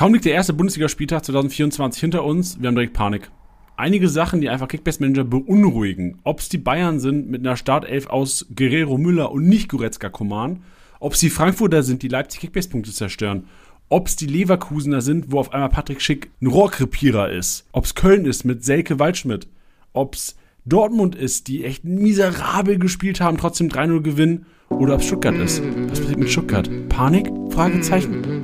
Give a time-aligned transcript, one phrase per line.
[0.00, 3.30] Kaum liegt der erste Bundesligaspieltag 2024 hinter uns, wir haben direkt Panik.
[3.76, 6.18] Einige Sachen, die einfach Kickbase-Manager beunruhigen.
[6.24, 10.62] Ob es die Bayern sind mit einer Startelf aus Guerrero Müller und nicht Goretzka Koman.
[11.00, 13.44] Ob es die Frankfurter sind, die Leipzig Kickbase-Punkte zerstören.
[13.90, 17.66] Ob es die Leverkusener sind, wo auf einmal Patrick Schick ein Rohrkrepierer ist.
[17.72, 19.48] Ob es Köln ist mit Selke Waldschmidt.
[19.92, 24.46] Ob es Dortmund ist, die echt miserabel gespielt haben, trotzdem 3-0 gewinnen.
[24.70, 25.62] Oder ob es Stuttgart ist.
[25.90, 26.70] Was passiert mit Stuttgart?
[26.88, 27.30] Panik?
[27.50, 28.39] Fragezeichen?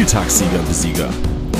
[0.00, 1.10] Spieltagssieger Besieger.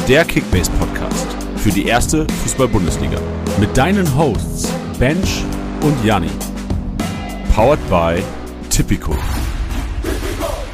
[0.08, 1.26] Der Kickbase Podcast
[1.56, 3.20] für die erste Fußball-Bundesliga.
[3.60, 5.44] Mit deinen Hosts Bench
[5.82, 6.30] und Janni.
[7.54, 8.22] Powered by
[8.70, 9.14] Tipico.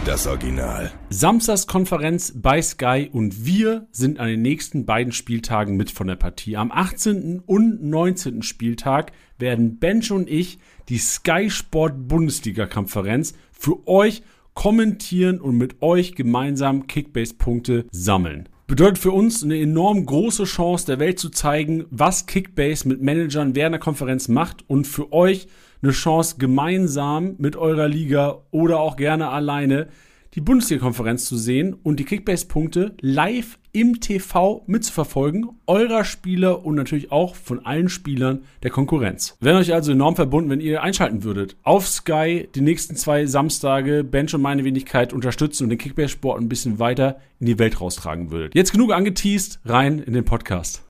[0.04, 0.92] Das Original.
[1.10, 6.56] Samstagskonferenz bei Sky und wir sind an den nächsten beiden Spieltagen mit von der Partie.
[6.56, 7.40] Am 18.
[7.44, 8.42] und 19.
[8.42, 14.22] Spieltag werden Bench und ich die Sky Sport Bundesliga Konferenz für euch
[14.56, 18.48] kommentieren und mit euch gemeinsam Kickbase-Punkte sammeln.
[18.66, 23.54] Bedeutet für uns eine enorm große Chance, der Welt zu zeigen, was Kickbase mit Managern
[23.54, 25.46] während der Konferenz macht und für euch
[25.82, 29.88] eine Chance, gemeinsam mit eurer Liga oder auch gerne alleine
[30.36, 37.10] die Bundesliga-Konferenz zu sehen und die Kickbase-Punkte live im TV mitzuverfolgen, eurer Spieler und natürlich
[37.10, 39.36] auch von allen Spielern der Konkurrenz.
[39.40, 41.56] Wären euch also enorm verbunden, wenn ihr einschalten würdet.
[41.62, 46.50] Auf Sky die nächsten zwei Samstage Bench und meine Wenigkeit unterstützen und den Kickbase-Sport ein
[46.50, 48.54] bisschen weiter in die Welt raustragen würdet.
[48.54, 50.82] Jetzt genug angeteased, rein in den Podcast.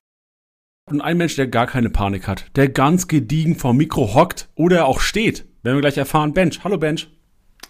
[0.89, 4.87] Und ein Mensch, der gar keine Panik hat, der ganz gediegen vom Mikro hockt oder
[4.87, 6.33] auch steht, werden wir gleich erfahren.
[6.33, 7.09] Bench, hallo Bench.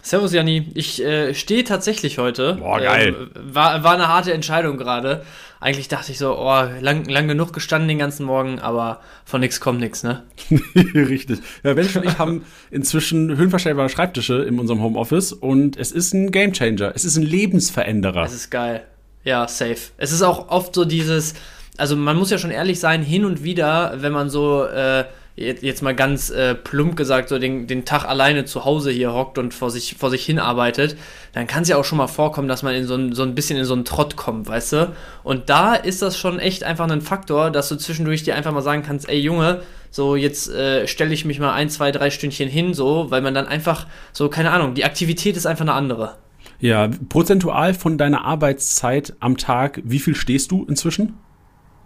[0.02, 2.54] Servus Janni, ich äh, stehe tatsächlich heute.
[2.54, 3.14] Boah, geil.
[3.34, 5.24] Ähm, war, war eine harte Entscheidung gerade.
[5.60, 9.60] Eigentlich dachte ich so, oh, lang, lang genug gestanden den ganzen Morgen, aber von nichts
[9.60, 10.22] kommt nichts, ne?
[10.94, 11.40] Richtig.
[11.64, 16.30] Ja, Bench und ich haben inzwischen höhenverstellbare Schreibtische in unserem Homeoffice und es ist ein
[16.30, 16.92] Gamechanger.
[16.94, 18.22] Es ist ein Lebensveränderer.
[18.22, 18.84] Es ist geil.
[19.24, 19.78] Ja, safe.
[19.96, 21.34] Es ist auch oft so dieses,
[21.76, 25.04] also man muss ja schon ehrlich sein, hin und wieder, wenn man so äh,
[25.38, 29.38] jetzt mal ganz äh, plump gesagt, so den, den Tag alleine zu Hause hier hockt
[29.38, 30.96] und vor sich, vor sich hin arbeitet,
[31.32, 33.34] dann kann es ja auch schon mal vorkommen, dass man in so ein, so ein
[33.34, 34.92] bisschen in so einen Trott kommt, weißt du?
[35.22, 38.62] Und da ist das schon echt einfach ein Faktor, dass du zwischendurch dir einfach mal
[38.62, 42.48] sagen kannst, ey Junge, so jetzt äh, stelle ich mich mal ein, zwei, drei Stündchen
[42.48, 46.16] hin, so, weil man dann einfach, so, keine Ahnung, die Aktivität ist einfach eine andere.
[46.60, 51.14] Ja, prozentual von deiner Arbeitszeit am Tag, wie viel stehst du inzwischen?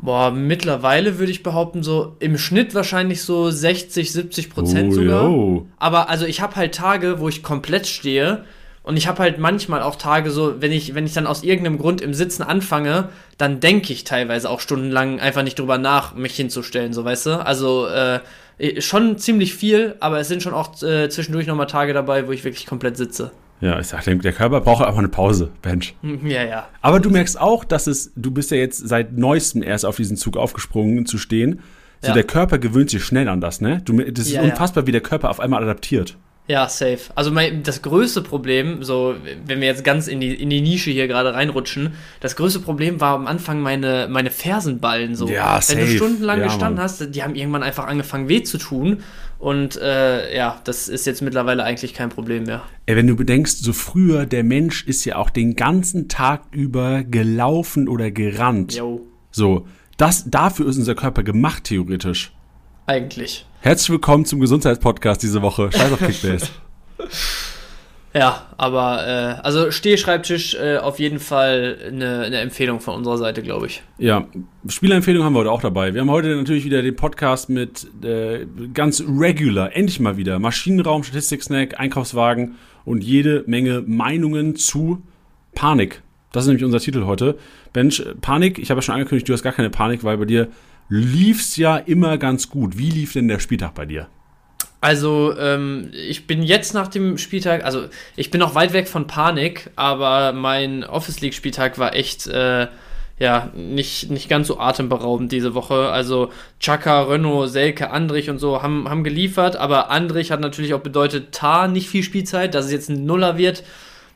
[0.02, 5.24] Boah, mittlerweile würde ich behaupten, so im Schnitt wahrscheinlich so 60, 70 Prozent oh, sogar.
[5.28, 5.66] Yo.
[5.78, 8.44] Aber also ich habe halt Tage, wo ich komplett stehe
[8.82, 11.78] und ich habe halt manchmal auch Tage so, wenn ich, wenn ich dann aus irgendeinem
[11.78, 16.34] Grund im Sitzen anfange, dann denke ich teilweise auch stundenlang einfach nicht drüber nach, mich
[16.34, 17.46] hinzustellen, so weißt du.
[17.46, 18.18] Also äh,
[18.80, 22.42] schon ziemlich viel, aber es sind schon auch äh, zwischendurch nochmal Tage dabei, wo ich
[22.42, 23.30] wirklich komplett sitze.
[23.62, 25.94] Ja, ich sag, der Körper braucht einfach eine Pause, Bench.
[26.24, 26.68] Ja, ja.
[26.80, 30.16] Aber du merkst auch, dass es, du bist ja jetzt seit neuestem erst auf diesen
[30.16, 31.60] Zug aufgesprungen zu stehen.
[32.00, 32.14] So, ja.
[32.14, 33.80] der Körper gewöhnt sich schnell an das, ne?
[33.84, 34.86] Du, das ist ja, unfassbar, ja.
[34.88, 36.16] wie der Körper auf einmal adaptiert.
[36.48, 36.98] Ja, safe.
[37.14, 39.14] Also mein, das größte Problem, so
[39.46, 43.00] wenn wir jetzt ganz in die, in die Nische hier gerade reinrutschen, das größte Problem
[43.00, 45.28] war am Anfang meine, meine Fersenballen so.
[45.28, 45.78] Ja, safe.
[45.78, 46.84] Wenn du stundenlang ja, gestanden Mann.
[46.84, 49.04] hast, die haben irgendwann einfach angefangen weh zu tun.
[49.42, 52.62] Und äh, ja, das ist jetzt mittlerweile eigentlich kein Problem mehr.
[52.86, 57.02] Ey, wenn du bedenkst, so früher, der Mensch ist ja auch den ganzen Tag über
[57.02, 58.74] gelaufen oder gerannt.
[58.74, 59.00] Jo.
[59.32, 59.66] So,
[59.96, 62.32] das, dafür ist unser Körper gemacht, theoretisch.
[62.86, 63.44] Eigentlich.
[63.62, 65.72] Herzlich willkommen zum Gesundheitspodcast diese Woche.
[65.72, 66.46] Scheiß auf Kickbase.
[68.14, 73.42] ja, aber äh, also Stehschreibtisch äh, auf jeden Fall eine, eine Empfehlung von unserer Seite,
[73.42, 73.82] glaube ich.
[73.98, 74.26] Ja,
[74.68, 75.94] Spielerempfehlung haben wir heute auch dabei.
[75.94, 81.04] Wir haben heute natürlich wieder den Podcast mit äh, ganz regular, endlich mal wieder Maschinenraum,
[81.04, 85.02] Statistik-Snack, Einkaufswagen und jede Menge Meinungen zu
[85.54, 86.02] Panik.
[86.32, 87.38] Das ist nämlich unser Titel heute.
[87.72, 90.48] Bench, Panik, ich habe ja schon angekündigt, du hast gar keine Panik, weil bei dir
[90.88, 92.76] lief's ja immer ganz gut.
[92.76, 94.08] Wie lief denn der Spieltag bei dir?
[94.82, 97.84] Also, ähm, ich bin jetzt nach dem Spieltag, also
[98.16, 102.66] ich bin noch weit weg von Panik, aber mein Office League-Spieltag war echt, äh,
[103.16, 105.90] ja, nicht, nicht ganz so atemberaubend diese Woche.
[105.90, 110.80] Also Chaka, Renault, Selke, Andrich und so haben, haben geliefert, aber Andrich hat natürlich auch
[110.80, 113.62] bedeutet, Tar nicht viel Spielzeit, dass es jetzt ein Nuller wird.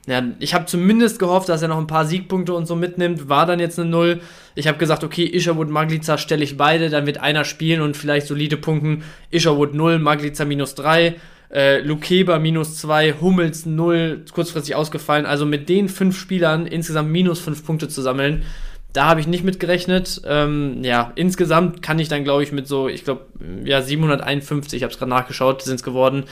[0.07, 3.29] Ja, ich habe zumindest gehofft, dass er noch ein paar Siegpunkte und so mitnimmt.
[3.29, 4.21] War dann jetzt eine Null.
[4.55, 8.29] Ich habe gesagt, okay, Isherwood, Maglica stelle ich beide, dann wird einer spielen und vielleicht
[8.29, 9.03] solide punkten.
[9.33, 11.17] Isherwood 0, Maglica minus 3,
[11.53, 15.27] äh, Lukeba minus 2, Hummels 0, kurzfristig ausgefallen.
[15.27, 18.45] Also mit den fünf Spielern insgesamt minus 5 Punkte zu sammeln,
[18.93, 20.23] da habe ich nicht mit gerechnet.
[20.25, 23.27] Ähm, ja, insgesamt kann ich dann, glaube ich, mit so, ich glaube,
[23.65, 26.25] ja, 751, ich habe es gerade nachgeschaut, sind es geworden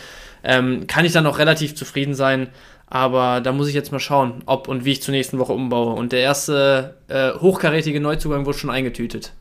[0.44, 2.48] ähm, kann ich dann auch relativ zufrieden sein.
[2.86, 5.94] Aber da muss ich jetzt mal schauen, ob und wie ich zur nächsten Woche umbaue.
[5.94, 9.32] Und der erste äh, hochkarätige Neuzugang wurde schon eingetütet.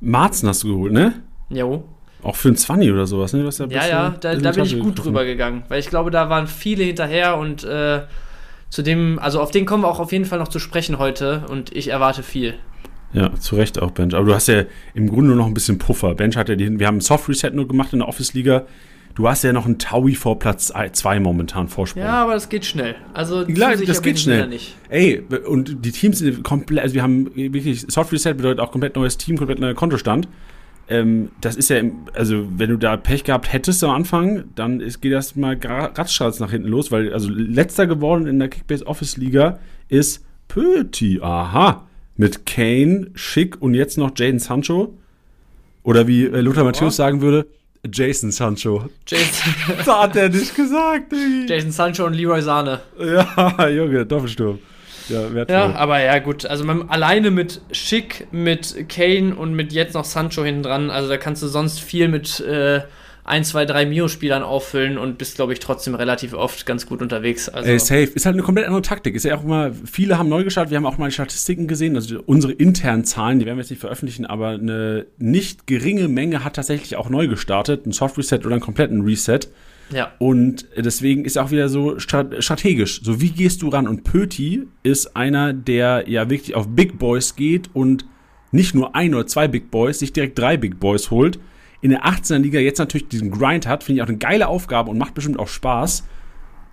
[0.00, 1.14] Marzen hast du geholt, ne?
[1.48, 1.84] Jo.
[2.22, 3.42] Auch für ein 20 oder sowas, ne?
[3.42, 5.64] ja, ja, ja, da, da bin ich gut drüber gegangen.
[5.68, 8.02] Weil ich glaube, da waren viele hinterher und äh,
[8.68, 11.44] zu dem, also auf den kommen wir auch auf jeden Fall noch zu sprechen heute
[11.48, 12.54] und ich erwarte viel.
[13.12, 14.14] Ja, zu Recht auch, Bench.
[14.14, 14.64] Aber du hast ja
[14.94, 16.14] im Grunde nur noch ein bisschen Puffer.
[16.14, 18.66] Bench hat ja die, wir haben ein Soft Reset nur gemacht in der Office-Liga.
[19.14, 22.02] Du hast ja noch einen Taui vor Platz 2 momentan Vorsprung.
[22.02, 22.94] Ja, aber das geht schnell.
[23.12, 24.48] Also, Klar, das geht schnell.
[24.88, 28.96] Ey, und die Teams sind komplett, also wir haben wirklich, Soft Reset bedeutet auch komplett
[28.96, 30.28] neues Team, komplett neuer Kontostand.
[30.88, 31.82] Ähm, das ist ja,
[32.14, 36.40] also wenn du da Pech gehabt hättest am Anfang, dann ist, geht das mal ratzschatz
[36.40, 41.20] nach hinten los, weil also letzter geworden in der Kickbase Office Liga ist Pöti.
[41.22, 41.86] Aha
[42.16, 44.96] mit Kane, Schick und jetzt noch Jaden Sancho.
[45.82, 47.46] Oder wie äh, Lothar Matthäus sagen würde,
[47.90, 48.88] Jason Sancho.
[49.06, 49.54] Jason.
[49.76, 51.46] das hat er nicht gesagt, Diggi.
[51.48, 52.80] Jason Sancho und Leroy Sahne.
[52.98, 54.60] Ja, Junge, Doppelsturm.
[55.08, 55.56] Ja, wertvoll.
[55.56, 56.46] ja, aber ja, gut.
[56.46, 61.08] Also man, alleine mit Schick, mit Kane und mit jetzt noch Sancho hinten dran, also
[61.08, 62.82] da kannst du sonst viel mit äh,
[63.24, 67.48] ein, zwei, drei Mio-Spielern auffüllen und bist, glaube ich, trotzdem relativ oft ganz gut unterwegs.
[67.48, 68.02] Also Ey, safe.
[68.14, 69.14] Ist halt eine komplett andere Taktik.
[69.14, 71.94] Ist ja auch immer, viele haben neu gestartet, wir haben auch mal die Statistiken gesehen,
[71.94, 76.42] also unsere internen Zahlen, die werden wir jetzt nicht veröffentlichen, aber eine nicht geringe Menge
[76.42, 79.40] hat tatsächlich auch neu gestartet, ein Soft Reset oder einen kompletten Reset.
[79.92, 80.12] Ja.
[80.18, 83.02] Und deswegen ist auch wieder so strategisch.
[83.04, 83.86] So, wie gehst du ran?
[83.86, 88.06] Und Pöti ist einer, der ja wirklich auf Big Boys geht und
[88.50, 91.38] nicht nur ein oder zwei Big Boys, sich direkt drei Big Boys holt
[91.82, 94.90] in der 18er Liga jetzt natürlich diesen Grind hat, finde ich auch eine geile Aufgabe
[94.90, 96.04] und macht bestimmt auch Spaß,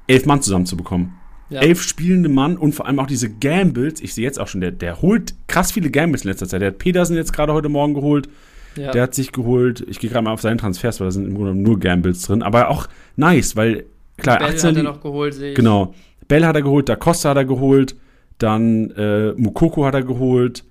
[0.07, 1.13] elf Mann zusammenzubekommen.
[1.49, 1.61] Ja.
[1.61, 4.01] Elf spielende Mann und vor allem auch diese Gambles.
[4.01, 6.61] Ich sehe jetzt auch schon, der, der holt krass viele Gambles in letzter Zeit.
[6.61, 8.29] Der hat Petersen jetzt gerade heute Morgen geholt.
[8.75, 8.91] Ja.
[8.91, 11.35] Der hat sich geholt, ich gehe gerade mal auf seinen Transfers, weil da sind im
[11.35, 12.43] Grunde nur Gambles drin.
[12.43, 13.85] Aber auch nice, weil
[14.17, 15.55] klar, Bell 18 hat er noch geholt, sehe ich.
[15.55, 15.95] Genau.
[16.27, 17.95] Bell hat er geholt, Da Costa hat er geholt,
[18.37, 20.63] dann äh, Mukoko hat er geholt,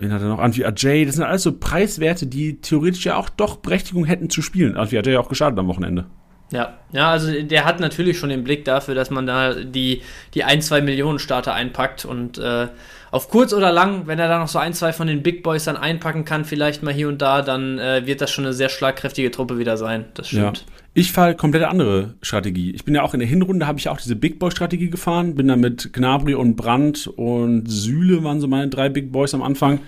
[0.00, 0.38] Wen hat er noch?
[0.38, 1.04] Anfi Ajay.
[1.04, 4.76] Das sind alles so Preiswerte, die theoretisch ja auch doch Berechtigung hätten zu spielen.
[4.76, 6.06] Anfi Ajay auch gestartet am Wochenende.
[6.52, 10.02] Ja, ja, also der hat natürlich schon den Blick dafür, dass man da die,
[10.34, 12.66] die ein, zwei Millionen Starter einpackt und äh,
[13.12, 15.64] auf kurz oder lang, wenn er da noch so ein, zwei von den Big Boys
[15.64, 18.68] dann einpacken kann, vielleicht mal hier und da, dann äh, wird das schon eine sehr
[18.68, 20.06] schlagkräftige Truppe wieder sein.
[20.14, 20.58] Das stimmt.
[20.66, 20.79] Ja.
[20.92, 22.72] Ich fahre komplett andere Strategie.
[22.72, 25.36] Ich bin ja auch in der Hinrunde, habe ich auch diese Big Boy-Strategie gefahren.
[25.36, 29.42] Bin da mit Gnabry und Brandt und Sühle waren so meine drei Big Boys am
[29.42, 29.78] Anfang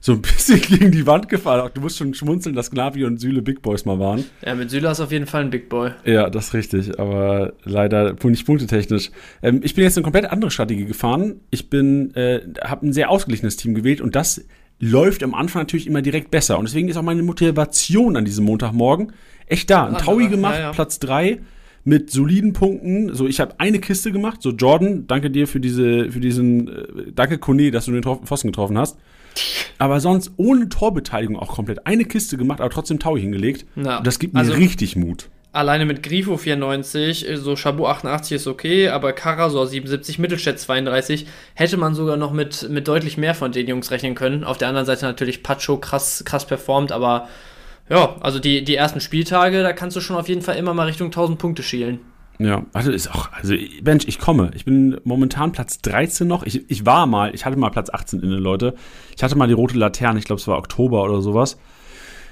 [0.00, 1.70] so ein bisschen gegen die Wand gefahren.
[1.72, 4.24] Du musst schon schmunzeln, dass Gnabry und Süle Big Boys mal waren.
[4.44, 5.92] Ja, mit Süle ist auf jeden Fall ein Big Boy.
[6.04, 9.10] Ja, das ist richtig, aber leider nicht punktetechnisch.
[9.42, 11.40] Ähm, ich bin jetzt eine komplett andere Strategie gefahren.
[11.50, 14.44] Ich bin, äh, habe ein sehr ausgeglichenes Team gewählt und das
[14.80, 16.58] läuft am Anfang natürlich immer direkt besser.
[16.58, 19.12] Und deswegen ist auch meine Motivation an diesem Montagmorgen
[19.50, 19.86] echt da.
[19.86, 20.72] Ein Taui gemacht, ja, ja.
[20.72, 21.40] Platz 3
[21.84, 23.14] mit soliden Punkten.
[23.14, 24.42] So, ich habe eine Kiste gemacht.
[24.42, 28.48] So, Jordan, danke dir für diese, für diesen, äh, danke Kone, dass du den Pfosten
[28.48, 28.98] getroffen hast.
[29.78, 33.64] Aber sonst ohne Torbeteiligung auch komplett eine Kiste gemacht, aber trotzdem Taui hingelegt.
[33.76, 34.00] Ja.
[34.00, 35.28] Das gibt mir also, richtig Mut.
[35.52, 41.76] Alleine mit Grifo 94, so Chabot 88 ist okay, aber Karasor 77, Mittelstädt 32, hätte
[41.76, 44.44] man sogar noch mit, mit deutlich mehr von den Jungs rechnen können.
[44.44, 47.28] Auf der anderen Seite natürlich Pacho krass, krass performt, aber
[47.90, 50.86] ja, also die, die ersten Spieltage, da kannst du schon auf jeden Fall immer mal
[50.86, 51.98] Richtung 1000 Punkte schielen.
[52.38, 54.50] Ja, also ist auch, also Bench, ich komme.
[54.54, 56.42] Ich bin momentan Platz 13 noch.
[56.44, 58.74] Ich, ich war mal, ich hatte mal Platz 18 inne, Leute.
[59.14, 61.58] Ich hatte mal die rote Laterne, ich glaube, es war Oktober oder sowas.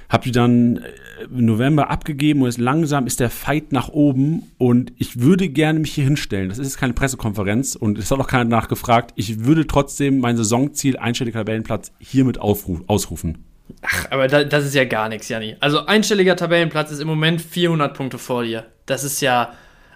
[0.09, 4.45] Hab die dann äh, im November abgegeben und jetzt langsam ist der Fight nach oben
[4.57, 6.49] und ich würde gerne mich hier hinstellen.
[6.49, 9.13] Das ist jetzt keine Pressekonferenz und es hat auch keiner nachgefragt.
[9.17, 13.48] Ich würde trotzdem mein Saisonziel, einstelliger Tabellenplatz, hiermit aufruf, ausrufen.
[13.83, 15.57] Ach, aber da, das ist ja gar nichts, Janni.
[15.61, 18.67] Also einstelliger Tabellenplatz ist im Moment 400 Punkte vor dir.
[18.87, 19.53] Das ist ja,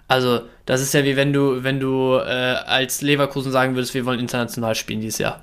[0.07, 4.05] also, das ist ja wie wenn du, wenn du äh, als Leverkusen sagen würdest, wir
[4.05, 5.41] wollen international spielen dieses Jahr.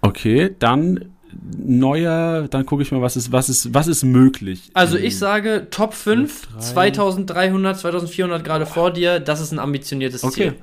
[0.00, 1.12] Okay, dann
[1.56, 4.70] neuer, dann gucke ich mal, was ist, was ist, was ist möglich.
[4.74, 10.34] Also ich sage Top 5, 2300, 2400 gerade vor dir, das ist ein ambitioniertes okay.
[10.34, 10.54] Ziel.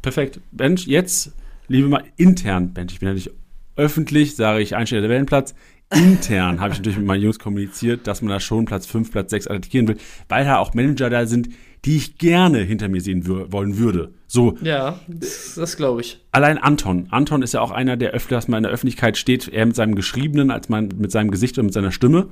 [0.00, 0.40] Perfekt.
[0.52, 1.32] Bench, jetzt,
[1.68, 3.30] liebe mal, intern, Bench, ich bin natürlich
[3.76, 5.54] öffentlich, sage ich, einstelle der Wellenplatz.
[5.92, 9.30] Intern habe ich natürlich mit meinen Jungs kommuniziert, dass man da schon Platz 5, Platz
[9.30, 9.96] 6 attackieren will,
[10.28, 11.48] weil da auch Manager da sind,
[11.84, 14.12] die ich gerne hinter mir sehen wollen würde.
[14.28, 14.56] So.
[14.62, 16.20] Ja, das, das glaube ich.
[16.30, 17.08] Allein Anton.
[17.10, 19.94] Anton ist ja auch einer, der öfters mal in der Öffentlichkeit steht, eher mit seinem
[19.94, 22.28] Geschriebenen als man mit seinem Gesicht und mit seiner Stimme.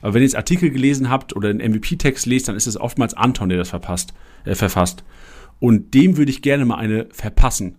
[0.00, 3.14] Aber wenn ihr jetzt Artikel gelesen habt oder einen MVP-Text lest, dann ist es oftmals
[3.14, 5.04] Anton, der das verpasst, äh, verfasst.
[5.60, 7.76] Und dem würde ich gerne mal eine verpassen.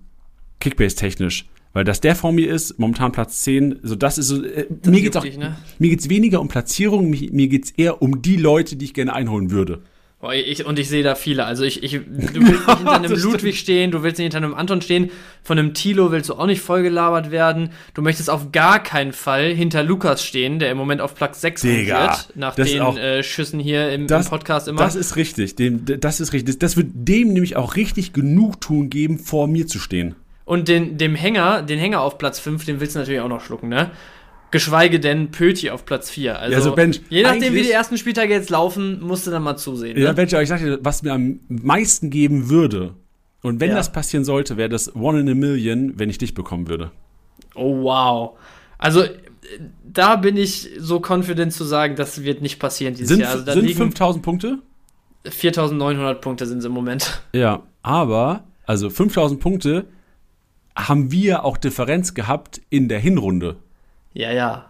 [0.59, 1.45] Kickbase-technisch.
[1.73, 4.43] Weil dass der vor mir ist, momentan Platz 10, so das ist so.
[4.43, 5.55] Äh, das mir geht's auch, dich, ne?
[5.77, 9.13] mir geht's weniger um Platzierung, mir, mir geht's eher um die Leute, die ich gerne
[9.13, 9.81] einholen würde.
[10.21, 11.45] Oh, ich, und ich sehe da viele.
[11.45, 14.53] Also ich, ich, du willst nicht hinter einem Ludwig stehen, du willst nicht hinter einem
[14.53, 15.11] Anton stehen,
[15.43, 17.69] von einem Tilo willst du auch nicht vollgelabert werden.
[17.93, 21.61] Du möchtest auf gar keinen Fall hinter Lukas stehen, der im Moment auf Platz 6
[21.61, 24.79] Digga, nach den auch- äh, Schüssen hier im, Das, im Podcast immer.
[24.81, 25.55] das ist richtig.
[25.55, 26.59] Dem, das ist richtig.
[26.59, 30.15] Das wird dem nämlich auch richtig Genugtuung geben, vor mir zu stehen.
[30.50, 33.41] Und den, dem Hänger, den Hänger auf Platz 5, den willst du natürlich auch noch
[33.41, 33.91] schlucken, ne?
[34.50, 36.39] Geschweige denn Pöti auf Platz 4.
[36.39, 39.44] Also, Ja, also Bench, je nachdem, wie die ersten Spieltage jetzt laufen, musst du dann
[39.44, 39.96] mal zusehen.
[39.96, 40.13] Ja, Ne?
[40.15, 42.96] Benji, aber ich sag dir, was mir am meisten geben würde,
[43.44, 43.75] und wenn Ja.
[43.75, 46.89] das passieren sollte, wäre das One in a Million, wenn ich dich bekommen würde.
[47.53, 48.39] Oh, wow.
[48.79, 49.03] Also,
[49.84, 53.34] da bin ich so confident zu sagen, das wird nicht passieren dieses Sind, Jahr.
[53.34, 54.58] Also, da sind liegen 5000 Punkte?
[55.29, 57.22] 4900 Punkte sind es im Moment.
[57.34, 59.86] Ja, aber, also 5000 Punkte
[60.88, 63.57] haben wir auch Differenz gehabt in der Hinrunde.
[64.13, 64.65] Ja, ja.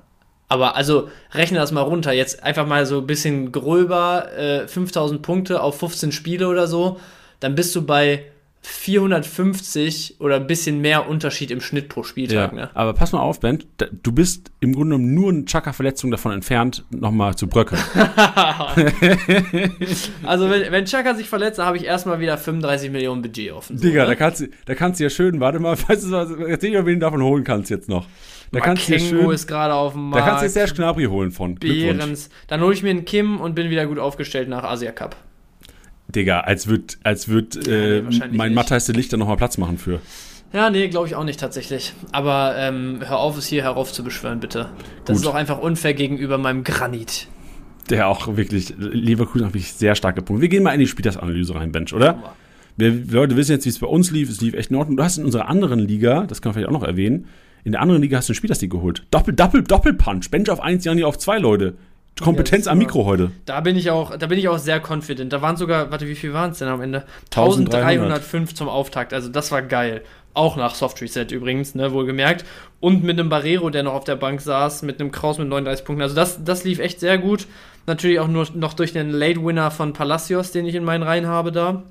[0.48, 2.12] Aber also rechne das mal runter.
[2.12, 7.00] Jetzt einfach mal so ein bisschen gröber, äh, 5000 Punkte auf 15 Spiele oder so.
[7.40, 8.26] Dann bist du bei
[8.62, 12.54] 450 oder ein bisschen mehr Unterschied im Schnitt pro Spieltag.
[12.54, 12.70] Ne?
[12.74, 16.32] Aber pass mal auf, Ben, da- du bist im Grunde genommen nur eine Chaka-Verletzung davon
[16.34, 17.82] entfernt, nochmal zu bröckeln.
[20.24, 23.78] Also wenn, wenn Chaka sich verletzt, dann habe ich erstmal wieder 35 Millionen Budget offen.
[23.78, 24.10] So, Digga, ne?
[24.10, 26.86] da kannst, du, da kannst du ja schön, warte mal, weißt du was, erzähl dir,
[26.86, 28.06] wen du davon holen kannst jetzt noch.
[28.52, 30.26] Da kannst du schön, ist gerade auf dem da Markt.
[30.28, 31.56] kannst du dir Serge Gnabry holen von.
[31.56, 32.30] Behrens.
[32.48, 35.16] Dann hole ich mir einen Kim und bin wieder gut aufgestellt nach Asia Cup.
[36.16, 38.56] Digga, als wird, als wird nee, äh, wahrscheinlich mein nicht.
[38.56, 40.00] Matthijs de Licht da nochmal Platz machen für.
[40.52, 41.94] Ja, nee, glaube ich auch nicht tatsächlich.
[42.12, 44.70] Aber ähm, hör auf, es hier herauf zu beschwören, bitte.
[45.06, 45.26] Das Gut.
[45.26, 47.28] ist auch einfach unfair gegenüber meinem Granit.
[47.90, 50.42] Der auch wirklich, Leverkusen hat wirklich sehr starke Punkte.
[50.42, 52.36] Wir gehen mal in die Spielersanalyse rein, Bench, oder?
[52.78, 54.30] Wir, wir Leute wissen jetzt, wie es bei uns lief.
[54.30, 54.98] Es lief echt in Ordnung.
[54.98, 57.28] Du hast in unserer anderen Liga, das kann man vielleicht auch noch erwähnen,
[57.64, 59.06] in der anderen Liga hast du einen Spielersieg geholt.
[59.12, 60.32] Doppel, Doppel, Doppelpunch.
[60.32, 61.76] Bench auf 1, Jani auf 2, Leute.
[62.22, 63.32] Kompetenz am Mikro heute.
[63.46, 65.32] Da bin ich auch, da bin ich auch sehr confident.
[65.32, 67.06] Da waren sogar, warte, wie viel waren es denn am Ende?
[67.32, 67.74] 1300.
[67.82, 69.14] 1305 zum Auftakt.
[69.14, 70.02] Also das war geil.
[70.34, 72.44] Auch nach Soft Reset übrigens, ne, wohlgemerkt.
[72.82, 75.86] Und mit einem Barrero, der noch auf der Bank saß, mit einem Kraus mit 39
[75.86, 76.02] Punkten.
[76.04, 77.48] Also das, das lief echt sehr gut.
[77.88, 81.26] Natürlich auch nur noch durch den Late Winner von Palacios, den ich in meinen Reihen
[81.28, 81.84] habe da.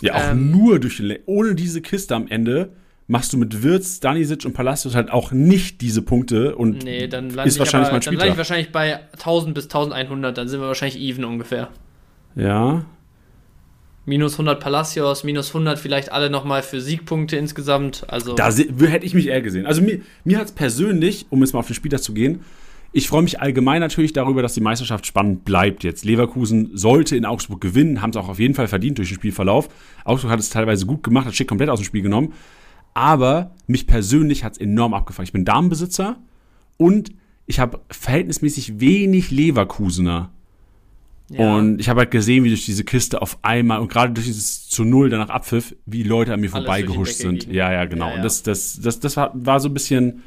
[0.00, 0.50] Ja, auch Ähm.
[0.50, 2.70] nur durch den, Le- ohne diese Kiste am Ende
[3.08, 7.30] machst du mit Wirtz, Danisic und Palacios halt auch nicht diese Punkte und Nee, dann
[7.30, 10.38] ist ich, wahrscheinlich aber, mein dann lande ich wahrscheinlich bei 1000 bis 1100.
[10.38, 11.68] Dann sind wir wahrscheinlich even ungefähr.
[12.36, 12.84] Ja,
[14.08, 18.06] Minus 100 Palacios, minus 100 vielleicht alle nochmal für Siegpunkte insgesamt.
[18.08, 19.66] Also Da hätte ich mich eher gesehen.
[19.66, 22.40] Also mir, mir hat es persönlich, um jetzt mal auf den Spieler zu gehen,
[22.92, 26.06] ich freue mich allgemein natürlich darüber, dass die Meisterschaft spannend bleibt jetzt.
[26.06, 29.68] Leverkusen sollte in Augsburg gewinnen, haben es auch auf jeden Fall verdient durch den Spielverlauf.
[30.06, 32.32] Augsburg hat es teilweise gut gemacht, hat Schick komplett aus dem Spiel genommen.
[32.98, 35.26] Aber mich persönlich hat es enorm abgefangen.
[35.26, 36.16] Ich bin Damenbesitzer
[36.78, 37.12] und
[37.46, 40.30] ich habe verhältnismäßig wenig Leverkusener.
[41.28, 41.54] ja.
[41.54, 44.68] Und ich habe halt gesehen, wie durch diese Kiste auf einmal und gerade durch dieses
[44.68, 47.44] zu Null danach Abpfiff, wie Leute an mir vorbeigehuscht sind.
[47.44, 47.54] ging.
[47.54, 48.06] Ja, ja, genau.
[48.06, 48.16] Ja, ja.
[48.16, 50.24] Und das, das, das, das war, war so ein bisschen,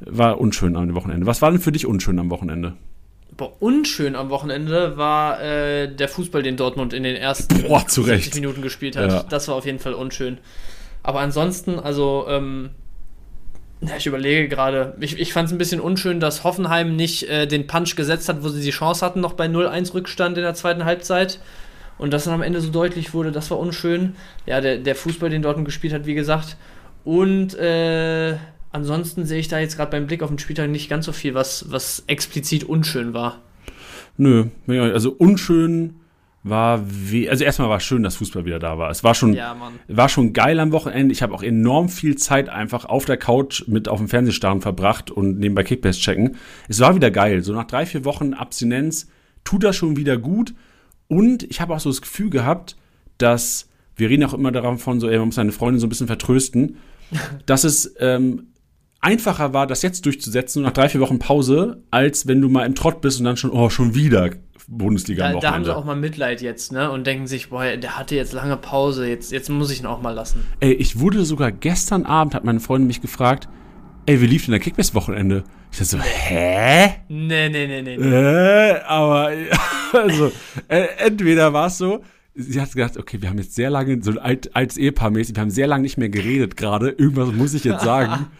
[0.00, 1.24] war unschön am Wochenende.
[1.26, 2.74] Was war denn für dich unschön am Wochenende?
[3.36, 8.02] Boah, unschön am Wochenende war äh, der Fußball, den Dortmund in den ersten Boah, zu
[8.02, 8.34] 60 Recht.
[8.34, 9.30] Minuten gespielt hat.
[9.30, 10.38] Das war auf jeden Fall unschön.
[11.06, 12.70] Aber ansonsten, also, ähm,
[13.96, 17.68] ich überlege gerade, ich, ich fand es ein bisschen unschön, dass Hoffenheim nicht äh, den
[17.68, 20.84] Punch gesetzt hat, wo sie die Chance hatten, noch bei 0-1 Rückstand in der zweiten
[20.84, 21.38] Halbzeit.
[21.96, 24.16] Und das dann am Ende so deutlich wurde, das war unschön.
[24.46, 26.56] Ja, der, der Fußball, den Dortmund gespielt hat, wie gesagt.
[27.04, 28.34] Und äh,
[28.72, 31.34] ansonsten sehe ich da jetzt gerade beim Blick auf den Spieltag nicht ganz so viel,
[31.34, 33.42] was, was explizit unschön war.
[34.16, 36.00] Nö, also unschön
[36.48, 38.90] war, we also erstmal war es schön, dass Fußball wieder da war.
[38.90, 39.56] Es war schon, Ja,
[39.88, 41.12] war schon geil am Wochenende.
[41.12, 45.10] Ich habe auch enorm viel Zeit einfach auf der Couch mit auf dem Fernsehstarren verbracht
[45.10, 46.36] und nebenbei Kickbase checken.
[46.68, 47.42] Es war wieder geil.
[47.42, 49.08] So nach drei, vier Wochen Abstinenz
[49.44, 50.54] tut das schon wieder gut.
[51.08, 52.76] Und ich habe auch so das Gefühl gehabt,
[53.18, 56.06] dass, wir reden auch immer davon, so, ey, man muss seine Freundin so ein bisschen
[56.06, 56.76] vertrösten,
[57.46, 58.48] dass es ähm,
[59.06, 62.74] einfacher war, das jetzt durchzusetzen, nach drei, vier Wochen Pause, als wenn du mal im
[62.74, 64.30] Trott bist und dann schon, oh, schon wieder
[64.68, 66.90] Bundesliga Da, da haben sie auch mal Mitleid jetzt, ne?
[66.90, 70.02] Und denken sich, boah, der hatte jetzt lange Pause, jetzt, jetzt muss ich ihn auch
[70.02, 70.44] mal lassen.
[70.58, 73.48] Ey, ich wurde sogar gestern Abend, hat meine Freundin mich gefragt,
[74.06, 75.44] ey, wie lief denn der Kickbase-Wochenende?
[75.70, 76.94] Ich dachte so, hä?
[77.08, 77.94] Nee, nee, nee, nee.
[77.94, 79.30] Äh, aber,
[79.92, 80.32] also,
[80.66, 82.02] äh, entweder war es so,
[82.34, 85.42] sie hat gedacht, okay, wir haben jetzt sehr lange, so alt, altes Ehepaar mäßig, wir
[85.42, 88.26] haben sehr lange nicht mehr geredet gerade, irgendwas muss ich jetzt sagen.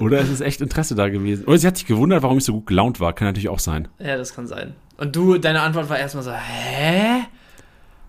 [0.00, 1.44] Oder es ist echt Interesse da gewesen.
[1.44, 3.12] Oder sie hat sich gewundert, warum ich so gut gelaunt war.
[3.12, 3.88] Kann natürlich auch sein.
[3.98, 4.74] Ja, das kann sein.
[4.96, 7.24] Und du, deine Antwort war erstmal so, hä?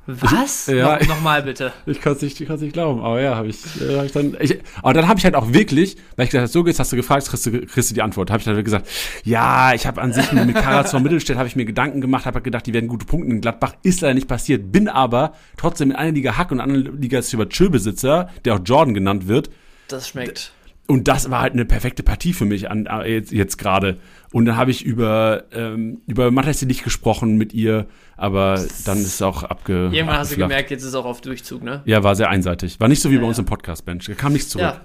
[0.07, 0.67] Was?
[0.67, 1.71] Ich, ja, no, Nochmal bitte.
[1.85, 4.35] Ich kann es nicht, nicht glauben, aber ja, habe ich, äh, hab ich dann.
[4.39, 6.91] Ich, aber dann habe ich halt auch wirklich, weil ich gesagt habe, so geht's, hast
[6.91, 8.31] du gefragt, kriegst du, kriegst du die Antwort.
[8.31, 8.87] Habe ich dann gesagt,
[9.23, 12.43] ja, ich habe an sich mit Karlsruhe Mittelstädt habe ich mir Gedanken gemacht, habe halt
[12.43, 15.95] gedacht, die werden gute Punkte in Gladbach, ist leider nicht passiert, bin aber trotzdem in
[15.95, 19.51] einer Liga Hack und in einer Liga über Chill-Besitzer, der auch Jordan genannt wird.
[19.87, 20.51] Das schmeckt.
[20.91, 23.97] Und das war halt eine perfekte Partie für mich an, äh, jetzt, jetzt gerade.
[24.33, 27.85] Und dann habe ich über, ähm, über Matthias nicht gesprochen mit ihr,
[28.17, 29.89] aber dann ist es auch abge.
[29.93, 31.81] Irgendwann hast du gemerkt, jetzt ist es auch auf Durchzug, ne?
[31.85, 32.81] Ja, war sehr einseitig.
[32.81, 34.05] War nicht so wie ja, bei uns im Podcast, Bench.
[34.05, 34.65] Da kam nichts zurück.
[34.65, 34.81] Ja.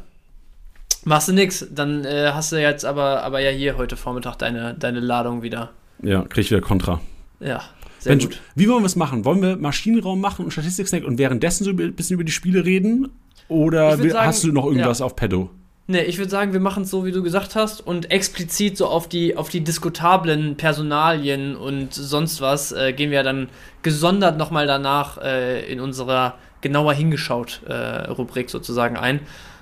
[1.05, 1.67] Machst du nix.
[1.75, 5.71] Dann äh, hast du jetzt aber, aber ja hier heute Vormittag deine, deine Ladung wieder.
[6.03, 7.01] Ja, krieg ich wieder Kontra.
[7.41, 7.63] Ja.
[7.99, 8.41] Sehr Bench, gut.
[8.55, 9.25] Wie wollen wir es machen?
[9.25, 13.09] Wollen wir Maschinenraum machen und Statistik und währenddessen so ein bisschen über die Spiele reden?
[13.49, 15.51] Oder sagen, hast du noch irgendwas auf Pedo?
[15.89, 18.87] Nee, ich würde sagen, wir machen es so, wie du gesagt hast, und explizit so
[18.87, 23.49] auf die, auf die diskutablen Personalien und sonst was äh, gehen wir dann
[23.83, 29.21] gesondert nochmal danach äh, in unserer genauer hingeschaut äh, Rubrik sozusagen ein.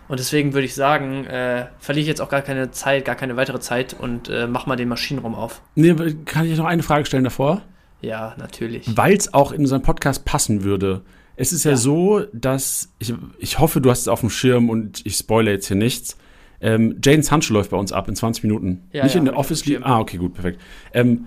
[0.09, 3.37] Und deswegen würde ich sagen, äh, verliere ich jetzt auch gar keine Zeit, gar keine
[3.37, 5.61] weitere Zeit und äh, mach mal den Maschinenraum auf.
[5.75, 7.63] Nee, kann ich noch eine Frage stellen davor?
[8.01, 8.97] Ja, natürlich.
[8.97, 11.03] Weil es auch in unseren Podcast passen würde.
[11.37, 14.71] Es ist ja, ja so, dass ich, ich hoffe, du hast es auf dem Schirm
[14.71, 16.17] und ich spoilere jetzt hier nichts.
[16.61, 18.85] Ähm, Jaden Sancho läuft bei uns ab in 20 Minuten.
[18.93, 19.81] Ja, Nicht ja, in der Office League.
[19.83, 20.61] Ah, okay, gut, perfekt.
[20.93, 21.27] Ähm,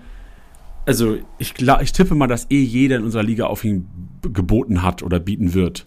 [0.86, 3.88] also ich, ich tippe mal, dass eh jeder in unserer Liga auf ihn
[4.22, 5.86] geboten hat oder bieten wird.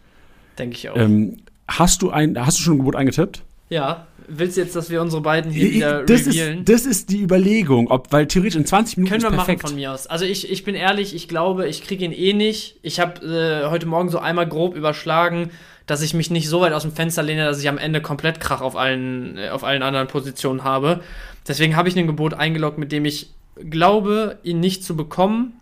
[0.58, 0.96] Denke ich auch.
[0.96, 1.38] Ähm,
[1.68, 3.44] hast, du ein, hast du schon ein Gebot eingetippt?
[3.70, 4.08] Ja.
[4.28, 6.60] Willst du jetzt, dass wir unsere beiden hier wieder das revealen?
[6.60, 9.75] Ist, das ist die Überlegung, ob, weil theoretisch in 20 Minuten Können wir machen von
[9.75, 10.08] mir aus.
[10.08, 12.78] Also ich, ich bin ehrlich, ich glaube, ich kriege ihn eh nicht.
[12.82, 15.51] Ich habe äh, heute Morgen so einmal grob überschlagen,
[15.86, 18.40] dass ich mich nicht so weit aus dem Fenster lehne, dass ich am Ende komplett
[18.40, 21.01] Krach auf allen, äh, auf allen anderen Positionen habe.
[21.48, 23.34] Deswegen habe ich ein Gebot eingeloggt, mit dem ich
[23.70, 25.54] glaube, ihn nicht zu bekommen.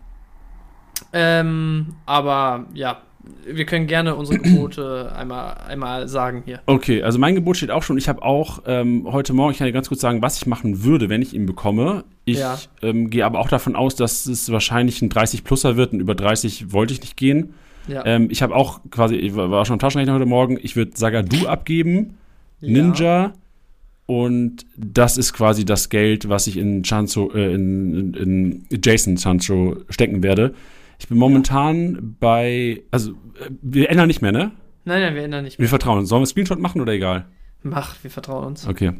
[1.13, 3.01] Ähm, aber ja,
[3.45, 6.61] wir können gerne unsere Gebote einmal, einmal sagen hier.
[6.65, 7.97] Okay, also mein Gebot steht auch schon.
[7.97, 10.83] Ich habe auch ähm, heute Morgen, ich kann dir ganz kurz sagen, was ich machen
[10.83, 12.03] würde, wenn ich ihn bekomme.
[12.25, 12.57] Ich ja.
[12.81, 16.71] ähm, gehe aber auch davon aus, dass es wahrscheinlich ein 30-Pluser wird und über 30
[16.71, 17.53] wollte ich nicht gehen.
[17.87, 18.05] Ja.
[18.05, 21.47] Ähm, ich habe auch quasi, ich war schon im Taschenrechner heute Morgen, ich würde Sagadu
[21.47, 22.17] abgeben,
[22.61, 22.69] ja.
[22.69, 23.33] Ninja
[24.05, 29.17] und das ist quasi das Geld, was ich in, Chancho, äh, in, in, in Jason
[29.17, 30.55] Chancho stecken werde.
[30.99, 32.01] Ich bin momentan ja.
[32.19, 33.13] bei, also
[33.61, 34.51] wir ändern nicht mehr, ne?
[34.85, 35.63] Nein, nein, wir ändern nicht mehr.
[35.65, 36.09] Wir vertrauen uns.
[36.09, 37.25] Sollen wir Screenshot machen oder egal?
[37.63, 38.67] Mach, wir vertrauen uns.
[38.67, 38.93] Okay.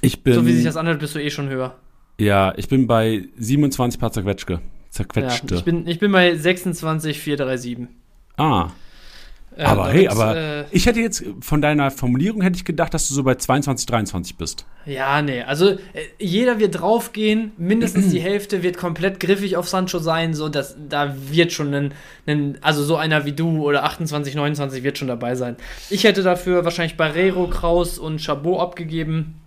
[0.00, 1.76] Ich bin, so wie sich das anhört, bist du eh schon höher.
[2.18, 4.60] Ja, ich bin bei 27 paar zerquetschte.
[4.90, 5.54] Zerquetschte.
[5.54, 7.88] Ja, ich, bin, ich bin bei 26, 437.
[8.36, 8.70] Ah.
[9.56, 13.08] Äh, aber hey, aber äh, ich hätte jetzt von deiner Formulierung hätte ich gedacht, dass
[13.08, 14.66] du so bei 22, 23 bist.
[14.84, 15.78] Ja, nee, also äh,
[16.18, 21.14] jeder wird draufgehen, mindestens die Hälfte wird komplett griffig auf Sancho sein, so dass da
[21.30, 21.94] wird schon ein,
[22.26, 25.56] ein, also so einer wie du oder 28, 29 wird schon dabei sein.
[25.88, 29.40] Ich hätte dafür wahrscheinlich Barrero, Kraus und Chabot abgegeben.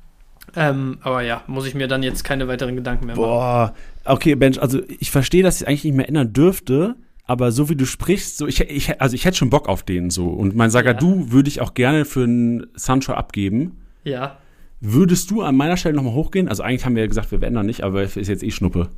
[0.56, 3.28] Ähm, aber ja, muss ich mir dann jetzt keine weiteren Gedanken mehr machen.
[3.28, 3.74] Boah,
[4.06, 6.96] okay, Bench, also ich verstehe, dass ich eigentlich nicht mehr ändern dürfte
[7.28, 10.10] aber so wie du sprichst, so ich, ich also ich hätte schon Bock auf den
[10.10, 11.32] so und mein Sagadu ja.
[11.32, 13.78] würde ich auch gerne für einen Sancho abgeben.
[14.04, 14.38] Ja.
[14.80, 16.48] Würdest du an meiner Stelle nochmal hochgehen?
[16.48, 18.90] Also eigentlich haben wir ja gesagt, wir ändern nicht, aber ist jetzt eh Schnuppe.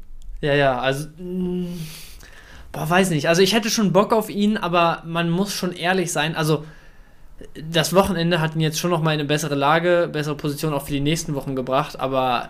[0.41, 1.79] Ja, ja, also mh, mm,
[2.71, 3.27] boah, weiß nicht.
[3.27, 6.65] Also ich hätte schon Bock auf ihn, aber man muss schon ehrlich sein, also
[7.69, 10.91] das Wochenende hat ihn jetzt schon nochmal in eine bessere Lage, bessere Position auch für
[10.91, 12.49] die nächsten Wochen gebracht, aber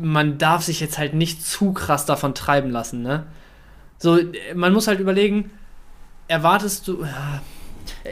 [0.00, 3.26] man darf sich jetzt halt nicht zu krass davon treiben lassen, ne?
[4.02, 4.18] So,
[4.56, 5.52] man muss halt überlegen,
[6.26, 7.06] erwartest du.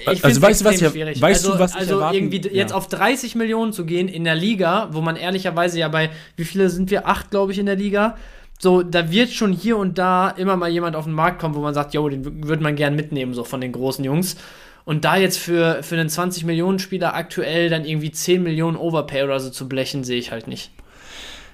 [0.07, 2.53] Ich also weißt du was, ich, weißt also, du, was ich Also erwarten, irgendwie ja.
[2.53, 6.45] jetzt auf 30 Millionen zu gehen in der Liga, wo man ehrlicherweise ja bei, wie
[6.45, 7.09] viele sind wir?
[7.09, 8.17] Acht, glaube ich, in der Liga.
[8.61, 11.61] So, da wird schon hier und da immer mal jemand auf den Markt kommen, wo
[11.61, 14.37] man sagt, jo, den würde man gern mitnehmen, so von den großen Jungs.
[14.85, 19.25] Und da jetzt für, für einen 20 Millionen Spieler aktuell dann irgendwie 10 Millionen Overpay
[19.25, 20.71] oder so zu blechen, sehe ich halt nicht.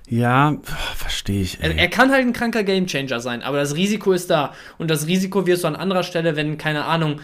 [0.08, 0.56] Ja,
[0.94, 1.58] verstehe ich.
[1.60, 4.54] Er, er, kann halt ein kranker Gamechanger sein, aber das Risiko ist da.
[4.78, 7.20] Und das Risiko wirst du an anderer Stelle, wenn, keine Ahnung,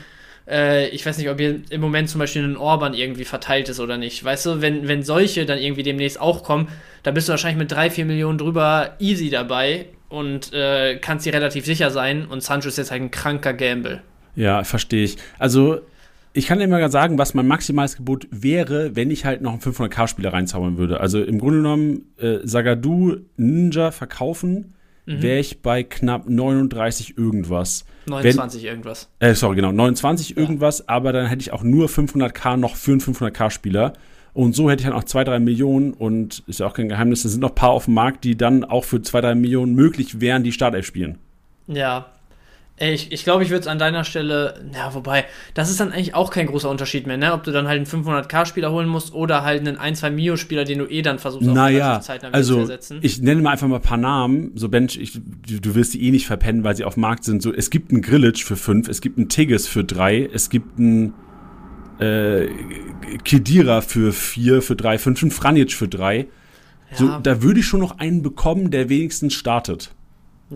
[0.48, 3.78] äh, ich weiß nicht, ob hier im Moment zum Beispiel ein Orban irgendwie verteilt ist
[3.78, 4.24] oder nicht.
[4.24, 6.68] Weißt du, wenn, wenn solche dann irgendwie demnächst auch kommen,
[7.04, 11.34] da bist du wahrscheinlich mit 3, 4 Millionen drüber easy dabei und äh, kannst dir
[11.34, 12.26] relativ sicher sein.
[12.26, 14.02] Und Sancho ist jetzt halt ein kranker Gamble.
[14.34, 15.16] Ja, verstehe ich.
[15.38, 15.82] Also
[16.34, 19.60] ich kann dir mal sagen, was mein maximales Gebot wäre, wenn ich halt noch einen
[19.60, 21.00] 500k-Spieler reinzaubern würde.
[21.00, 24.74] Also im Grunde genommen, äh, Sagadu Ninja verkaufen,
[25.06, 25.22] mhm.
[25.22, 27.84] wäre ich bei knapp 39 irgendwas.
[28.06, 29.10] 29 wenn, irgendwas.
[29.18, 30.36] Äh, sorry, genau, 29 ja.
[30.36, 33.92] irgendwas, aber dann hätte ich auch nur 500k noch für einen 500k-Spieler.
[34.34, 37.26] Und so hätte ich dann auch 2, 3 Millionen und ist ja auch kein Geheimnis,
[37.26, 39.74] es sind noch ein paar auf dem Markt, die dann auch für 2, 3 Millionen
[39.74, 41.18] möglich wären, die Startelf spielen.
[41.66, 42.06] Ja,
[42.90, 46.16] Ich, ich glaube, ich würde es an deiner Stelle, ja, wobei, das ist dann eigentlich
[46.16, 47.32] auch kein großer Unterschied mehr, ne?
[47.32, 50.86] Ob du dann halt einen 500k-Spieler holen musst oder halt einen 1-2 Mio-Spieler, den du
[50.86, 52.98] eh dann versuchst, auf naja, Zeit also, zu ersetzen.
[53.02, 56.04] Ich nenne mal einfach mal ein paar Namen, so Bench, ich, du, du wirst die
[56.04, 57.40] eh nicht verpennen, weil sie auf dem Markt sind.
[57.40, 60.80] So, es gibt einen Grillage für 5, es gibt einen Tigges für 3, es gibt
[60.80, 61.14] einen
[62.00, 62.48] äh,
[63.22, 66.18] Kedira für 4, für 3, 5, einen Franic für 3.
[66.18, 66.96] Ja.
[66.96, 69.94] So, da würde ich schon noch einen bekommen, der wenigstens startet.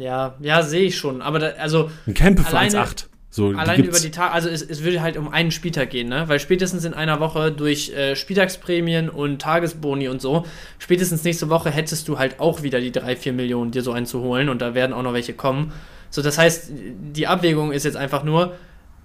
[0.01, 1.23] Ja, ja, sehe ich schon.
[1.23, 1.91] Aber da, also.
[2.07, 3.07] Ein Campe für 1,8.
[3.37, 6.27] So, allein über die Tage, also es, es würde halt um einen Spieltag gehen, ne?
[6.27, 10.47] Weil spätestens in einer Woche durch äh, Spieltagsprämien und Tagesboni und so,
[10.79, 14.07] spätestens nächste Woche hättest du halt auch wieder die 3, 4 Millionen, dir so einen
[14.07, 15.73] zu holen und da werden auch noch welche kommen.
[16.09, 16.71] So, das heißt,
[17.15, 18.55] die Abwägung ist jetzt einfach nur,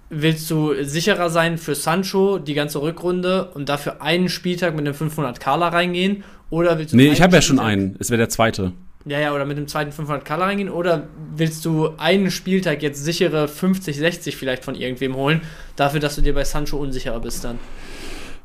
[0.08, 4.94] willst du sicherer sein für Sancho die ganze Rückrunde und dafür einen Spieltag mit einem
[4.94, 6.24] 500 Kala reingehen?
[6.48, 6.96] Oder willst du.
[6.96, 7.96] Nee, ich habe ja schon einen.
[7.98, 8.72] Es wäre der zweite.
[9.04, 10.68] Ja, ja, oder mit dem zweiten 500 Color reingehen.
[10.68, 15.42] Oder willst du einen Spieltag jetzt sichere 50, 60 vielleicht von irgendwem holen,
[15.76, 17.58] dafür, dass du dir bei Sancho unsicherer bist dann?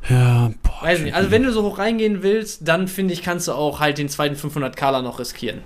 [0.09, 0.81] Ja, boah.
[0.81, 1.15] Weiß nicht.
[1.15, 4.09] Also, wenn du so hoch reingehen willst, dann finde ich, kannst du auch halt den
[4.09, 5.61] zweiten 500 Color noch riskieren.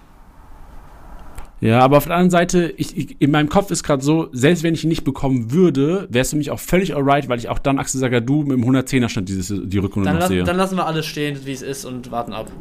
[1.61, 4.63] Ja, aber auf der anderen Seite, ich, ich, in meinem Kopf ist gerade so, selbst
[4.63, 7.49] wenn ich ihn nicht bekommen würde, wäre es für mich auch völlig alright, weil ich
[7.49, 10.43] auch dann Axel Sagadou mit dem 110er Stand dieses, die Rückrunde dann noch sehe.
[10.43, 12.51] Dann lassen wir alles stehen, wie es ist und warten ab.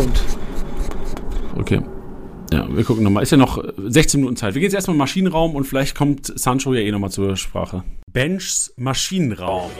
[0.00, 0.22] Punkt.
[1.58, 1.82] Okay.
[2.50, 3.22] Ja, wir gucken nochmal.
[3.22, 4.54] Ist ja noch 16 Minuten Zeit.
[4.54, 7.36] Wir gehen jetzt erstmal in den Maschinenraum und vielleicht kommt Sancho ja eh nochmal zur
[7.36, 7.84] Sprache.
[8.10, 9.70] Benchs Maschinenraum.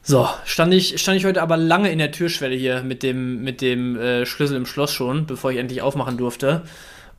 [0.00, 3.60] So, stand ich, stand ich heute aber lange in der Türschwelle hier mit dem, mit
[3.60, 6.62] dem äh, Schlüssel im Schloss schon, bevor ich endlich aufmachen durfte.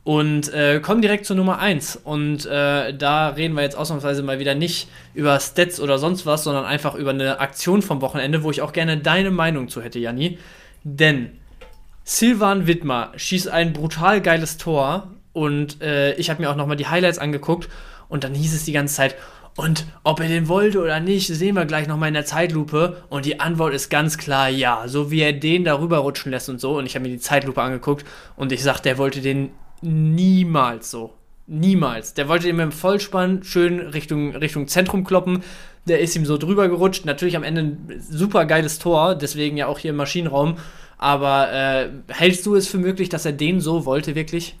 [0.04, 1.96] Und äh, kommen direkt zur Nummer 1.
[1.96, 6.42] Und äh, da reden wir jetzt ausnahmsweise mal wieder nicht über Stats oder sonst was,
[6.44, 10.00] sondern einfach über eine Aktion vom Wochenende, wo ich auch gerne deine Meinung zu hätte,
[10.00, 10.38] Janni.
[10.82, 11.38] Denn
[12.02, 16.88] Silvan Wittmer schießt ein brutal geiles Tor und äh, ich habe mir auch nochmal die
[16.88, 17.68] Highlights angeguckt
[18.08, 19.14] und dann hieß es die ganze Zeit,
[19.54, 23.02] und ob er den wollte oder nicht, sehen wir gleich nochmal in der Zeitlupe.
[23.10, 24.84] Und die Antwort ist ganz klar ja.
[24.86, 26.78] So wie er den darüber rutschen lässt und so.
[26.78, 29.50] Und ich habe mir die Zeitlupe angeguckt und ich sagte, der wollte den
[29.82, 31.14] niemals so.
[31.46, 32.14] Niemals.
[32.14, 35.42] Der wollte ihn mit dem Vollspann schön Richtung, Richtung Zentrum kloppen.
[35.86, 37.04] Der ist ihm so drüber gerutscht.
[37.04, 40.56] Natürlich am Ende ein super geiles Tor, deswegen ja auch hier im Maschinenraum.
[40.98, 44.54] Aber äh, hältst du es für möglich, dass er den so wollte, wirklich?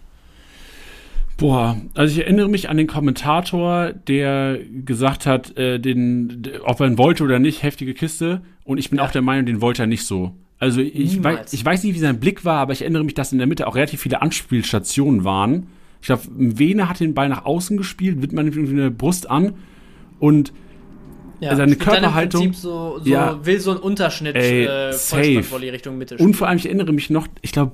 [1.36, 6.86] Boah, also ich erinnere mich an den Kommentator, der gesagt hat, äh, den, ob er
[6.86, 8.42] ihn wollte oder nicht, heftige Kiste.
[8.64, 9.04] Und ich bin ja.
[9.04, 10.34] auch der Meinung, den wollte er nicht so.
[10.62, 13.32] Also ich weiß, ich weiß nicht, wie sein Blick war, aber ich erinnere mich, dass
[13.32, 15.66] in der Mitte auch relativ viele Anspielstationen waren.
[16.00, 19.54] Ich glaube, Vene hat den Ball nach außen gespielt, wird man irgendwie eine Brust an
[20.20, 20.52] und
[21.40, 22.52] ja, seine Körperhaltung.
[22.52, 25.42] So, so ja, will so einen Unterschnitt ey, äh, safe.
[25.60, 26.28] Richtung Mitte spielen.
[26.28, 27.72] Und vor allem, ich erinnere mich noch, ich glaube,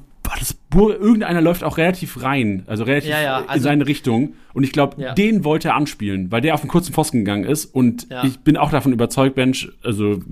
[0.75, 4.33] irgendeiner läuft auch relativ rein, also relativ ja, ja, also, in seine Richtung.
[4.55, 5.13] Und ich glaube, ja.
[5.13, 7.67] den wollte er anspielen, weil der auf einen kurzen Pfosten gegangen ist.
[7.67, 10.23] Und ich bin auch davon überzeugt, Bench, also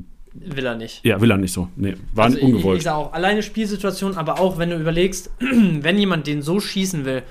[0.44, 1.04] Will er nicht.
[1.04, 1.68] Ja, will er nicht so.
[1.76, 2.76] Nee, war also ungewollt.
[2.76, 6.60] Ich, ich sag auch, alleine Spielsituation, aber auch wenn du überlegst, wenn jemand den so
[6.60, 7.22] schießen will,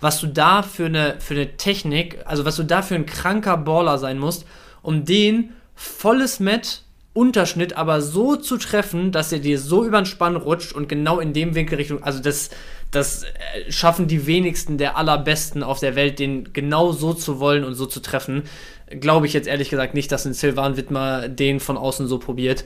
[0.00, 3.56] was du da für eine, für eine Technik, also was du da für ein kranker
[3.56, 4.46] Baller sein musst,
[4.82, 6.82] um den volles Met
[7.16, 11.18] Unterschnitt aber so zu treffen, dass er dir so über den Spann rutscht und genau
[11.18, 12.50] in dem Winkel Richtung, also das,
[12.90, 17.64] das äh, schaffen die wenigsten der allerbesten auf der Welt, den genau so zu wollen
[17.64, 18.42] und so zu treffen
[18.90, 22.64] glaube ich jetzt ehrlich gesagt nicht, dass ein Silvan Wittmer den von außen so probiert.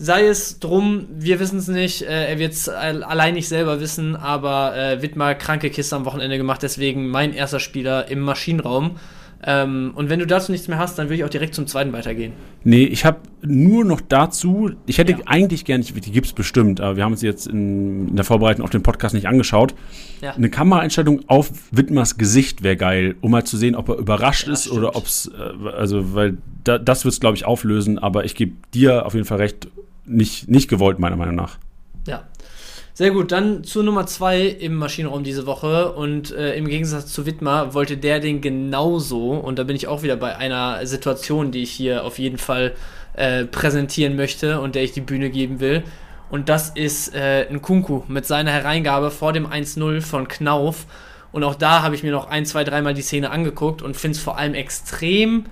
[0.00, 4.14] Sei es drum, wir wissen es nicht, äh, er wird es allein nicht selber wissen,
[4.14, 8.96] aber äh, Wittmer kranke Kiste am Wochenende gemacht, deswegen mein erster Spieler im Maschinenraum.
[9.44, 11.92] Ähm, und wenn du dazu nichts mehr hast, dann würde ich auch direkt zum zweiten
[11.92, 12.32] weitergehen.
[12.64, 15.18] Nee, ich habe nur noch dazu, ich hätte ja.
[15.26, 18.64] eigentlich gerne, die gibt es bestimmt, aber wir haben uns jetzt in, in, der Vorbereitung
[18.64, 19.74] auf den Podcast nicht angeschaut.
[20.22, 20.32] Ja.
[20.32, 24.54] Eine Kameraeinstellung auf Wittmers Gesicht wäre geil, um mal zu sehen, ob er überrascht ja,
[24.54, 24.78] ist stimmt.
[24.78, 28.34] oder ob es, äh, also, weil da, das wird es, glaube ich, auflösen, aber ich
[28.34, 29.68] gebe dir auf jeden Fall recht,
[30.04, 31.58] nicht, nicht gewollt, meiner Meinung nach.
[32.98, 35.92] Sehr gut, dann zur Nummer 2 im Maschinenraum diese Woche.
[35.92, 39.34] Und äh, im Gegensatz zu Wittmer wollte der den genauso.
[39.34, 42.74] Und da bin ich auch wieder bei einer Situation, die ich hier auf jeden Fall
[43.14, 45.84] äh, präsentieren möchte und der ich die Bühne geben will.
[46.28, 50.86] Und das ist äh, ein Kunku mit seiner Hereingabe vor dem 1-0 von Knauf.
[51.30, 54.16] Und auch da habe ich mir noch ein, zwei, dreimal die Szene angeguckt und finde
[54.16, 55.44] es vor allem extrem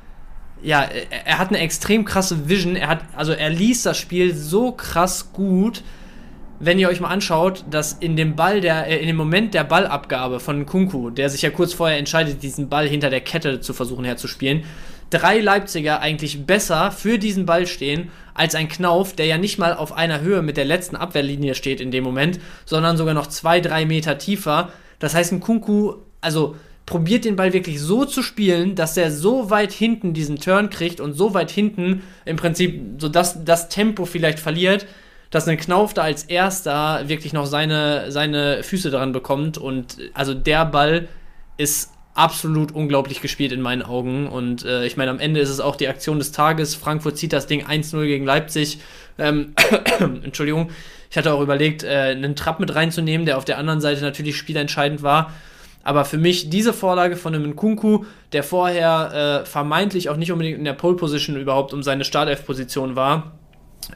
[0.62, 2.74] ja, er, er, hat eine extrem krasse Vision.
[2.74, 5.85] Er hat, also er liest das Spiel so krass gut
[6.59, 9.64] wenn ihr euch mal anschaut, dass in dem Ball der, äh, in dem Moment der
[9.64, 13.73] Ballabgabe von Kunku, der sich ja kurz vorher entscheidet, diesen Ball hinter der Kette zu
[13.73, 14.64] versuchen herzuspielen,
[15.11, 19.75] drei Leipziger eigentlich besser für diesen Ball stehen als ein Knauf, der ja nicht mal
[19.75, 23.61] auf einer Höhe mit der letzten Abwehrlinie steht in dem Moment, sondern sogar noch zwei,
[23.61, 24.71] drei Meter tiefer.
[24.99, 29.51] Das heißt, ein Kunku, also probiert den Ball wirklich so zu spielen, dass er so
[29.51, 34.05] weit hinten diesen Turn kriegt und so weit hinten im Prinzip so das, das Tempo
[34.05, 34.87] vielleicht verliert,
[35.37, 39.59] dass ein Knauf da als erster wirklich noch seine, seine Füße dran bekommt.
[39.59, 41.09] Und also der Ball
[41.59, 44.29] ist absolut unglaublich gespielt in meinen Augen.
[44.29, 46.75] Und äh, ich meine, am Ende ist es auch die Aktion des Tages.
[46.75, 48.79] Frankfurt zieht das Ding 1-0 gegen Leipzig.
[49.18, 49.53] Ähm,
[50.25, 50.70] Entschuldigung.
[51.11, 54.38] Ich hatte auch überlegt, äh, einen Trapp mit reinzunehmen, der auf der anderen Seite natürlich
[54.38, 55.33] spielentscheidend war.
[55.83, 60.57] Aber für mich diese Vorlage von einem Kunku, der vorher äh, vermeintlich auch nicht unbedingt
[60.57, 63.33] in der Pole Position überhaupt um seine Startelf-Position war,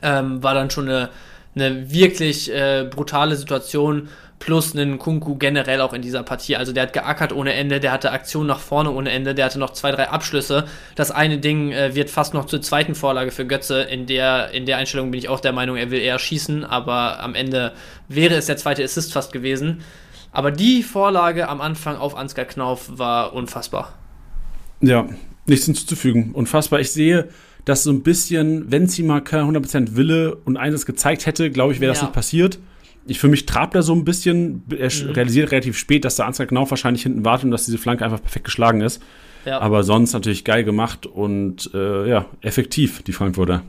[0.02, 1.08] ähm, war dann schon eine,
[1.54, 4.08] eine wirklich äh, brutale Situation
[4.40, 6.56] plus einen Kunku generell auch in dieser Partie.
[6.56, 9.58] Also der hat geackert ohne Ende, der hatte Aktionen nach vorne ohne Ende, der hatte
[9.58, 10.64] noch zwei, drei Abschlüsse.
[10.96, 13.82] Das eine Ding äh, wird fast noch zur zweiten Vorlage für Götze.
[13.82, 17.20] In der, in der Einstellung bin ich auch der Meinung, er will eher schießen, aber
[17.20, 17.72] am Ende
[18.08, 19.82] wäre es der zweite Assist fast gewesen.
[20.32, 23.92] Aber die Vorlage am Anfang auf Ansgar Knauf war unfassbar.
[24.80, 25.06] Ja,
[25.46, 26.32] nichts hinzuzufügen.
[26.32, 26.80] Unfassbar.
[26.80, 27.28] Ich sehe,
[27.64, 31.72] dass so ein bisschen, wenn sie mal kein 100% Wille und eines gezeigt hätte, glaube
[31.72, 32.06] ich, wäre das ja.
[32.06, 32.58] nicht passiert.
[33.06, 34.62] Ich für mich trabt er so ein bisschen.
[34.70, 35.10] Er mhm.
[35.10, 38.20] realisiert relativ spät, dass der Ansgar Knauf wahrscheinlich hinten wartet und dass diese Flanke einfach
[38.20, 39.02] perfekt geschlagen ist.
[39.44, 39.60] Ja.
[39.60, 43.62] Aber sonst natürlich geil gemacht und äh, ja, effektiv, die Frankfurter.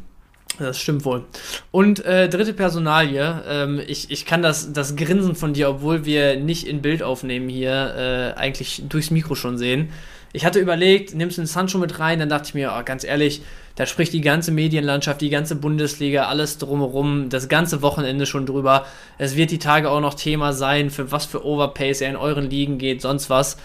[0.60, 1.23] Das stimmt wohl.
[1.71, 6.38] Und äh, dritte Personalie, ähm, ich, ich kann das, das Grinsen von dir, obwohl wir
[6.38, 9.89] nicht in Bild aufnehmen hier, äh, eigentlich durchs Mikro schon sehen.
[10.34, 13.04] Ich hatte überlegt, nimmst du den Sancho mit rein, dann dachte ich mir, oh, ganz
[13.04, 13.41] ehrlich,
[13.75, 18.86] da spricht die ganze Medienlandschaft, die ganze Bundesliga, alles drumherum, das ganze Wochenende schon drüber.
[19.17, 22.49] Es wird die Tage auch noch Thema sein, für was für Overpays er in euren
[22.49, 23.57] Ligen geht, sonst was.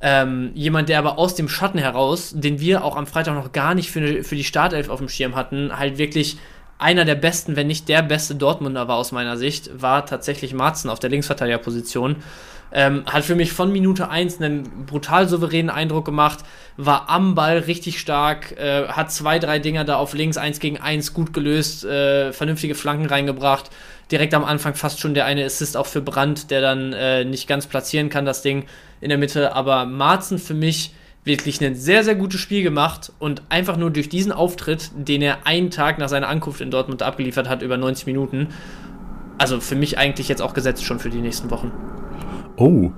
[0.00, 3.74] Ähm, jemand, der aber aus dem Schatten heraus, den wir auch am Freitag noch gar
[3.74, 6.38] nicht für, für die Startelf auf dem Schirm hatten, halt wirklich
[6.78, 10.88] einer der besten, wenn nicht der beste Dortmunder war aus meiner Sicht, war tatsächlich Marzen
[10.88, 12.16] auf der Linksverteidigerposition.
[12.70, 16.40] Ähm, hat für mich von Minute 1 einen brutal souveränen Eindruck gemacht,
[16.76, 20.78] war am Ball richtig stark, äh, hat zwei, drei Dinger da auf links, eins gegen
[20.78, 23.70] eins gut gelöst, äh, vernünftige Flanken reingebracht.
[24.10, 27.48] Direkt am Anfang fast schon der eine Assist auch für Brandt, der dann äh, nicht
[27.48, 28.66] ganz platzieren kann, das Ding
[29.00, 29.54] in der Mitte.
[29.54, 30.92] Aber Marzen für mich
[31.24, 35.46] wirklich ein sehr, sehr gutes Spiel gemacht und einfach nur durch diesen Auftritt, den er
[35.46, 38.48] einen Tag nach seiner Ankunft in Dortmund abgeliefert hat, über 90 Minuten,
[39.36, 41.70] also für mich eigentlich jetzt auch gesetzt schon für die nächsten Wochen.
[42.58, 42.92] Oh,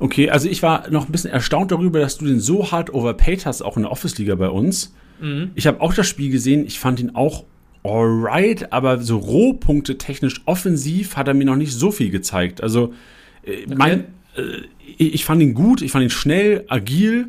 [0.00, 0.30] okay.
[0.30, 3.62] Also ich war noch ein bisschen erstaunt darüber, dass du den so hart overpaid hast,
[3.62, 4.94] auch in der Office-Liga bei uns.
[5.20, 5.52] Mhm.
[5.54, 6.66] Ich habe auch das Spiel gesehen.
[6.66, 7.44] Ich fand ihn auch
[7.82, 12.62] alright, aber so Rohpunkte technisch offensiv hat er mir noch nicht so viel gezeigt.
[12.62, 12.92] Also
[13.44, 13.74] äh, okay.
[13.76, 14.04] mein,
[14.36, 14.62] äh,
[14.98, 17.28] ich fand ihn gut, ich fand ihn schnell, agil,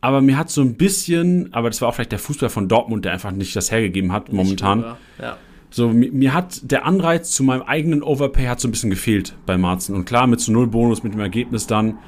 [0.00, 3.04] aber mir hat so ein bisschen, aber das war auch vielleicht der Fußball von Dortmund,
[3.04, 4.84] der einfach nicht das hergegeben hat momentan.
[5.20, 5.36] Ja.
[5.70, 9.34] So, mir, mir, hat der Anreiz zu meinem eigenen Overpay hat so ein bisschen gefehlt
[9.46, 9.94] bei Marzen.
[9.94, 11.98] Und klar, mit zu Null Bonus, mit dem Ergebnis dann,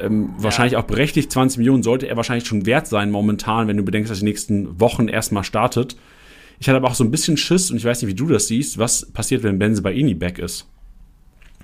[0.00, 0.44] ähm, ja.
[0.44, 4.10] wahrscheinlich auch berechtigt, 20 Millionen sollte er wahrscheinlich schon wert sein momentan, wenn du bedenkst,
[4.10, 5.96] dass die nächsten Wochen erstmal startet.
[6.58, 8.48] Ich hatte aber auch so ein bisschen Schiss und ich weiß nicht, wie du das
[8.48, 10.66] siehst, was passiert, wenn Benze Baini back ist.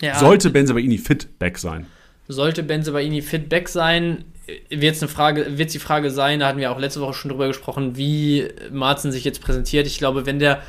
[0.00, 0.18] Ja.
[0.18, 1.86] Sollte Benze Baini fit back sein?
[2.28, 4.24] Sollte Benze Baini fit back sein,
[4.70, 7.46] wird eine Frage, wird die Frage sein, da hatten wir auch letzte Woche schon drüber
[7.46, 9.86] gesprochen, wie Marzen sich jetzt präsentiert.
[9.86, 10.62] Ich glaube, wenn der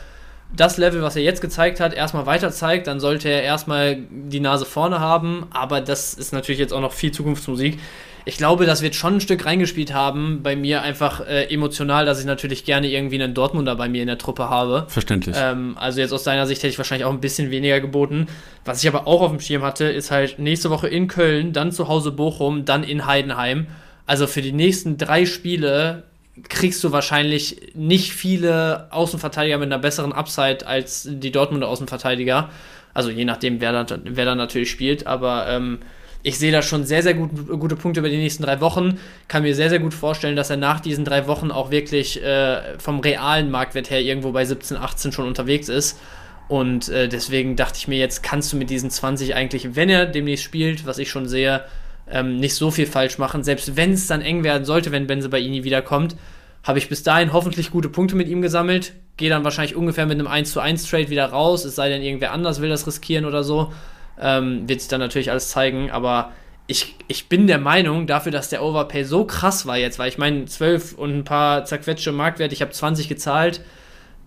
[0.55, 4.39] das Level, was er jetzt gezeigt hat, erstmal weiter zeigt, dann sollte er erstmal die
[4.39, 5.45] Nase vorne haben.
[5.51, 7.79] Aber das ist natürlich jetzt auch noch viel Zukunftsmusik.
[8.25, 12.19] Ich glaube, das wird schon ein Stück reingespielt haben bei mir, einfach äh, emotional, dass
[12.19, 14.85] ich natürlich gerne irgendwie einen Dortmunder bei mir in der Truppe habe.
[14.89, 15.37] Verständlich.
[15.39, 18.27] Ähm, also jetzt aus deiner Sicht hätte ich wahrscheinlich auch ein bisschen weniger geboten.
[18.65, 21.71] Was ich aber auch auf dem Schirm hatte, ist halt nächste Woche in Köln, dann
[21.71, 23.67] zu Hause Bochum, dann in Heidenheim.
[24.05, 26.03] Also für die nächsten drei Spiele
[26.49, 32.49] kriegst du wahrscheinlich nicht viele Außenverteidiger mit einer besseren Upside als die Dortmunder Außenverteidiger.
[32.93, 35.07] Also je nachdem, wer da, wer da natürlich spielt.
[35.07, 35.79] Aber ähm,
[36.23, 38.99] ich sehe da schon sehr, sehr gut, gute Punkte über die nächsten drei Wochen.
[39.27, 42.77] Kann mir sehr, sehr gut vorstellen, dass er nach diesen drei Wochen auch wirklich äh,
[42.79, 45.99] vom realen Marktwert her irgendwo bei 17, 18 schon unterwegs ist.
[46.47, 50.05] Und äh, deswegen dachte ich mir, jetzt kannst du mit diesen 20 eigentlich, wenn er
[50.05, 51.63] demnächst spielt, was ich schon sehe,
[52.09, 53.43] ähm, nicht so viel falsch machen.
[53.43, 56.15] Selbst wenn es dann eng werden sollte, wenn Benze bei Ini wiederkommt,
[56.63, 58.93] habe ich bis dahin hoffentlich gute Punkte mit ihm gesammelt.
[59.15, 62.01] Gehe dann wahrscheinlich ungefähr mit einem 1 zu 1 Trade wieder raus, es sei denn,
[62.01, 63.71] irgendwer anders will das riskieren oder so.
[64.19, 66.31] Ähm, wird sich dann natürlich alles zeigen, aber
[66.67, 70.17] ich, ich bin der Meinung, dafür, dass der Overpay so krass war jetzt, weil ich
[70.17, 73.61] meine, 12 und ein paar zerquetschte Marktwerte, ich habe 20 gezahlt,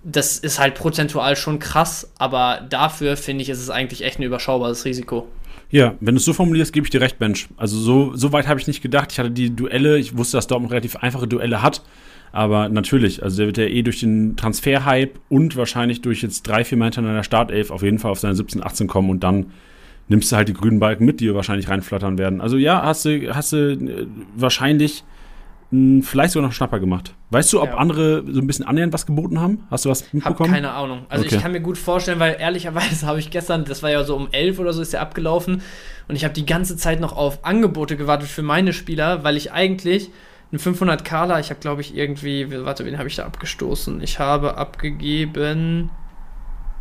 [0.03, 4.23] das ist halt prozentual schon krass, aber dafür finde ich, ist es eigentlich echt ein
[4.23, 5.29] überschaubares Risiko.
[5.71, 7.49] Ja, wenn du es so formulierst, gebe ich dir recht, Mensch.
[7.57, 9.13] Also so, so weit habe ich nicht gedacht.
[9.13, 11.83] Ich hatte die Duelle, ich wusste, dass Dortmund relativ einfache Duelle hat.
[12.33, 16.65] Aber natürlich, also der wird ja eh durch den Transfer-Hype und wahrscheinlich durch jetzt drei,
[16.65, 19.47] vier Mal hintereinander Startelf auf jeden Fall auf seine 17, 18 kommen und dann
[20.09, 22.41] nimmst du halt die grünen Balken mit, die wahrscheinlich reinflattern werden.
[22.41, 24.07] Also ja, hast du, hast du äh,
[24.37, 25.05] wahrscheinlich
[25.71, 27.15] vielleicht sogar noch Schnapper gemacht.
[27.31, 27.77] Weißt du, ob ja.
[27.77, 29.67] andere so ein bisschen annähernd was geboten haben?
[29.71, 30.51] Hast du was mitbekommen?
[30.51, 31.07] Hab keine Ahnung.
[31.09, 31.37] Also okay.
[31.37, 34.29] ich kann mir gut vorstellen, weil ehrlicherweise habe ich gestern, das war ja so um
[34.33, 35.63] elf oder so ist der abgelaufen
[36.09, 39.53] und ich habe die ganze Zeit noch auf Angebote gewartet für meine Spieler, weil ich
[39.53, 40.11] eigentlich
[40.53, 44.03] ein 500 Kala, ich habe glaube ich irgendwie, warte, wen habe ich da abgestoßen?
[44.03, 45.91] Ich habe abgegeben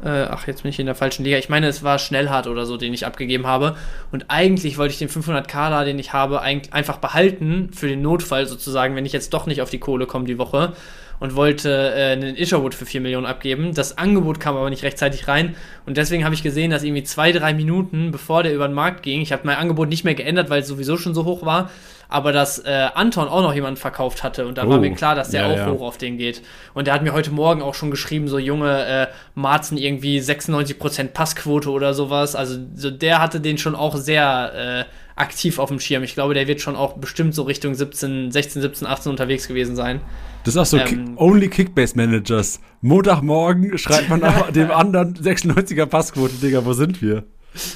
[0.04, 1.38] äh, ach, jetzt bin ich in der falschen Liga.
[1.38, 3.76] Ich meine, es war Schnellhart oder so, den ich abgegeben habe.
[4.12, 8.46] Und eigentlich wollte ich den 500k da, den ich habe, einfach behalten für den Notfall
[8.46, 10.74] sozusagen, wenn ich jetzt doch nicht auf die Kohle komme die Woche
[11.20, 13.74] und wollte äh, einen Isherwood für 4 Millionen abgeben.
[13.74, 15.56] Das Angebot kam aber nicht rechtzeitig rein
[15.86, 19.04] und deswegen habe ich gesehen, dass irgendwie zwei, drei Minuten bevor der über den Markt
[19.04, 21.70] ging, ich habe mein Angebot nicht mehr geändert, weil es sowieso schon so hoch war,
[22.08, 25.14] aber dass äh, Anton auch noch jemanden verkauft hatte und da oh, war mir klar,
[25.16, 25.72] dass der ja, auch ja.
[25.72, 26.42] hoch auf den geht.
[26.74, 31.10] Und der hat mir heute Morgen auch schon geschrieben, so junge äh, Marzen irgendwie 96%
[31.10, 32.36] Passquote oder sowas.
[32.36, 36.04] Also so, der hatte den schon auch sehr äh, aktiv auf dem Schirm.
[36.04, 39.76] Ich glaube, der wird schon auch bestimmt so Richtung 17, 16, 17, 18 unterwegs gewesen
[39.76, 40.02] sein.
[40.44, 42.60] Das ist auch so ähm, Only Kickbase Managers.
[42.82, 44.22] Montagmorgen schreibt man
[44.54, 47.24] dem anderen 96er Passquote, Digga, wo sind wir?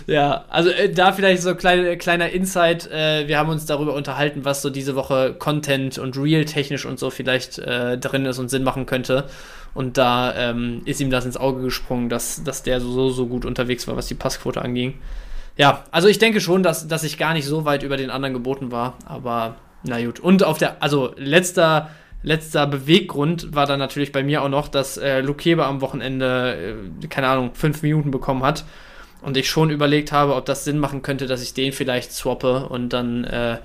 [0.07, 2.89] Ja, also äh, da vielleicht so kleine, kleiner Insight.
[2.91, 7.09] Äh, wir haben uns darüber unterhalten, was so diese Woche Content und Real-technisch und so
[7.09, 9.25] vielleicht äh, drin ist und Sinn machen könnte.
[9.73, 13.43] Und da ähm, ist ihm das ins Auge gesprungen, dass, dass der so, so gut
[13.43, 14.93] unterwegs war, was die Passquote anging.
[15.57, 18.33] Ja, also ich denke schon, dass, dass ich gar nicht so weit über den anderen
[18.33, 20.19] geboten war, aber na gut.
[20.19, 21.89] Und auf der, also letzter,
[22.23, 27.07] letzter Beweggrund war dann natürlich bei mir auch noch, dass äh, Lukebe am Wochenende, äh,
[27.07, 28.65] keine Ahnung, fünf Minuten bekommen hat
[29.21, 32.67] und ich schon überlegt habe, ob das Sinn machen könnte, dass ich den vielleicht swappe
[32.69, 33.57] und dann, äh,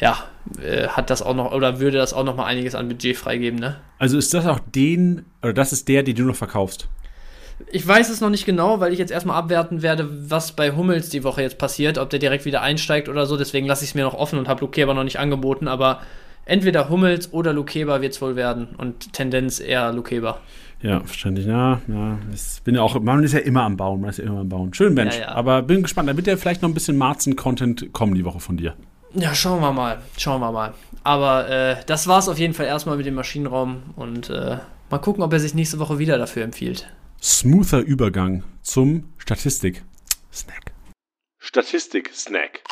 [0.00, 0.18] ja,
[0.60, 3.58] äh, hat das auch noch, oder würde das auch noch mal einiges an Budget freigeben,
[3.58, 3.76] ne?
[3.98, 6.88] Also ist das auch den, oder das ist der, den du noch verkaufst?
[7.70, 11.08] Ich weiß es noch nicht genau, weil ich jetzt erstmal abwerten werde, was bei Hummels
[11.08, 13.36] die Woche jetzt passiert, ob der direkt wieder einsteigt oder so.
[13.36, 15.66] Deswegen lasse ich es mir noch offen und habe Lukeba noch nicht angeboten.
[15.66, 16.00] Aber
[16.44, 20.40] entweder Hummels oder Lukeba wird es wohl werden und Tendenz eher Lukeba.
[20.82, 21.46] Ja, verständlich.
[21.46, 22.18] Ja, ja.
[22.32, 24.48] Ich bin ja auch, man ist ja immer am Bauen, man ist ja immer am
[24.48, 24.74] Bauen.
[24.74, 25.16] Schön, Mensch.
[25.16, 25.28] Ja, ja.
[25.28, 28.56] Aber bin gespannt, da wird ja vielleicht noch ein bisschen Marzen-Content kommen die Woche von
[28.56, 28.74] dir.
[29.14, 29.98] Ja, schauen wir mal.
[30.18, 30.74] Schauen wir mal.
[31.02, 34.58] Aber äh, das war es auf jeden Fall erstmal mit dem Maschinenraum und äh,
[34.90, 36.86] mal gucken, ob er sich nächste Woche wieder dafür empfiehlt.
[37.22, 40.72] Smoother Übergang zum Statistik-Snack.
[41.38, 42.62] Statistik-Snack.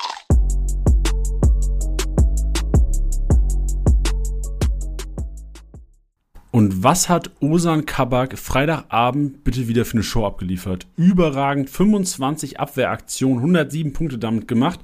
[6.51, 10.87] Und was hat Osan Kabak Freitagabend bitte wieder für eine Show abgeliefert?
[10.97, 14.79] Überragend, 25 Abwehraktionen, 107 Punkte damit gemacht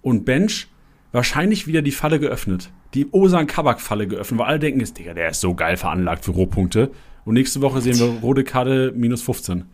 [0.00, 0.68] und Bench
[1.12, 2.70] wahrscheinlich wieder die Falle geöffnet.
[2.94, 6.30] Die Osan Kabak Falle geöffnet, weil alle denken, Digga, der ist so geil veranlagt für
[6.30, 6.90] Rohpunkte.
[7.30, 9.64] Und nächste Woche sehen wir rote Karte minus 15.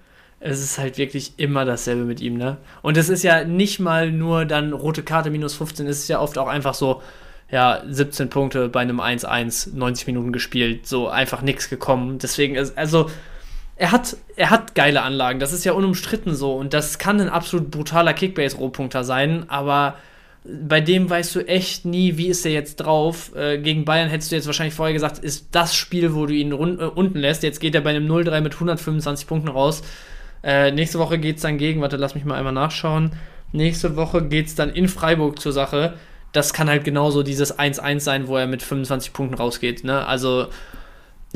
[0.41, 2.59] Es ist halt wirklich immer dasselbe mit ihm, ne?
[2.83, 6.21] Und es ist ja nicht mal nur dann rote Karte minus 15, es ist ja
[6.21, 7.01] oft auch einfach so,
[7.51, 12.19] ja, 17 Punkte bei einem 1-1, 90 Minuten gespielt, so einfach nichts gekommen.
[12.19, 13.09] Deswegen ist, also,
[13.77, 17.31] er hat, er hat geile Anlagen, das ist ja unumstritten so und das kann ein
[17.31, 19.97] absolut brutaler Kickbase-Rohpunkter sein, aber
[20.69, 23.35] bei dem weißt du echt nie, wie ist er jetzt drauf.
[23.35, 26.53] Äh, gegen Bayern hättest du jetzt wahrscheinlich vorher gesagt, ist das Spiel, wo du ihn
[26.53, 27.43] äh, unten lässt.
[27.43, 29.83] Jetzt geht er bei einem 0-3 mit 125 Punkten raus.
[30.43, 33.13] Äh, nächste Woche geht es dann gegen, warte, lass mich mal einmal nachschauen.
[33.53, 35.95] Nächste Woche geht es dann in Freiburg zur Sache
[36.37, 39.85] das kann halt genauso dieses 1-1 sein, wo er mit 25 Punkten rausgeht.
[39.85, 40.07] Ne?
[40.07, 40.49] Also,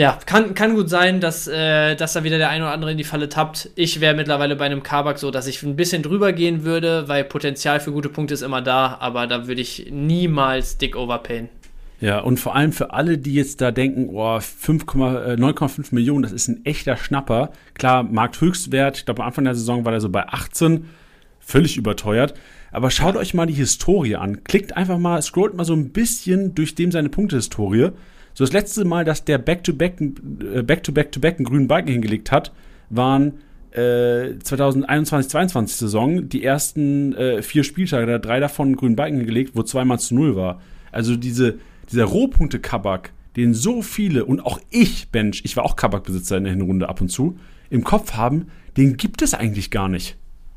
[0.00, 2.96] ja, kann, kann gut sein, dass, äh, dass da wieder der ein oder andere in
[2.96, 3.68] die Falle tappt.
[3.74, 7.22] Ich wäre mittlerweile bei einem Kabak so, dass ich ein bisschen drüber gehen würde, weil
[7.22, 11.50] Potenzial für gute Punkte ist immer da, aber da würde ich niemals dick overpayen.
[12.00, 16.32] Ja, und vor allem für alle, die jetzt da denken, oh, 9,5 äh, Millionen, das
[16.32, 17.52] ist ein echter Schnapper.
[17.74, 20.88] Klar, Markthöchstwert, ich glaube, am Anfang der Saison war der so bei 18,
[21.40, 22.32] völlig überteuert.
[22.72, 24.44] Aber schaut euch mal die Historie an.
[24.44, 27.90] Klickt einfach mal, scrollt mal so ein bisschen durch dem seine Punktehistorie.
[28.34, 32.52] So das letzte Mal, dass der Back-to-Back äh, Back-to-Back-to-Back einen grünen Balken hingelegt hat,
[32.88, 33.40] waren
[33.72, 39.52] äh, 2021-22 Saison die ersten äh, vier Spieltage, da drei davon einen grünen Balken hingelegt,
[39.54, 40.60] wo zweimal zu null war.
[40.92, 41.58] Also diese,
[41.90, 46.52] dieser Rohpunkte-Kabak, den so viele und auch ich, Bench, ich war auch Kabak-Besitzer in der
[46.52, 47.38] Hinrunde ab und zu,
[47.70, 50.16] im Kopf haben, den gibt es eigentlich gar nicht.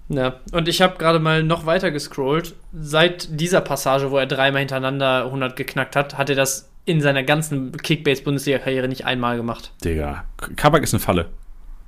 [0.09, 2.55] Ja, und ich habe gerade mal noch weiter gescrollt.
[2.73, 7.23] Seit dieser Passage, wo er dreimal hintereinander 100 geknackt hat, hat er das in seiner
[7.23, 9.71] ganzen Kickbase-Bundesliga-Karriere nicht einmal gemacht.
[9.83, 10.25] Digga,
[10.55, 11.29] Kabak ist eine Falle.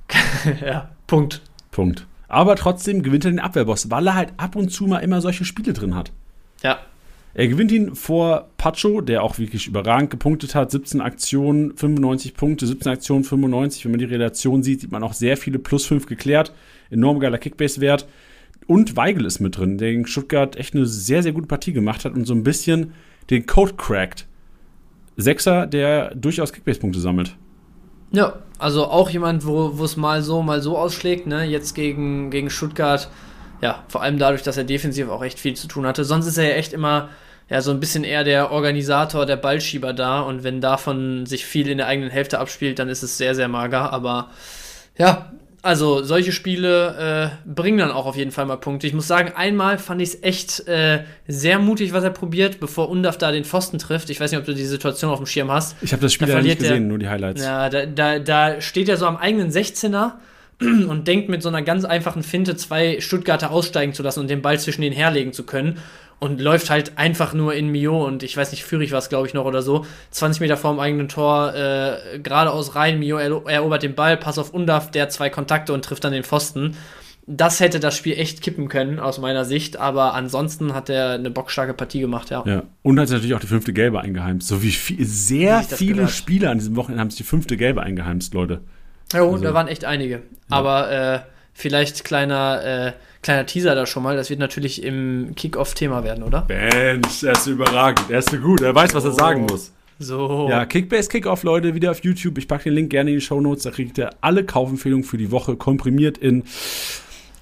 [0.64, 1.42] ja, Punkt.
[1.70, 2.06] Punkt.
[2.28, 5.44] Aber trotzdem gewinnt er den Abwehrboss, weil er halt ab und zu mal immer solche
[5.44, 6.12] Spiele drin hat.
[6.62, 6.78] Ja.
[7.34, 10.70] Er gewinnt ihn vor Pacho, der auch wirklich überragend gepunktet hat.
[10.70, 13.84] 17 Aktionen, 95 Punkte, 17 Aktionen, 95.
[13.84, 16.54] Wenn man die Relation sieht, sieht man auch sehr viele plus 5 geklärt.
[16.88, 18.06] Enorm geiler Kickbase-Wert.
[18.66, 22.06] Und Weigel ist mit drin, der gegen Stuttgart echt eine sehr, sehr gute Partie gemacht
[22.06, 22.94] hat und so ein bisschen
[23.28, 24.26] den Code crackt.
[25.16, 27.36] Sechser, der durchaus Kickbase-Punkte sammelt.
[28.12, 31.44] Ja, also auch jemand, wo es mal so, mal so ausschlägt, ne?
[31.44, 33.08] Jetzt gegen, gegen Stuttgart,
[33.60, 36.04] ja, vor allem dadurch, dass er defensiv auch echt viel zu tun hatte.
[36.04, 37.08] Sonst ist er ja echt immer
[37.48, 41.68] ja, so ein bisschen eher der Organisator, der Ballschieber da und wenn davon sich viel
[41.68, 44.30] in der eigenen Hälfte abspielt, dann ist es sehr, sehr mager, aber
[44.98, 45.32] ja,
[45.66, 48.86] also solche Spiele äh, bringen dann auch auf jeden Fall mal Punkte.
[48.86, 52.88] Ich muss sagen, einmal fand ich es echt äh, sehr mutig, was er probiert, bevor
[52.88, 54.08] Undaf da den Pfosten trifft.
[54.08, 55.76] Ich weiß nicht, ob du die Situation auf dem Schirm hast.
[55.82, 57.42] Ich habe das Spiel ja nicht gesehen, der, nur die Highlights.
[57.42, 60.12] Ja, da, da, da steht er so am eigenen 16er
[60.60, 64.42] und denkt mit so einer ganz einfachen Finte zwei Stuttgarter aussteigen zu lassen und den
[64.42, 65.78] Ball zwischen den herlegen zu können
[66.18, 69.26] und läuft halt einfach nur in Mio und ich weiß nicht, Führig war es, glaube
[69.26, 69.84] ich, noch oder so.
[70.12, 74.90] 20 Meter vorm eigenen Tor, äh, geradeaus rein, Mio erobert den Ball, Pass auf Undaf,
[74.90, 76.76] der zwei Kontakte und trifft dann den Pfosten.
[77.28, 81.28] Das hätte das Spiel echt kippen können, aus meiner Sicht, aber ansonsten hat er eine
[81.28, 82.44] bockstarke Partie gemacht, ja.
[82.46, 84.46] Ja, und hat natürlich auch die fünfte Gelbe eingeheimst.
[84.46, 86.12] So wie viel, sehr viele gehört.
[86.12, 88.60] Spieler an diesem Wochenende haben sich die fünfte Gelbe eingeheimst, Leute.
[89.12, 90.14] Ja, und also, da waren echt einige.
[90.14, 90.20] Ja.
[90.50, 91.20] Aber äh,
[91.52, 92.92] vielleicht kleiner, äh,
[93.22, 94.16] kleiner Teaser da schon mal.
[94.16, 96.46] Das wird natürlich im Kickoff-Thema werden, oder?
[96.48, 98.10] Mensch, er ist überragend.
[98.10, 98.60] Er ist so gut.
[98.60, 99.72] Er weiß, was er sagen muss.
[99.98, 100.48] So.
[100.50, 102.36] Ja, Kickbase Kickoff, Leute, wieder auf YouTube.
[102.38, 103.64] Ich packe den Link gerne in die Show Notes.
[103.64, 106.44] Da kriegt ihr alle Kaufempfehlungen für die Woche komprimiert in.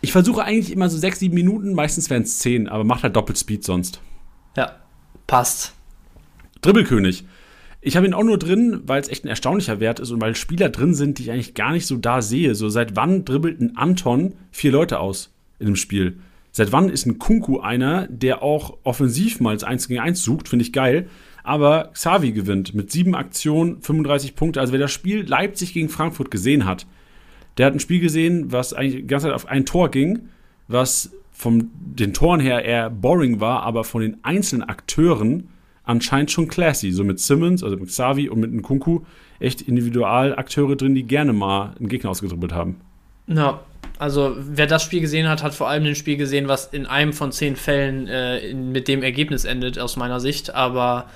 [0.01, 1.75] Ich versuche eigentlich immer so sechs, sieben Minuten.
[1.75, 4.01] Meistens wären es zehn, aber macht halt Doppelspeed sonst.
[4.57, 4.77] Ja,
[5.27, 5.75] passt.
[6.61, 7.25] Dribbelkönig.
[7.81, 10.37] Ich habe ihn auch nur drin, weil es echt ein erstaunlicher Wert ist und weil
[10.37, 12.55] Spieler drin sind, die ich eigentlich gar nicht so da sehe.
[12.55, 16.19] So, seit wann dribbelt ein Anton vier Leute aus in dem Spiel?
[16.53, 20.49] Seit wann ist ein Kunku einer, der auch offensiv mal als 1 gegen 1 sucht?
[20.49, 21.09] Finde ich geil.
[21.43, 24.61] Aber Xavi gewinnt mit sieben Aktionen, 35 Punkte.
[24.61, 26.87] Also wer das Spiel Leipzig gegen Frankfurt gesehen hat,
[27.59, 30.29] der hat ein Spiel gesehen, was eigentlich die ganze Zeit auf ein Tor ging,
[30.69, 35.49] was von den Toren her eher boring war, aber von den einzelnen Akteuren
[35.83, 36.93] anscheinend schon classy.
[36.93, 39.01] So mit Simmons, also mit Xavi und mit Nkunku
[39.41, 42.77] echt Individualakteure drin, die gerne mal einen Gegner ausgedribbelt haben.
[43.27, 43.61] Ja,
[44.05, 47.15] also wer das Spiel gesehen hat, hat vor allem ein Spiel gesehen, was in einem
[47.15, 50.55] von zehn Fällen äh, in, mit dem Ergebnis endet, aus meiner Sicht.
[50.55, 51.07] Aber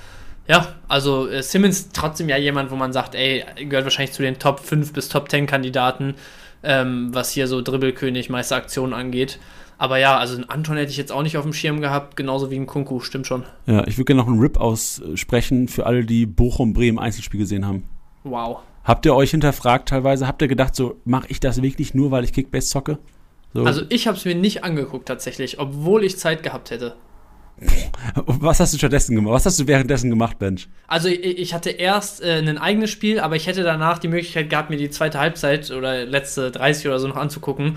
[0.48, 4.38] ja, also äh, Simmons trotzdem ja jemand, wo man sagt, ey, gehört wahrscheinlich zu den
[4.38, 6.14] Top 5 bis Top 10 Kandidaten,
[6.62, 9.38] ähm, was hier so Dribbelkönig, Meisteraktionen angeht.
[9.76, 12.50] Aber ja, also einen Anton hätte ich jetzt auch nicht auf dem Schirm gehabt, genauso
[12.50, 13.44] wie einen Kunku, stimmt schon.
[13.66, 17.84] Ja, ich würde gerne noch einen Rip aussprechen für alle, die Bochum-Bremen Einzelspiel gesehen haben.
[18.24, 18.60] Wow.
[18.88, 20.26] Habt ihr euch hinterfragt teilweise?
[20.26, 22.96] Habt ihr gedacht, so mache ich das wirklich nur, weil ich Kickbase zocke?
[23.52, 23.64] So.
[23.64, 26.94] Also ich habe es mir nicht angeguckt tatsächlich, obwohl ich Zeit gehabt hätte.
[28.14, 29.34] Was hast du stattdessen gemacht?
[29.34, 30.68] Was hast du währenddessen gemacht, Bench?
[30.86, 34.70] Also ich hatte erst äh, ein eigenes Spiel, aber ich hätte danach die Möglichkeit gehabt,
[34.70, 37.76] mir die zweite Halbzeit oder letzte 30 oder so noch anzugucken.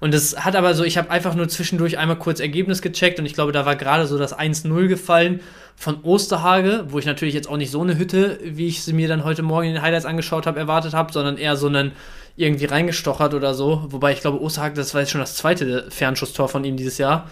[0.00, 3.24] Und es hat aber so, ich habe einfach nur zwischendurch einmal kurz Ergebnis gecheckt und
[3.24, 5.40] ich glaube, da war gerade so das 1-0 gefallen
[5.76, 9.08] von Osterhage, wo ich natürlich jetzt auch nicht so eine Hütte, wie ich sie mir
[9.08, 11.92] dann heute Morgen in den Highlights angeschaut habe, erwartet habe, sondern eher so einen
[12.36, 13.84] irgendwie reingestochert oder so.
[13.88, 17.28] Wobei ich glaube, Osterhage, das war jetzt schon das zweite Fernschusstor von ihm dieses Jahr.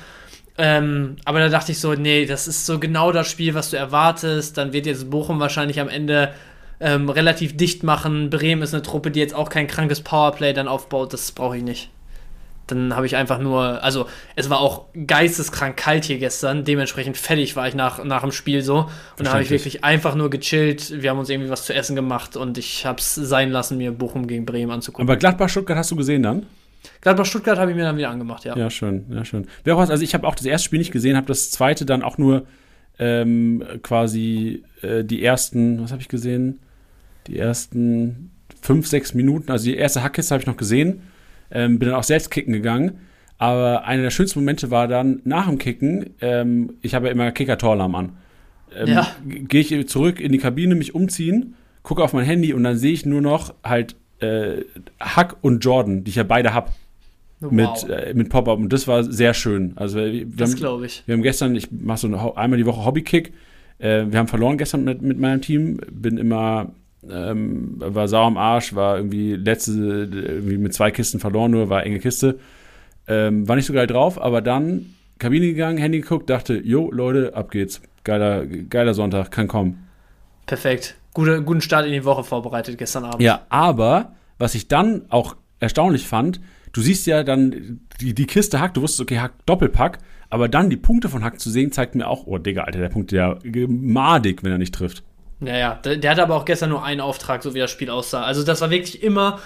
[0.58, 3.76] Ähm, aber da dachte ich so, nee, das ist so genau das Spiel, was du
[3.76, 4.58] erwartest.
[4.58, 6.34] Dann wird jetzt Bochum wahrscheinlich am Ende
[6.78, 8.28] ähm, relativ dicht machen.
[8.28, 11.12] Bremen ist eine Truppe, die jetzt auch kein krankes Powerplay dann aufbaut.
[11.12, 11.90] Das brauche ich nicht
[12.66, 14.06] dann habe ich einfach nur, also
[14.36, 18.62] es war auch geisteskrank kalt hier gestern, dementsprechend fertig war ich nach, nach dem Spiel
[18.62, 18.88] so.
[19.18, 21.96] Und da habe ich wirklich einfach nur gechillt, wir haben uns irgendwie was zu essen
[21.96, 25.08] gemacht und ich habe es sein lassen, mir Bochum gegen Bremen anzugucken.
[25.08, 26.46] Aber Gladbach-Stuttgart hast du gesehen dann?
[27.00, 28.56] Gladbach-Stuttgart habe ich mir dann wieder angemacht, ja.
[28.56, 29.46] Ja, schön, ja, schön.
[29.64, 31.84] Wer auch was, also ich habe auch das erste Spiel nicht gesehen, habe das zweite
[31.84, 32.46] dann auch nur
[32.98, 36.60] ähm, quasi äh, die ersten, was habe ich gesehen?
[37.26, 41.02] Die ersten fünf, sechs Minuten, also die erste Hackkiste habe ich noch gesehen
[41.52, 42.98] ähm, bin dann auch selbst kicken gegangen.
[43.38, 47.32] Aber einer der schönsten Momente war dann nach dem Kicken, ähm, ich habe ja immer
[47.32, 48.12] Kicker-Torlam an.
[48.76, 49.08] Ähm, ja.
[49.26, 52.92] Gehe ich zurück in die Kabine, mich umziehen, gucke auf mein Handy und dann sehe
[52.92, 54.62] ich nur noch halt äh,
[55.16, 56.70] Huck und Jordan, die ich ja beide habe.
[57.40, 57.50] Wow.
[57.50, 58.60] Mit, äh, mit Pop-Up.
[58.60, 59.72] Und das war sehr schön.
[59.74, 61.02] Also, wir, das glaube ich.
[61.06, 63.32] Wir haben gestern, ich mache so eine, einmal die Woche Hobby-Kick.
[63.80, 65.80] Äh, wir haben verloren gestern mit, mit meinem Team.
[65.90, 66.72] Bin immer
[67.08, 71.84] ähm, war sauer am Arsch, war irgendwie letzte, irgendwie mit zwei Kisten verloren, nur war
[71.84, 72.38] enge Kiste.
[73.08, 77.34] Ähm, war nicht so geil drauf, aber dann Kabine gegangen, Handy geguckt, dachte, jo, Leute,
[77.34, 77.80] ab geht's.
[78.04, 79.86] Geiler, geiler Sonntag, kann kommen.
[80.46, 80.96] Perfekt.
[81.14, 83.22] Gute, guten Start in die Woche vorbereitet gestern Abend.
[83.22, 86.40] Ja, aber was ich dann auch erstaunlich fand,
[86.72, 89.98] du siehst ja dann die, die Kiste Hack, du wusstest, okay, Hack Doppelpack,
[90.30, 92.88] Aber dann die Punkte von Hack zu sehen, zeigt mir auch, oh Digga, Alter, der
[92.88, 93.38] Punkt ja
[93.68, 95.04] madig, wenn er nicht trifft.
[95.42, 98.22] Naja, der, der hatte aber auch gestern nur einen Auftrag, so wie das Spiel aussah.
[98.22, 99.40] Also das war wirklich immer,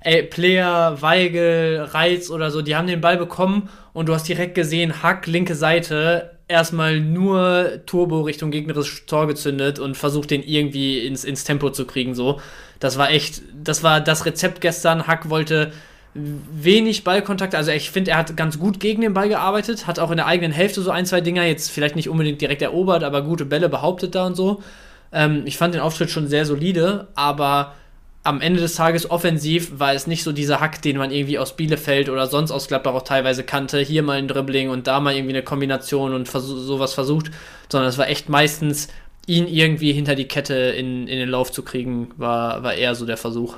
[0.00, 4.54] ey, Player, Weigel, Reiz oder so, die haben den Ball bekommen und du hast direkt
[4.54, 11.06] gesehen, Hack, linke Seite, erstmal nur Turbo Richtung gegnerisches Tor gezündet und versucht den irgendwie
[11.06, 12.40] ins, ins Tempo zu kriegen, so.
[12.78, 15.06] Das war echt, das war das Rezept gestern.
[15.06, 15.72] Hack wollte
[16.14, 17.54] wenig Ballkontakt.
[17.54, 20.26] Also ich finde, er hat ganz gut gegen den Ball gearbeitet, hat auch in der
[20.26, 23.68] eigenen Hälfte so ein, zwei Dinger, jetzt vielleicht nicht unbedingt direkt erobert, aber gute Bälle
[23.68, 24.62] behauptet da und so.
[25.12, 27.74] Ähm, ich fand den Auftritt schon sehr solide, aber
[28.24, 31.56] am Ende des Tages offensiv war es nicht so dieser Hack, den man irgendwie aus
[31.56, 33.80] Bielefeld oder sonst aus Gladbach auch teilweise kannte.
[33.80, 37.30] Hier mal ein Dribbling und da mal irgendwie eine Kombination und vers sowas versucht,
[37.70, 38.88] sondern es war echt meistens,
[39.26, 43.06] ihn irgendwie hinter die Kette in, in den Lauf zu kriegen, war, war eher so
[43.06, 43.56] der Versuch.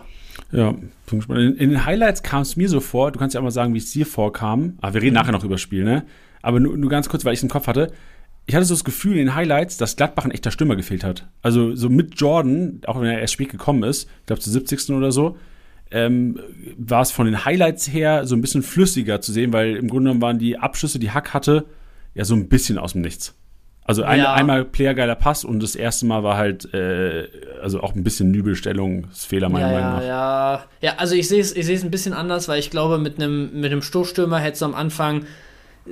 [0.52, 0.74] Ja,
[1.10, 3.74] in, in den Highlights kam es mir so vor, du kannst ja auch mal sagen,
[3.74, 4.78] wie es dir vorkam.
[4.80, 5.20] Aber wir reden mhm.
[5.20, 6.04] nachher noch über das Spiel, ne?
[6.42, 7.92] Aber nur, nur ganz kurz, weil ich es im Kopf hatte
[8.50, 11.28] ich hatte so das Gefühl in den Highlights, dass Gladbach ein echter Stürmer gefehlt hat.
[11.40, 14.90] Also so mit Jordan, auch wenn er erst spät gekommen ist, ich glaube zu 70.
[14.90, 15.36] oder so,
[15.92, 16.40] ähm,
[16.76, 20.08] war es von den Highlights her so ein bisschen flüssiger zu sehen, weil im Grunde
[20.08, 21.66] genommen waren die Abschlüsse, die Hack hatte,
[22.14, 23.36] ja so ein bisschen aus dem Nichts.
[23.84, 24.34] Also ein, ja.
[24.34, 27.28] einmal playergeiler Pass und das erste Mal war halt äh,
[27.62, 30.04] also auch ein bisschen Nübelstellungsfehler meiner ja, Meinung nach.
[30.04, 33.60] Ja, ja, also ich sehe es ich ein bisschen anders, weil ich glaube, mit einem
[33.60, 35.24] mit einem Stoßstürmer hättest du am Anfang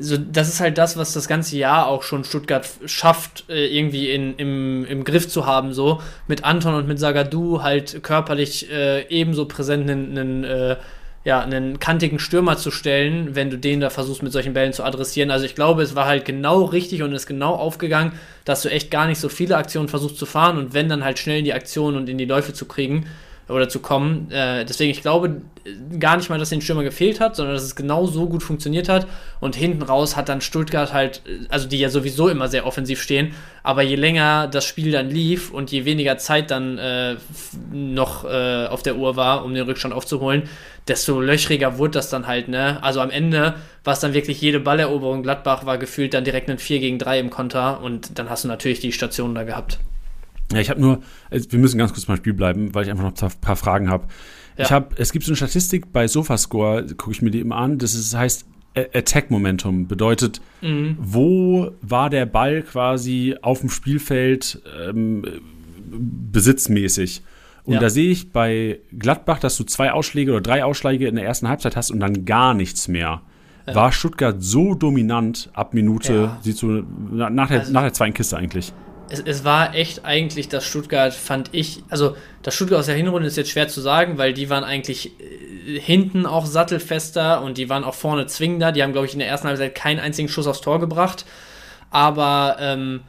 [0.01, 4.11] so, das ist halt das, was das ganze Jahr auch schon Stuttgart schafft, äh, irgendwie
[4.11, 9.07] in, im, im Griff zu haben, so mit Anton und mit Sagadu halt körperlich äh,
[9.09, 10.77] ebenso präsent einen, einen, äh,
[11.25, 14.85] ja, einen kantigen Stürmer zu stellen, wenn du den da versuchst mit solchen Bällen zu
[14.85, 15.31] adressieren.
[15.31, 18.13] Also ich glaube, es war halt genau richtig und ist genau aufgegangen,
[18.45, 21.19] dass du echt gar nicht so viele Aktionen versuchst zu fahren und wenn dann halt
[21.19, 23.07] schnell in die Aktionen und in die Läufe zu kriegen
[23.49, 24.31] oder zu kommen.
[24.31, 25.41] Äh, deswegen, ich glaube
[25.99, 28.89] gar nicht mal, dass den Stürmer gefehlt hat, sondern dass es genau so gut funktioniert
[28.89, 29.07] hat.
[29.41, 33.35] Und hinten raus hat dann Stuttgart halt, also die ja sowieso immer sehr offensiv stehen,
[33.63, 37.17] aber je länger das Spiel dann lief und je weniger Zeit dann äh,
[37.73, 40.45] noch äh, auf der Uhr war, um den Rückstand aufzuholen,
[40.87, 42.83] desto löchriger wurde das dann halt, ne?
[42.83, 45.23] Also am Ende war es dann wirklich jede Balleroberung.
[45.23, 48.49] Gladbach war gefühlt dann direkt ein 4 gegen 3 im Konter und dann hast du
[48.49, 49.79] natürlich die Stationen da gehabt.
[50.53, 53.23] Ja, ich habe nur, wir müssen ganz kurz beim Spiel bleiben, weil ich einfach noch
[53.23, 54.07] ein paar Fragen habe.
[54.57, 54.65] Ja.
[54.65, 57.79] Ich habe, es gibt so eine Statistik bei Sofascore, gucke ich mir die immer an,
[57.79, 60.97] das ist, heißt Attack Momentum, bedeutet, mhm.
[61.01, 65.25] wo war der Ball quasi auf dem Spielfeld ähm,
[66.33, 67.23] besitzmäßig?
[67.65, 67.81] Und ja.
[67.81, 71.49] da sehe ich bei Gladbach, dass du zwei Ausschläge oder drei Ausschläge in der ersten
[71.49, 73.23] Halbzeit hast und dann gar nichts mehr.
[73.67, 73.75] Ja.
[73.75, 76.39] War Stuttgart so dominant ab Minute, ja.
[76.41, 78.73] siehst du, nach der, also, nach der zweiten Kiste eigentlich?
[79.11, 83.29] Es, es war echt eigentlich das Stuttgart, fand ich, also das Stuttgart aus der Hinrunde
[83.29, 87.69] ist jetzt schwer zu sagen, weil die waren eigentlich äh, hinten auch sattelfester und die
[87.69, 88.73] waren auch vorne zwingender.
[88.73, 91.25] Die haben, glaube ich, in der ersten Halbzeit keinen einzigen Schuss aufs Tor gebracht.
[91.91, 93.01] Aber ähm,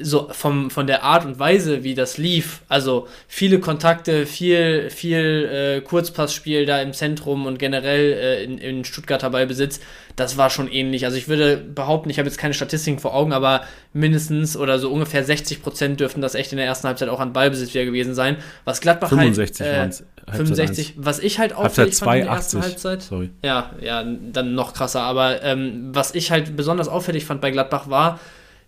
[0.00, 5.78] so vom, von der Art und Weise, wie das lief, also viele Kontakte, viel, viel
[5.78, 9.80] äh, Kurzpassspiel da im Zentrum und generell äh, in, in Stuttgarter Ballbesitz,
[10.16, 11.04] das war schon ähnlich.
[11.04, 14.90] Also ich würde behaupten, ich habe jetzt keine Statistiken vor Augen, aber mindestens oder so
[14.90, 18.14] ungefähr 60 Prozent dürften das echt in der ersten Halbzeit auch an Ballbesitz wieder gewesen
[18.14, 18.36] sein.
[18.64, 23.02] Was Gladbach 65 halt, äh, 65, was ich halt auffällig fand in der ersten Halbzeit.
[23.02, 23.30] Sorry.
[23.42, 25.02] Ja, ja, dann noch krasser.
[25.02, 28.20] Aber ähm, was ich halt besonders auffällig fand bei Gladbach war,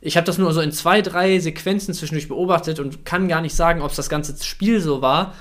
[0.06, 3.56] ich habe das nur so in zwei, drei Sequenzen zwischendurch beobachtet und kann gar nicht
[3.56, 5.34] sagen, ob es das ganze Spiel so war.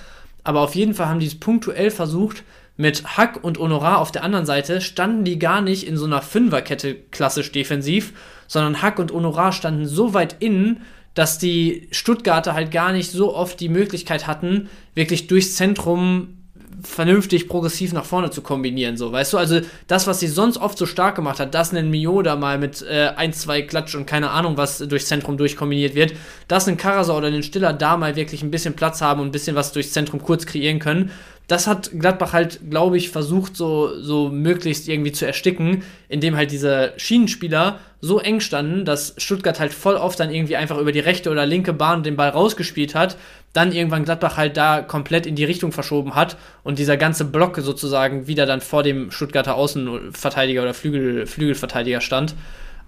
[0.44, 2.44] Aber auf jeden Fall haben die es punktuell versucht.
[2.76, 6.22] Mit Hack und Honorar auf der anderen Seite standen die gar nicht in so einer
[6.22, 8.14] Fünferkette klassisch defensiv,
[8.48, 10.82] sondern Hack und Honorar standen so weit innen,
[11.14, 16.45] dass die Stuttgarter halt gar nicht so oft die Möglichkeit hatten, wirklich durchs Zentrum
[16.86, 19.38] vernünftig progressiv nach vorne zu kombinieren, so, weißt du?
[19.38, 22.58] Also das, was sie sonst oft so stark gemacht hat, dass ein Mio da mal
[22.58, 26.14] mit äh, ein, zwei Klatsch und keine Ahnung, was durchs Zentrum durchkombiniert wird,
[26.48, 29.32] dass ein Karasor oder ein Stiller da mal wirklich ein bisschen Platz haben und ein
[29.32, 31.12] bisschen was durchs Zentrum kurz kreieren können.
[31.48, 36.52] Das hat Gladbach halt, glaube ich, versucht, so, so möglichst irgendwie zu ersticken, indem halt
[36.52, 41.00] diese Schienenspieler so eng standen, dass Stuttgart halt voll oft dann irgendwie einfach über die
[41.00, 43.18] rechte oder linke Bahn den Ball rausgespielt hat,
[43.54, 47.58] dann irgendwann Gladbach halt da komplett in die Richtung verschoben hat und dieser ganze Block
[47.58, 52.36] sozusagen wieder dann vor dem Stuttgarter Außenverteidiger oder Flügel, Flügelverteidiger stand.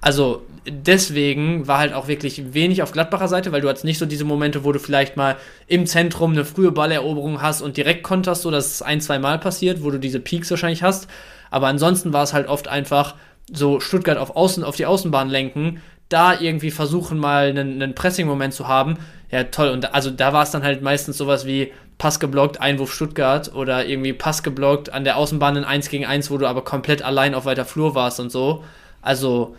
[0.01, 4.05] Also deswegen war halt auch wirklich wenig auf Gladbacher Seite, weil du hattest nicht so
[4.05, 5.37] diese Momente, wo du vielleicht mal
[5.67, 9.39] im Zentrum eine frühe Balleroberung hast und direkt konterst, so dass es ein, zwei Mal
[9.39, 11.07] passiert, wo du diese Peaks wahrscheinlich hast.
[11.49, 13.15] Aber ansonsten war es halt oft einfach
[13.51, 18.53] so Stuttgart auf Außen, auf die Außenbahn lenken, da irgendwie versuchen mal einen, einen Pressing-Moment
[18.53, 18.97] zu haben,
[19.31, 19.69] ja toll.
[19.69, 23.85] Und also da war es dann halt meistens sowas wie Pass geblockt, Einwurf Stuttgart oder
[23.85, 27.33] irgendwie Pass geblockt an der Außenbahn in 1 gegen 1, wo du aber komplett allein
[27.33, 28.63] auf weiter Flur warst und so.
[29.01, 29.55] Also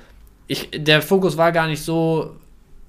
[0.49, 2.34] ich, der Fokus war gar nicht so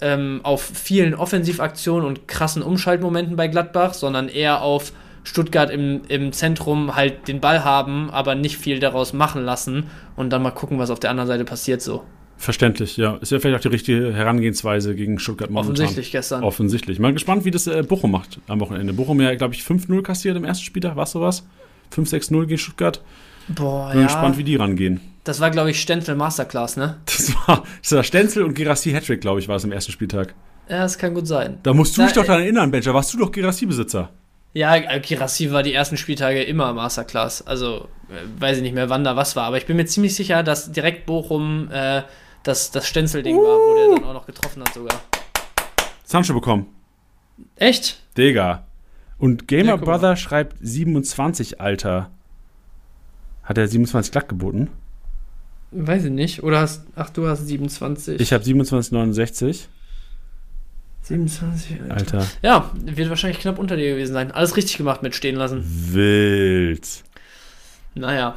[0.00, 4.92] ähm, auf vielen Offensivaktionen und krassen Umschaltmomenten bei Gladbach, sondern eher auf
[5.22, 9.84] Stuttgart im, im Zentrum halt den Ball haben, aber nicht viel daraus machen lassen
[10.16, 12.02] und dann mal gucken, was auf der anderen Seite passiert so.
[12.38, 13.16] Verständlich, ja.
[13.16, 15.74] Ist ja vielleicht auch die richtige Herangehensweise gegen Stuttgart momentan.
[15.74, 16.42] Offensichtlich gestern.
[16.42, 16.98] Offensichtlich.
[16.98, 18.94] Mal gespannt, wie das äh, Bochum macht am Wochenende.
[18.94, 20.96] Bochum ja, glaube ich, 5-0 kassiert im ersten Spieltag.
[20.96, 21.46] Was sowas?
[21.94, 23.02] 5-6-0 gegen Stuttgart.
[23.48, 24.06] Boah, Bin ja.
[24.06, 25.00] gespannt, wie die rangehen.
[25.24, 26.96] Das war, glaube ich, Stenzel Masterclass, ne?
[27.06, 30.34] Das war, das war Stenzel und Gerassi Hattrick, glaube ich, war es im ersten Spieltag.
[30.68, 31.58] Ja, das kann gut sein.
[31.62, 32.94] Da musst du Da- dich doch daran erinnern, Bencher.
[32.94, 34.10] Warst du doch Gerassi-Besitzer?
[34.54, 37.46] Ja, äh, Girassi war die ersten Spieltage immer Masterclass.
[37.46, 39.44] Also, äh, weiß ich nicht mehr, wann da was war.
[39.44, 42.02] Aber ich bin mir ziemlich sicher, dass direkt Bochum äh,
[42.44, 45.00] das, das Stenzel-Ding war, wo der dann auch noch getroffen hat sogar.
[46.04, 46.66] Sancho bekommen.
[47.56, 48.00] Echt?
[48.16, 48.64] Digga.
[49.18, 49.76] Und Gamer Ja.
[49.76, 52.10] Brother schreibt 27, Alter.
[53.44, 54.70] Hat er 27 glatt geboten?
[55.72, 56.42] Weiß ich nicht.
[56.42, 56.84] Oder hast.
[56.96, 58.20] Ach, du hast 27.
[58.20, 59.66] Ich habe 27,69.
[61.02, 61.94] 27, Alter.
[61.94, 62.26] Alter.
[62.42, 64.30] Ja, wird wahrscheinlich knapp unter dir gewesen sein.
[64.30, 65.64] Alles richtig gemacht mit stehen lassen.
[65.64, 66.86] Wild.
[67.94, 68.36] Naja.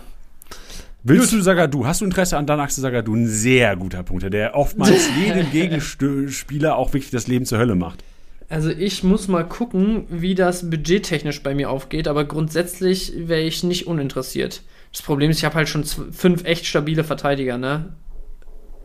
[1.04, 1.86] Willst du Sagadu?
[1.86, 3.14] Hast du Interesse an Dan Axel Sagadu?
[3.14, 8.04] Ein sehr guter Punkt, der oftmals jedem Gegenspieler auch wirklich das Leben zur Hölle macht.
[8.48, 13.64] Also ich muss mal gucken, wie das budgettechnisch bei mir aufgeht, aber grundsätzlich wäre ich
[13.64, 14.62] nicht uninteressiert.
[14.94, 17.94] Das Problem ist, ich habe halt schon fünf echt stabile Verteidiger, ne?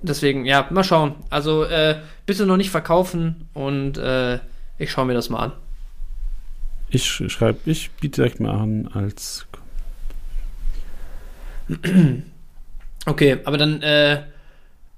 [0.02, 1.14] Deswegen, ja, mal schauen.
[1.28, 4.38] Also äh, bitte noch nicht verkaufen und äh,
[4.78, 5.52] ich schaue mir das mal an.
[6.88, 9.46] Ich schreibe, ich biete direkt mal an als.
[13.04, 14.22] Okay, aber dann äh,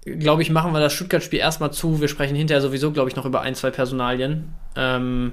[0.04, 2.00] glaube ich, machen wir das Stuttgart-Spiel erstmal zu.
[2.00, 4.54] Wir sprechen hinterher sowieso, glaube ich, noch über ein, zwei Personalien.
[4.76, 5.32] Ähm,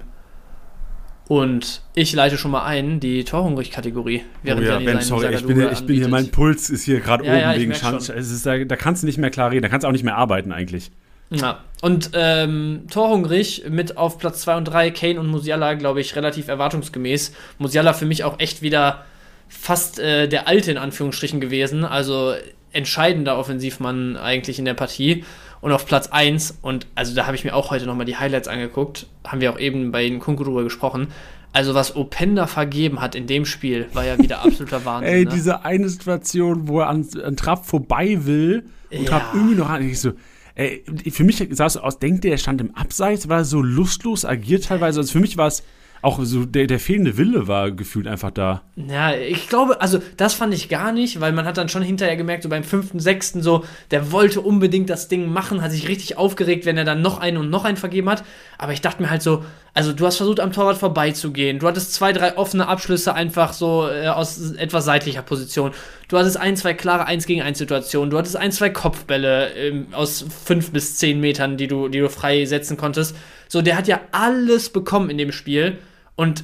[1.28, 4.24] und ich leite schon mal ein, die Torhungrig-Kategorie.
[4.44, 6.30] während oh ja, Ben, sorry, ich bin, hier, ich bin hier, mein.
[6.30, 8.08] Puls ist hier gerade Ja, oben ja, wegen Schanz.
[8.44, 10.52] da, da kannst du nicht mehr klar reden, da kannst du auch nicht mehr arbeiten
[10.52, 10.92] eigentlich.
[11.30, 16.16] Ja, und ähm, torhungrig mit auf Platz 2 und 3 Kane und Musiala, glaube ich,
[16.16, 17.34] relativ erwartungsgemäß.
[17.58, 19.04] Musiala für mich auch echt wieder
[19.50, 22.34] fast äh, der Alte in Anführungsstrichen gewesen, also
[22.72, 25.26] entscheidender Offensivmann eigentlich in der Partie.
[25.62, 28.48] Und auf Platz 1, und also da habe ich mir auch heute nochmal die Highlights
[28.48, 31.08] angeguckt, haben wir auch eben bei den Kunku drüber gesprochen.
[31.54, 35.14] Also was Openda vergeben hat in dem Spiel, war ja wieder absoluter Wahnsinn.
[35.14, 35.32] Ey, ne?
[35.32, 39.10] diese eine Situation, wo er an, an Trapp vorbei will und Ja.
[39.10, 39.88] Trapp irgendwie noch an.
[39.90, 40.12] Ich so,
[40.56, 43.62] ey, für mich sah es so aus, denkt der, er stand im Abseits, war so
[43.62, 45.00] lustlos, agiert teilweise.
[45.00, 45.64] Also für mich war es
[46.08, 48.62] auch so, der, der fehlende Wille war gefühlt einfach da.
[48.78, 52.16] Ja, ich glaube, also das fand ich gar nicht, weil man hat dann schon hinterher
[52.16, 56.18] gemerkt, so beim fünften, sechsten, so, der wollte unbedingt das Ding machen, hat sich richtig
[56.18, 58.24] aufgeregt, wenn er dann noch einen und noch einen vergeben hat.
[58.58, 59.44] Aber ich dachte mir halt so,
[59.74, 61.60] also du hast versucht, am Torwart vorbeizugehen.
[61.60, 65.72] Du hattest zwei, drei offene Abschlüsse einfach so äh, aus etwas seitlicher Position.
[66.08, 68.10] Du hattest ein, zwei klare 1 gegen 1 Situationen.
[68.12, 72.10] Du hattest ein, zwei Kopfbälle ähm, aus fünf bis zehn Metern, die du, die du
[72.10, 73.14] frei setzen konntest.
[73.50, 75.78] So, der hat ja alles bekommen in dem Spiel.
[76.18, 76.44] Und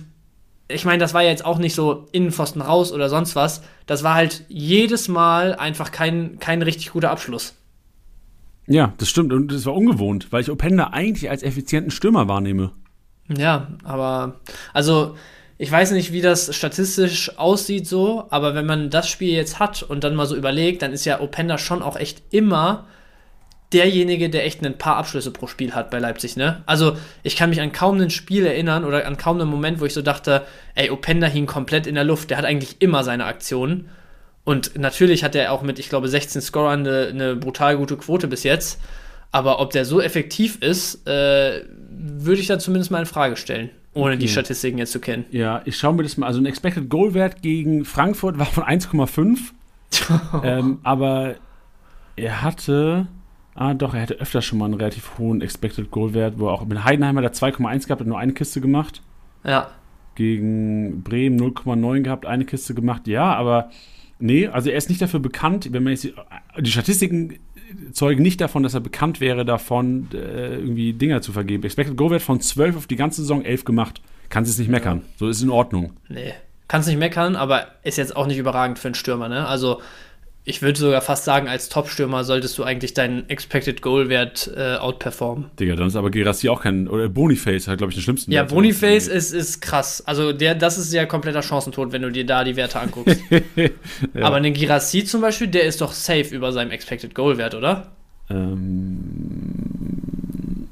[0.70, 3.62] ich meine, das war ja jetzt auch nicht so Innenpfosten raus oder sonst was.
[3.86, 7.56] Das war halt jedes Mal einfach kein, kein richtig guter Abschluss.
[8.68, 9.34] Ja, das stimmt.
[9.34, 12.72] Und das war ungewohnt, weil ich Openda eigentlich als effizienten Stürmer wahrnehme.
[13.28, 14.40] Ja, aber
[14.74, 15.16] also
[15.58, 19.84] ich weiß nicht, wie das statistisch aussieht so, aber wenn man das Spiel jetzt hat
[19.84, 22.88] und dann mal so überlegt, dann ist ja Openda schon auch echt immer
[23.74, 26.62] derjenige, der echt ein paar Abschlüsse pro Spiel hat bei Leipzig, ne?
[26.66, 29.86] Also, ich kann mich an kaum ein Spiel erinnern oder an kaum einen Moment, wo
[29.86, 30.44] ich so dachte,
[30.76, 32.30] ey, Openda hing komplett in der Luft.
[32.30, 33.90] Der hat eigentlich immer seine Aktionen.
[34.46, 38.28] Und natürlich hat er auch mit, ich glaube, 16 Scorern eine, eine brutal gute Quote
[38.28, 38.80] bis jetzt.
[39.32, 43.72] Aber ob der so effektiv ist, äh, würde ich dann zumindest mal in Frage stellen,
[43.94, 44.34] ohne die Okay.
[44.34, 45.26] Statistiken jetzt zu kennen.
[45.32, 46.28] Ja, ich schaue mir das mal.
[46.28, 49.40] Also ein Expected Goal Wert gegen Frankfurt war von 1,5.
[50.44, 51.36] ähm, aber
[52.16, 53.08] er hatte.
[53.56, 56.54] Ah, doch, er hatte öfter schon mal einen relativ hohen Expected Goal Wert, wo er
[56.54, 59.02] auch mit Heidenheimer der 2,1 gehabt hat, nur eine Kiste gemacht.
[59.44, 59.70] Ja,
[60.16, 63.08] Gegen Bremen 0,9 gehabt, eine Kiste gemacht.
[63.08, 63.72] Ja, aber
[64.20, 66.08] nee, also er ist nicht dafür bekannt, wenn man jetzt
[66.60, 67.40] die, Statistiken
[67.94, 71.64] zeugen nicht davon, dass er bekannt wäre davon, äh, irgendwie Dinger zu vergeben.
[71.64, 74.02] Expected Goal Wert von 12 auf die ganze Saison 11 gemacht.
[74.30, 75.02] Kannst es nicht meckern.
[75.18, 75.94] So ist in Ordnung.
[76.10, 76.34] nee.
[76.70, 79.46] Kannst nicht meckern, aber ist jetzt auch nicht überragend für einen Stürmer, ne?
[79.46, 79.82] Also,
[80.46, 85.46] ich würde sogar fast sagen, als Top-Stürmer solltest du eigentlich deinen Expected Goal-Wert äh, outperformen.
[85.58, 86.90] Digga, dann ist aber Gerassi auch kein.
[86.90, 88.32] Oder Boniface hat, glaube ich, den schlimmsten.
[88.32, 88.50] Ja, Wert.
[88.50, 90.04] Boniface ist, ist krass.
[90.06, 93.22] Also, der, das ist ja kompletter Chancentod, wenn du dir da die Werte anguckst.
[94.14, 94.26] Ja.
[94.26, 97.92] Aber einen Girassi zum Beispiel, der ist doch safe über seinem Expected Goal-Wert, oder?
[98.30, 99.54] Ähm,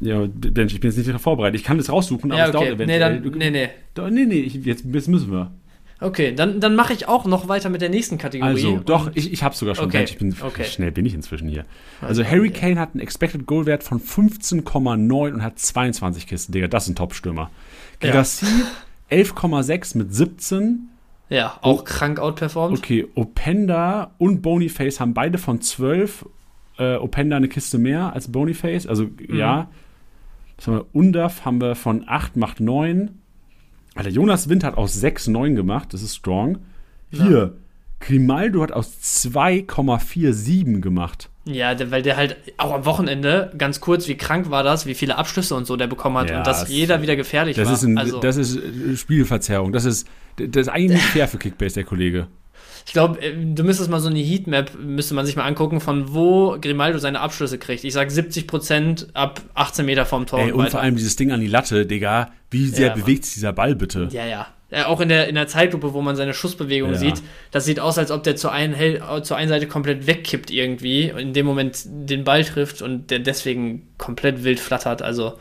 [0.02, 1.60] ja, Bench, ich bin jetzt nicht vorbereitet.
[1.60, 2.86] Ich kann das raussuchen, aber ja, es dauert okay.
[2.86, 3.22] Nee, eventuell.
[3.22, 3.70] dann, nee, nee.
[4.10, 5.52] Nee, nee, ich, jetzt, jetzt müssen wir.
[6.02, 8.50] Okay, dann, dann mache ich auch noch weiter mit der nächsten Kategorie.
[8.50, 9.86] Also, doch, ich, ich habe sogar schon.
[9.86, 10.64] Okay, Mensch, ich bin, okay.
[10.66, 11.66] Schnell bin ich inzwischen hier.
[12.02, 12.60] Also, Also, Harry ja.
[12.60, 16.52] Kane hat einen Expected Goal Wert von 15,9 und hat 22 Kisten.
[16.52, 17.52] Digga, das ist ein Top-Stürmer.
[18.02, 18.12] Ja.
[18.12, 18.46] Girassi
[19.12, 20.90] 11,6 mit 17.
[21.30, 21.84] Ja, auch Oh.
[21.84, 22.78] krank outperformed.
[22.80, 26.26] Okay, Openda und Boniface haben beide von 12.
[26.78, 28.88] Äh, Openda eine Kiste mehr als Boniface.
[28.88, 29.36] Also, Mhm.
[29.38, 29.70] ja.
[30.58, 30.86] Was haben wir?
[30.94, 33.21] Undaf haben wir von 8, macht 9.
[33.96, 35.94] Alter, Jonas Wind hat aus 6 9 gemacht.
[35.94, 36.60] Das ist strong.
[37.10, 37.58] Hier,
[38.00, 41.30] Grimaldo hat aus 2,47 gemacht.
[41.46, 45.18] Ja, weil der halt auch am Wochenende, ganz kurz, wie krank war das, wie viele
[45.18, 47.74] Abschlüsse und so der bekommen hat Ja, und dass jeder wieder gefährlich Das war.
[47.74, 49.72] ist, ein, also, das ist äh, Spielverzerrung.
[49.72, 52.28] Das ist, das ist eigentlich nicht fair für Kickbase, der Kollege.
[52.92, 56.58] Ich glaube, du müsstest mal so eine Heatmap, müsste man sich mal angucken, von wo
[56.60, 57.86] Grimaldo seine Abschlüsse kriegt.
[57.86, 61.32] Ich sag 70% ab 18 Meter vom Tor Ey, und und vor allem dieses Ding
[61.32, 62.32] an die Latte, Digga.
[62.50, 64.10] Wie sehr Ja, bewegt sich dieser Ball bitte?
[64.12, 64.48] Ja, ja.
[64.72, 66.98] Äh, auch in der, in der Zeitlupe, wo man seine Schussbewegung Ja.
[66.98, 70.06] sieht, das sieht aus, als ob der zur einen, Hel äh, zur einen Seite komplett
[70.06, 75.02] wegkippt irgendwie und in dem Moment den Ball trifft und der deswegen komplett wild flattert.
[75.02, 75.40] Also,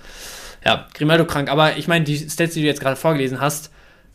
[0.64, 1.51] ja, Grimaldo krank.
[1.51, 3.72] Aber ich meine, die Stats, die du jetzt gerade vorgelesen hast,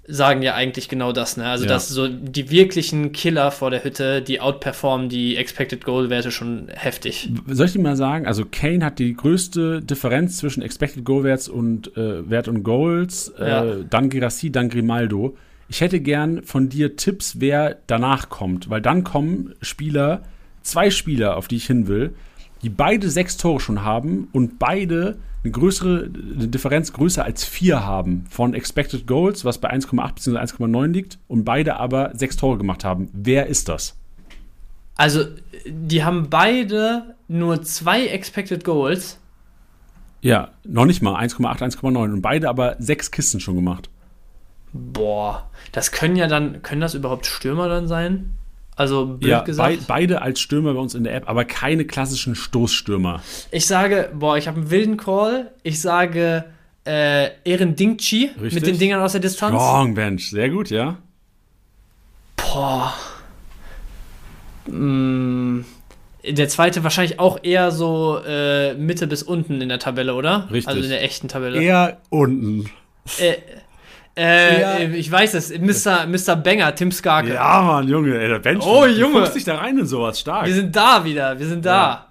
[0.07, 1.45] sagen ja eigentlich genau das, ne?
[1.45, 1.69] Also, Ja.
[1.71, 7.29] dass so die wirklichen Killer vor der Hütte, die outperformen die Expected Goal-Werte schon heftig.
[7.47, 11.49] Soll ich dir mal sagen, also Kane hat die größte Differenz zwischen Expected Goal Werts
[11.49, 13.65] und äh, Wert und Goals, Ja.
[13.65, 15.35] äh, dann Girassi, dann Grimaldo.
[15.69, 20.21] Ich hätte gern von dir Tipps, wer danach kommt, weil dann kommen Spieler,
[20.61, 22.13] zwei Spieler, auf die ich hin will,
[22.61, 27.85] die beide sechs Tore schon haben und beide eine größere eine Differenz größer als vier
[27.85, 30.37] haben von Expected Goals, was bei 1,8 bzw.
[30.39, 33.09] 1,9 liegt, und beide aber sechs Tore gemacht haben.
[33.13, 33.95] Wer ist das?
[34.95, 35.25] Also,
[35.67, 39.19] die haben beide nur zwei Expected Goals.
[40.21, 43.89] Ja, noch nicht mal 1,8, 1,9 und beide aber sechs Kisten schon gemacht.
[44.73, 48.33] Boah, das können ja dann, können das überhaupt Stürmer dann sein?
[48.75, 49.87] Also, blöd Ja, gesagt.
[49.87, 53.21] beide als Stürmer bei uns in der App, aber keine klassischen Stoßstürmer.
[53.51, 55.51] Ich sage, boah, ich habe einen wilden Call.
[55.63, 56.43] Ich sage,
[56.85, 59.55] äh, Ehren Dingchi mit den Dingern aus der Distanz.
[59.55, 60.97] Strong Bench, sehr gut, ja.
[62.35, 62.93] Boah.
[64.67, 65.61] Mm,
[66.27, 70.47] der zweite wahrscheinlich auch eher so äh, Mitte bis unten in der Tabelle, oder?
[70.51, 70.67] Richtig.
[70.67, 71.61] Also in der echten Tabelle.
[71.61, 72.69] Eher unten.
[73.19, 73.35] Äh,
[74.17, 76.07] äh, Eher- ich weiß es, Mr.
[76.07, 76.35] Mr.
[76.35, 77.33] Banger, Tim Skarke.
[77.33, 78.63] Ja, Mann, Junge, ey, der Bench.
[78.65, 79.19] Oh, du Junge.
[79.21, 80.45] fuchst dich da rein in sowas, stark.
[80.47, 82.01] Wir sind da wieder, wir sind da.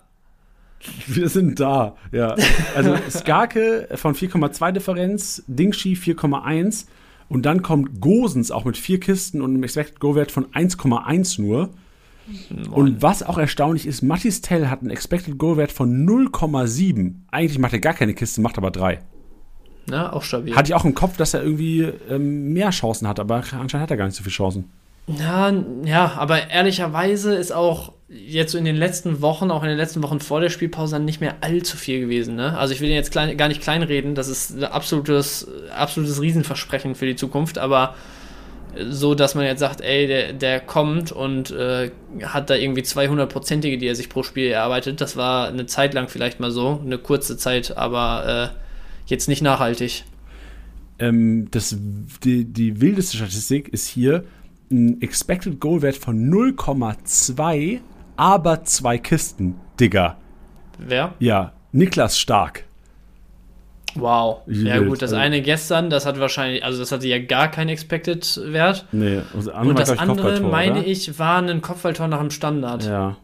[1.07, 2.35] Wir sind da, ja.
[2.77, 6.85] Also Skarke von 4,2 Differenz, Dingshi 4,1
[7.31, 11.71] und dann kommt Gosens auch mit vier Kisten und einem Expected Go-Wert von 1,1 nur.
[12.71, 17.15] Und was auch erstaunlich ist, Mattis Tell hat einen Expected Go-Wert von 0,7.
[17.31, 18.99] Eigentlich macht er gar keine Kiste, macht aber drei.
[19.87, 20.55] Na, auch stabil.
[20.55, 23.91] Hatte ich auch im Kopf, dass er irgendwie ähm, mehr Chancen hat, aber anscheinend hat
[23.91, 24.71] er gar nicht so viele Chancen.
[25.07, 25.53] Ja,
[25.85, 30.03] ja, aber ehrlicherweise ist auch jetzt so in den letzten Wochen, auch in den letzten
[30.03, 32.37] Wochen vor der Spielpause, dann nicht mehr allzu viel gewesen.
[32.37, 32.57] Ne?
[32.57, 36.95] Also ich will den jetzt klein, gar nicht kleinreden, das ist ein absolutes, absolutes Riesenversprechen
[36.95, 37.95] für die Zukunft, aber
[38.89, 41.91] so, dass man jetzt sagt, ey, der, der kommt und äh,
[42.23, 45.01] hat da irgendwie 200-prozentige, die er sich pro Spiel erarbeitet.
[45.01, 48.64] Das war eine Zeit lang vielleicht mal so, eine kurze Zeit, aber äh,
[49.07, 50.05] jetzt nicht nachhaltig.
[50.99, 51.77] Ähm, das,
[52.23, 54.25] die, die wildeste Statistik ist hier
[54.71, 57.81] ein Expected Goal-Wert von 0,2,
[58.17, 60.17] aber zwei Kisten, Digga.
[60.79, 61.15] Wer?
[61.19, 62.65] Ja, Niklas Stark.
[63.97, 64.41] Wow.
[64.49, 67.69] Ja gut, das Also- eine gestern, das hat wahrscheinlich, also das hatte ja gar keinen
[67.69, 68.87] Expected Wert.
[68.91, 70.87] Nee, das andere Und das andere, meine oder?
[70.87, 72.85] ich, war ein Kopfballtor nach dem Standard.
[72.85, 73.17] Ja.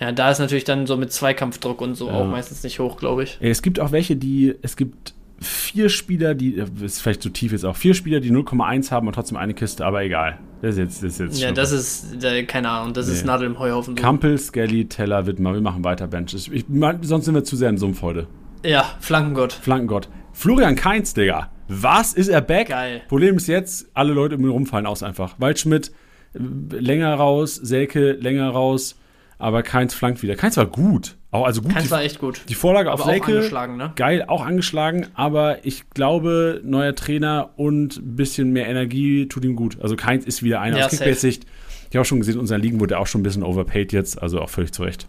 [0.00, 0.12] Ja.
[0.12, 2.14] da ist natürlich dann so mit Zweikampfdruck und so Ja.
[2.14, 3.38] auch meistens nicht hoch, glaube ich.
[3.40, 7.64] Es gibt auch welche, die, es gibt vier Spieler, die, ist vielleicht zu tief jetzt
[7.64, 10.38] auch, vier Spieler, die 0,1 haben und trotzdem eine Kiste, aber egal.
[10.60, 13.28] Das ist jetzt, das ist jetzt Ja, das ist, äh, keine Ahnung, das ist Nee.
[13.28, 13.94] Nadel im Heuhaufen.
[13.94, 16.48] Kampel, Skelly, Teller, Wittmer, wir machen weiter Benches.
[16.52, 16.66] Ich,
[17.02, 18.26] sonst sind wir zu sehr im Sumpf heute.
[18.64, 19.54] Ja, Flankengott.
[19.54, 20.10] Flankengott.
[20.32, 21.50] Florian Kainz, Digga.
[21.68, 22.12] Was?
[22.12, 22.68] Ist er back?
[22.68, 23.00] Geil.
[23.08, 25.36] Problem ist jetzt, alle Leute um ihn rumfallen aus einfach.
[25.38, 25.90] Waldschmidt
[26.34, 26.38] äh,
[26.76, 28.96] länger raus, Selke länger raus,
[29.40, 30.36] aber Kainz flankt wieder.
[30.36, 31.16] Kainz war gut.
[31.30, 31.72] Auch, also gut.
[31.72, 32.42] Keins die, war echt gut.
[32.48, 33.36] die Vorlage aber auf auch Selke.
[33.36, 33.92] angeschlagen, ne?
[33.96, 39.56] Geil, auch angeschlagen, aber ich glaube, neuer Trainer und ein bisschen mehr Energie tut ihm
[39.56, 39.78] gut.
[39.80, 41.44] Also Keins ist wieder einer Ja, aus Kickbase-Sicht.
[41.90, 43.92] Ich habe auch schon gesehen, in unseren Ligen wurde er auch schon ein bisschen overpaid
[43.92, 45.08] jetzt, also auch völlig zu Recht.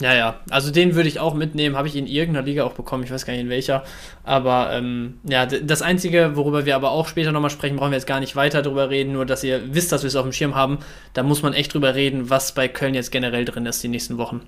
[0.00, 0.40] Ja, ja.
[0.48, 1.76] Also den würde ich auch mitnehmen.
[1.76, 3.04] Habe ich in irgendeiner Liga auch bekommen.
[3.04, 3.84] Ich weiß gar nicht in welcher.
[4.24, 8.06] Aber ähm, ja, das Einzige, worüber wir aber auch später nochmal sprechen, brauchen wir jetzt
[8.06, 9.12] gar nicht weiter drüber reden.
[9.12, 10.78] Nur, dass ihr wisst, dass wir es auf dem Schirm haben.
[11.12, 14.16] Da muss man echt drüber reden, was bei Köln jetzt generell drin ist, die nächsten
[14.16, 14.40] Wochen.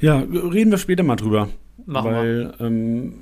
[0.00, 1.48] Ja, reden wir später mal drüber.
[1.86, 3.14] Machen weil, Ähm,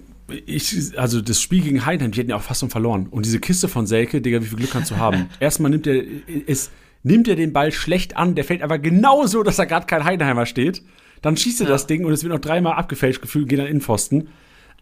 [0.46, 3.06] Ich, also das Spiel gegen Heidenheim, die hätten ja auch fast schon verloren.
[3.10, 5.28] Und diese Kiste von Selke, Digga, wie viel Glück kannst du haben?
[5.40, 6.02] Erstmal nimmt er,
[6.46, 6.70] es,
[7.02, 10.04] nimmt er den Ball schlecht an, der fällt aber genau so, dass da gerade kein
[10.04, 10.82] Heidenheimer steht.
[11.22, 11.72] Dann schießt er Ja.
[11.72, 14.28] das Ding und es wird noch dreimal abgefälscht, gefühlt geht dann in den Pfosten.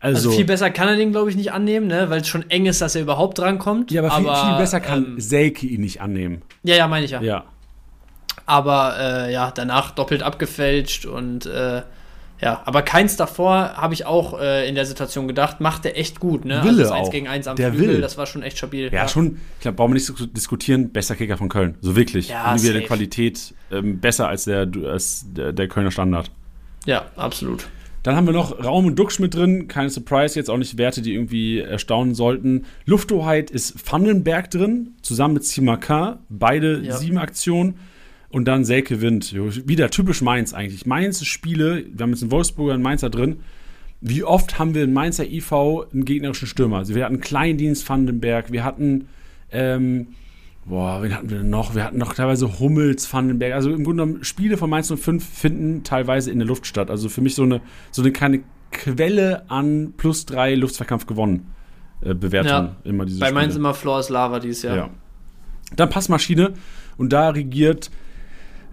[0.00, 2.08] Also, Also viel besser kann er den, glaube ich, nicht annehmen, ne?
[2.08, 3.90] weil es schon eng ist, dass er überhaupt drankommt.
[3.90, 6.40] ja, aber viel, viel besser kann Ähm, Selke ihn nicht annehmen.
[6.62, 7.20] ja, ja, meine ich ja.
[7.20, 7.44] Ja.
[8.46, 11.82] Aber äh, ja, danach doppelt abgefälscht und äh,
[12.40, 16.20] ja, aber keins davor habe ich auch äh, in der Situation gedacht, macht er echt
[16.20, 16.62] gut, ne?
[16.64, 17.10] Wille das 1 auch.
[17.12, 18.00] gegen 1 am Der Flügel, will.
[18.00, 18.90] das war schon echt stabil.
[18.92, 21.76] Ja, schon, ich glaube, brauchen wir nicht zu diskutieren, bester Kicker von Köln.
[21.80, 22.28] So wirklich.
[22.30, 22.86] Ja, Individuelle.
[22.86, 26.30] Qualität ähm, besser als der, als der, der Kölner Standard.
[26.86, 27.68] Ja, absolut.
[28.02, 29.68] Dann haben wir noch Raum und Duxch mit drin.
[29.68, 32.64] Keine Surprise, jetzt auch nicht Werte, die irgendwie erstaunen sollten.
[32.86, 36.14] Lufthoheit ist Vandenberg drin, zusammen mit Simakin.
[36.30, 36.96] Beide Ja.
[36.96, 37.74] sieben Aktionen.
[38.30, 39.34] Und dann Selke Wind.
[39.66, 40.86] Wieder typisch Mainz eigentlich.
[40.86, 43.40] Mainz Spiele, wir haben jetzt einen Wolfsburger, einen Mainzer drin.
[44.00, 46.78] Wie oft haben wir in Mainzer IV einen gegnerischen Stürmer?
[46.78, 49.08] Also wir hatten Kleindienst Vandenberg, wir hatten,
[49.50, 50.08] ähm,
[50.64, 51.74] boah, wen hatten wir denn noch?
[51.74, 53.52] Wir hatten noch teilweise Hummels, Vandenberg.
[53.52, 56.88] Also im Grunde genommen, Spiele von Mainz 05 finden teilweise in der Luft statt.
[56.88, 57.60] Also für mich so eine,
[57.90, 61.48] so eine kleine Quelle an plus drei Luftzweikampf gewonnen.
[62.00, 62.76] Äh, Bewertung Ja.
[62.84, 63.58] immer diese Bei Mainz Spiele.
[63.58, 64.76] immer Floor is Lava dieses Jahr.
[64.76, 64.90] Ja.
[65.76, 66.54] Dann Passmaschine
[66.96, 67.90] und da regiert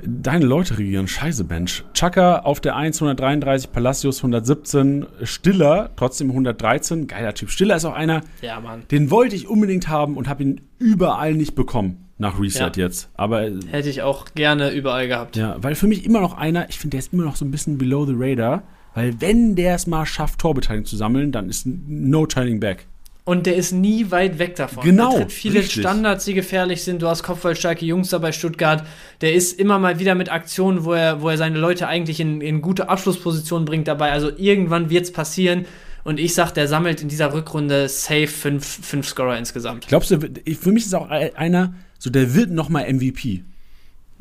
[0.04, 1.08] deine Leute regieren.
[1.08, 1.84] Scheiße, Bench.
[1.94, 7.08] Chaka auf der 1 133, Palacios 117, Stiller trotzdem 113.
[7.08, 7.50] Geiler Typ.
[7.50, 8.84] Stiller ist auch einer, Ja, Mann.
[8.92, 12.72] den wollte ich unbedingt haben und habe ihn überall nicht bekommen nach Reset Ja.
[12.86, 13.10] jetzt.
[13.16, 15.36] Aber äh, Hätte ich auch gerne überall gehabt.
[15.36, 17.52] ja, weil für mich immer noch einer, ich finde, der ist immer noch so ein
[17.52, 18.64] bisschen below the radar.
[18.96, 22.88] Weil wenn der es mal schafft, Torbeteiligung zu sammeln, dann ist no turning back.
[23.28, 24.86] Und der ist nie weit weg davon.
[24.86, 25.82] Genau, Er tritt viele richtig.
[25.82, 27.02] Standards, die gefährlich sind.
[27.02, 28.88] Du hast kopfballstarke Jungs da bei Stuttgart.
[29.20, 32.40] Der ist immer mal wieder mit Aktionen, wo er, wo er seine Leute eigentlich in,
[32.40, 34.14] in gute Abschlusspositionen bringt dabei.
[34.14, 35.66] Also irgendwann wird es passieren.
[36.06, 39.90] Und ich sag, der sammelt in dieser Rückrunde safe fünf, fünf Scorer insgesamt.
[39.90, 43.44] Glaubst du, für mich ist auch einer, so der wird noch mal MVP.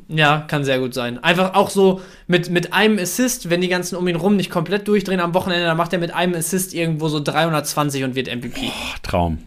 [0.09, 1.23] Ja, kann sehr gut sein.
[1.23, 4.87] Einfach auch so mit, mit einem Assist, wenn die ganzen um ihn rum nicht komplett
[4.87, 8.71] durchdrehen am Wochenende, dann macht er mit einem Assist irgendwo so 320 und wird MVP.
[8.71, 9.39] Ach, Traum.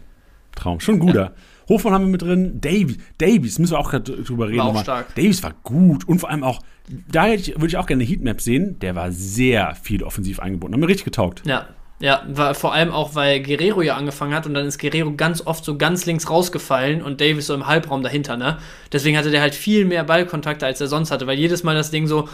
[0.54, 0.80] Traum.
[0.80, 1.32] Schon guter.
[1.68, 2.60] Hofmann haben wir mit drin.
[2.60, 4.58] Davies, Davies müssen wir auch gerade drüber reden.
[4.58, 5.14] War auch stark.
[5.14, 8.78] Davies war gut und vor allem auch, da würde ich auch gerne eine Heatmap sehen.
[8.80, 10.74] Der war sehr viel offensiv eingebunden.
[10.74, 11.42] Hat mir richtig getaugt.
[11.46, 11.68] Ja,
[12.00, 15.46] ja, war vor allem auch, weil Guerrero ja angefangen hat und dann ist Guerrero ganz
[15.46, 18.56] oft so ganz links rausgefallen und Davis so im Halbraum dahinter, ne?
[18.90, 21.90] Deswegen hatte der halt viel mehr Ballkontakte, als er sonst hatte, weil jedes Mal das
[21.90, 22.28] Ding so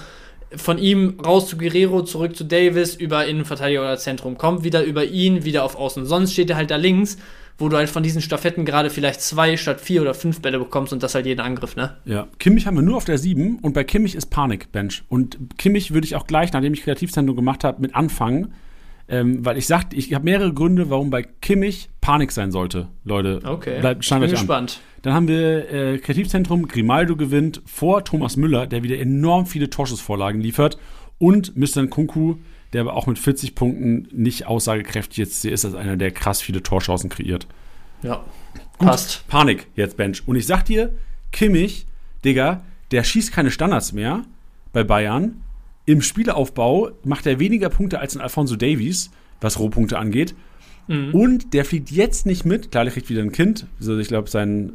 [0.55, 5.05] von ihm raus zu Guerrero, zurück zu Davis, über Innenverteidiger oder Zentrum kommt, wieder über
[5.05, 6.07] ihn, wieder auf Außen.
[6.07, 7.19] Sonst steht er halt da links,
[7.59, 10.93] wo du halt von diesen Staffetten gerade vielleicht zwei statt vier oder fünf Bälle bekommst
[10.93, 11.97] und das halt jeden Angriff, ne?
[12.05, 12.29] Ja.
[12.39, 15.03] Kimmich haben wir nur auf der 7 und bei Kimmich ist Panik, Bench.
[15.09, 18.55] Und Kimmich würde ich auch gleich, nachdem ich Kreativzentrum gemacht habe, mit anfangen.
[19.09, 23.41] Ähm, weil ich sagte, ich habe mehrere Gründe, warum bei Kimmich Panik sein sollte, Leute.
[23.45, 23.81] Okay.
[23.81, 24.31] Bleibt, ich bin euch an.
[24.31, 24.81] gespannt.
[25.03, 30.41] Dann haben wir äh, Kreativzentrum, Grimaldo gewinnt vor Thomas Müller, der wieder enorm viele Torschussvorlagen
[30.41, 30.79] liefert.
[31.19, 31.83] Und Mr.
[31.83, 32.37] Nkunku,
[32.73, 36.43] der aber auch mit 40 Punkten nicht aussagekräftig jetzt hier ist, als einer, der krass
[36.43, 37.47] viele Torchancen kreiert.
[38.03, 38.25] Ja.
[38.79, 39.27] Gut, Passt.
[39.29, 40.23] Panik jetzt, Bench.
[40.27, 40.93] Und ich sag dir,
[41.33, 41.87] Kimmich,
[42.25, 44.25] Digga, der schießt keine Standards mehr
[44.73, 45.43] bei Bayern.
[45.87, 49.11] Im Spielaufbau macht er weniger Punkte als ein Alfonso Davies,
[49.41, 50.35] was Rohpunkte angeht.
[50.89, 51.15] Mhm.
[51.15, 52.71] Und der fliegt jetzt nicht mit.
[52.71, 53.67] Klar, der kriegt wieder ein Kind.
[53.79, 54.73] Also ich glaube, sein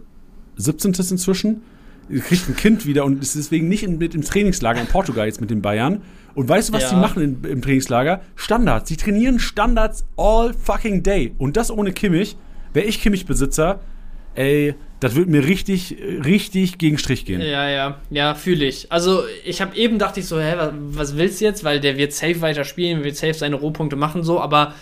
[0.55, 0.93] 17.
[1.11, 1.61] inzwischen.
[2.09, 5.27] Er kriegt ein Kind wieder und ist deswegen nicht in, mit im Trainingslager in Portugal
[5.27, 6.01] jetzt mit den Bayern.
[6.33, 6.89] Und weißt du, was Ja.
[6.91, 8.21] die machen in, im Trainingslager?
[8.35, 8.89] Standards.
[8.89, 11.33] Sie trainieren Standards all fucking day.
[11.37, 12.35] Und das ohne Kimmich.
[12.73, 13.81] Wäre ich Kimmich-Besitzer,
[14.33, 17.41] ey, das würde mir richtig, richtig gegen Strich gehen.
[17.41, 18.91] Ja, ja, ja, fühle ich.
[18.91, 21.63] Also, ich habe eben dachte ich so, hä, was, was willst du jetzt?
[21.63, 24.75] Weil der wird safe weiter spielen, wird safe seine Rohpunkte machen, so, aber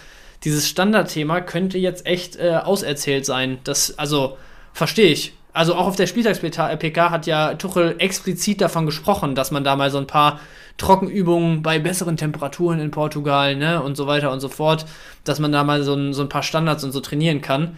[0.44, 3.60] dieses Standardthema könnte jetzt echt äh, auserzählt sein.
[3.64, 4.38] Das, also,
[4.74, 5.34] verstehe ich.
[5.54, 9.90] Also auch auf der Spieltags-PK hat ja Tuchel explizit davon gesprochen, dass man da mal
[9.90, 10.42] so ein paar
[10.78, 14.86] Trockenübungen bei besseren Temperaturen in Portugal, ne, und so weiter und so fort,
[15.24, 17.78] dass man da mal so ein, so ein paar Standards und so trainieren kann.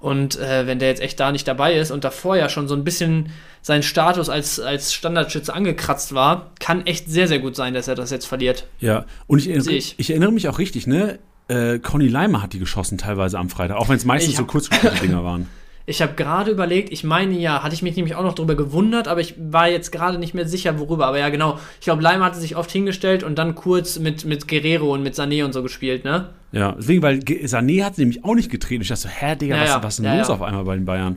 [0.00, 2.74] Und äh, wenn der jetzt echt da nicht dabei ist und davor ja schon so
[2.74, 3.30] ein bisschen
[3.62, 7.94] sein Status als, als Standardschütze angekratzt war, kann echt sehr, sehr gut sein, dass er
[7.94, 8.66] das jetzt verliert.
[8.80, 9.94] Ja, und ich, erinnere- ich.
[9.98, 11.18] ich erinnere mich auch richtig, ne?
[11.48, 15.00] Äh, Conny Leimer hat die geschossen teilweise am Freitag, auch wenn es meistens so kurzgespielte
[15.00, 15.48] Dinger waren.
[15.90, 19.08] Ich habe gerade überlegt, ich meine ja, hatte ich mich nämlich auch noch drüber gewundert,
[19.08, 21.06] aber ich war jetzt gerade nicht mehr sicher, worüber.
[21.06, 21.58] Aber ja, genau.
[21.80, 25.14] Ich glaube, Leimer hatte sich oft hingestellt und dann kurz mit, mit Guerrero und mit
[25.14, 26.30] Sané und so gespielt, ne?
[26.52, 28.82] Ja, deswegen, weil Sané hat nämlich auch nicht getreten.
[28.82, 29.82] Ich dachte so, hä, Digga, Ja, was, ja.
[29.82, 31.16] was ist denn Ja, los auf einmal bei den Bayern?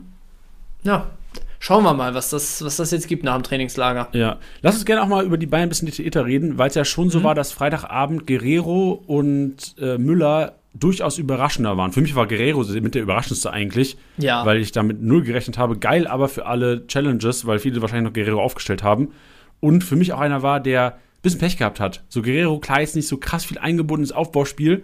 [0.82, 1.06] Ja.
[1.60, 4.08] Schauen wir mal, was das, was das jetzt gibt nach dem Trainingslager.
[4.12, 6.74] Ja, lass uns gerne auch mal über die Bayern ein bisschen detaillierter reden, weil es
[6.74, 7.24] ja schon so Mhm.
[7.24, 11.92] war, dass Freitagabend Guerrero und äh, Müller durchaus überraschender waren.
[11.92, 14.44] Für mich war Guerrero mit der überraschendste eigentlich, Ja.
[14.44, 15.78] weil ich damit null gerechnet habe.
[15.78, 19.08] Geil aber für alle Challenges, weil viele wahrscheinlich noch Guerrero aufgestellt haben.
[19.60, 22.02] Und für mich auch einer war, der ein bisschen Pech gehabt hat.
[22.08, 24.82] So Guerrero, klar, ist nicht so krass viel eingebundenes Aufbauspiel,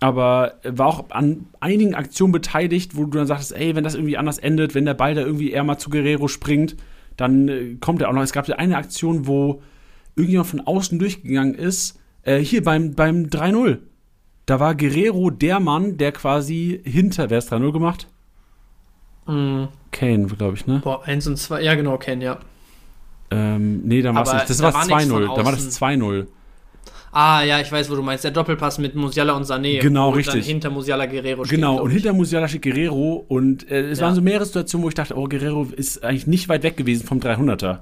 [0.00, 4.16] aber war auch an einigen Aktionen beteiligt, wo du dann sagtest, ey, wenn das irgendwie
[4.16, 6.76] anders endet, wenn der Ball da irgendwie eher mal zu Guerrero springt,
[7.16, 8.22] dann äh, kommt er auch noch.
[8.22, 9.62] Es gab ja eine Aktion, wo
[10.16, 13.78] irgendjemand von außen durchgegangen ist, äh, hier beim, beim 3-0.
[14.50, 18.08] Da war Guerrero der Mann, der quasi hinter, wer ist 3-0 gemacht?
[19.28, 19.68] Mhm.
[19.92, 20.80] Kane, glaube ich, ne?
[20.82, 22.40] Boah, 1 und 2, ja genau, Ken, ja.
[23.30, 24.50] Ähm, nee, dann war es nicht.
[24.50, 25.36] Das da war war nichts von 2-0.
[25.36, 26.02] Da war das außen.
[26.02, 26.26] 2-0.
[27.12, 28.24] Ah, ja, ich weiß, wo du meinst.
[28.24, 29.78] Der Doppelpass mit Musiala und Sané.
[29.80, 30.34] Genau, wo richtig.
[30.34, 34.06] Dann hinter Musiala Guerrero steht, Genau, und hinter Musiala steht Guerrero und äh, es Ja.
[34.06, 37.06] waren so mehrere Situationen, wo ich dachte, oh, Guerrero ist eigentlich nicht weit weg gewesen
[37.06, 37.78] vom 300er.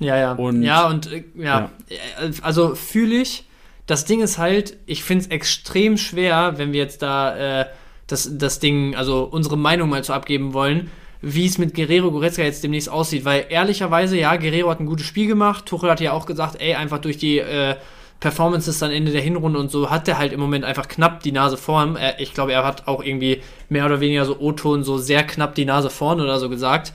[0.00, 0.32] Ja, ja.
[0.32, 1.70] Und- ja, und äh, ja.
[1.88, 3.47] Äh, Also fühle ich.
[3.88, 7.66] Das Ding ist halt, ich finde es extrem schwer, wenn wir jetzt da äh,
[8.06, 10.90] das, das Ding, also unsere Meinung mal zu abgeben wollen,
[11.22, 13.24] wie es mit Guerrero Goretzka jetzt demnächst aussieht.
[13.24, 15.64] Weil ehrlicherweise, ja, Guerrero hat ein gutes Spiel gemacht.
[15.64, 17.76] Tuchel hat ja auch gesagt, ey, einfach durch die äh,
[18.20, 21.32] Performances dann Ende der Hinrunde und so hat er halt im Moment einfach knapp die
[21.32, 21.96] Nase vorn.
[21.96, 25.54] Er, ich glaube, er hat auch irgendwie mehr oder weniger so O-Ton so sehr knapp
[25.54, 26.92] die Nase vorn oder so gesagt.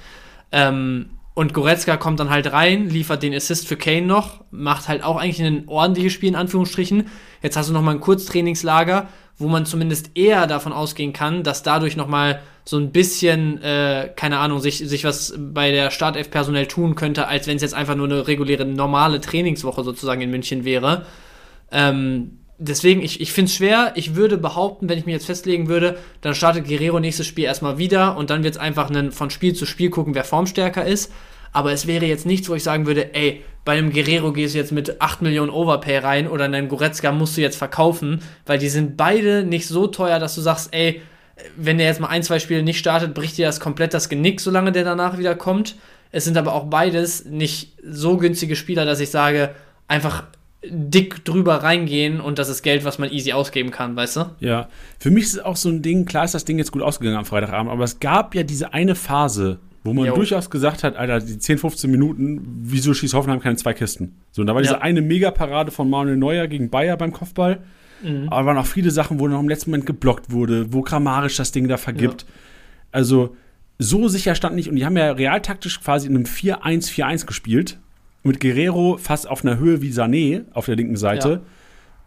[0.51, 5.03] Ähm, und Goretzka kommt dann halt rein, liefert den Assist für Kane noch, macht halt
[5.03, 7.07] auch eigentlich ein ordentliches Spiel in Anführungsstrichen.
[7.41, 9.07] Jetzt hast du noch mal ein Kurztrainingslager,
[9.37, 14.11] wo man zumindest eher davon ausgehen kann, dass dadurch noch mal so ein bisschen, äh,
[14.15, 17.73] keine Ahnung, sich, sich was bei der Startelf personell tun könnte, als wenn es jetzt
[17.73, 21.05] einfach nur eine reguläre, normale Trainingswoche sozusagen in München wäre.
[21.71, 23.91] Ähm, deswegen, ich, ich finde es schwer.
[23.95, 27.77] Ich würde behaupten, wenn ich mich jetzt festlegen würde, dann startet Guerrero nächstes Spiel erstmal
[27.77, 31.11] wieder und dann wird es einfach ein, von Spiel zu Spiel gucken, wer formstärker ist.
[31.51, 34.59] Aber es wäre jetzt nichts, wo ich sagen würde, ey, bei einem Guerrero gehst du
[34.59, 38.69] jetzt mit 8 Millionen Overpay rein oder einen Goretzka musst du jetzt verkaufen, weil die
[38.69, 41.01] sind beide nicht so teuer, dass du sagst, ey,
[41.55, 44.41] wenn der jetzt mal ein, zwei Spiele nicht startet, bricht dir das komplett das Genick,
[44.41, 45.75] solange der danach wieder kommt.
[46.11, 49.55] Es sind aber auch beides nicht so günstige Spieler, dass ich sage,
[49.87, 50.23] einfach
[50.69, 54.25] dick drüber reingehen und das ist Geld, was man easy ausgeben kann, weißt du?
[54.39, 56.81] Ja, für mich ist es auch so ein Ding, klar ist das Ding jetzt gut
[56.81, 60.15] ausgegangen am Freitagabend, aber es gab ja diese eine Phase, wo man Jo.
[60.15, 64.15] durchaus gesagt hat, Alter, die 10, 15 Minuten, wieso schießt Hoffenheim keine zwei Kisten?
[64.31, 64.67] So, und da war Ja.
[64.69, 67.59] diese eine Megaparade von Manuel Neuer gegen Bayer beim Kopfball.
[68.01, 68.29] Mhm.
[68.29, 71.51] Aber waren auch viele Sachen, wo noch im letzten Moment geblockt wurde, wo grammarisch das
[71.51, 72.25] Ding da vergibt.
[72.91, 73.35] Also,
[73.79, 74.69] so sicher stand nicht.
[74.69, 77.79] Und die haben ja realtaktisch quasi in einem 4-1-4-1 gespielt.
[78.23, 81.29] Mit Guerrero fast auf einer Höhe wie Sané auf der linken Seite.
[81.29, 81.41] Ja.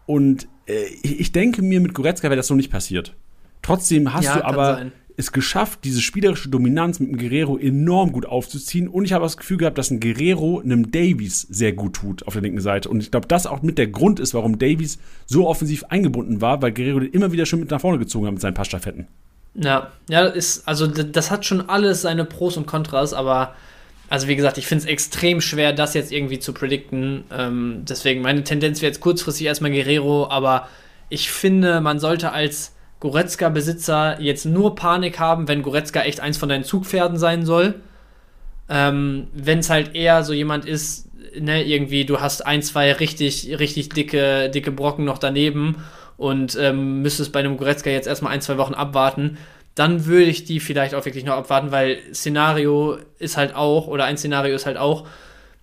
[0.07, 3.13] Und äh, ich denke mir, mit Goretzka wäre das so nicht passiert.
[3.61, 4.91] Trotzdem hast Ja, du aber sein.
[5.17, 8.87] es geschafft, diese spielerische Dominanz mit dem Guerrero enorm gut aufzuziehen.
[8.87, 12.33] Und ich habe das Gefühl gehabt, dass ein Guerrero einem Davies sehr gut tut auf
[12.33, 12.89] der linken Seite.
[12.89, 16.61] Und ich glaube, das auch mit der Grund ist, warum Davies so offensiv eingebunden war,
[16.61, 19.07] weil Guerrero den immer wieder schön mit nach vorne gezogen hat mit seinen Passstaffetten.
[19.55, 23.55] Ja, ja, ist, also das hat schon alles seine Pros und Kontras, aber
[24.09, 27.25] also wie gesagt, ich finde es extrem schwer, das jetzt irgendwie zu predikten.
[27.31, 30.67] Ähm, deswegen, meine Tendenz wäre jetzt kurzfristig erstmal Guerrero, aber
[31.09, 36.49] ich finde, man sollte als Goretzka-Besitzer jetzt nur Panik haben, wenn Goretzka echt eins von
[36.49, 37.75] deinen Zugpferden sein soll.
[38.69, 43.59] Ähm, wenn es halt eher so jemand ist, ne, irgendwie, du hast ein, zwei richtig,
[43.59, 45.83] richtig dicke, dicke Brocken noch daneben
[46.17, 49.37] und ähm, müsstest bei einem Goretzka jetzt erstmal ein, zwei Wochen abwarten,
[49.77, 54.05] dann würde ich die vielleicht auch wirklich noch abwarten, weil Szenario ist halt auch, oder
[54.05, 55.05] ein Szenario ist halt auch,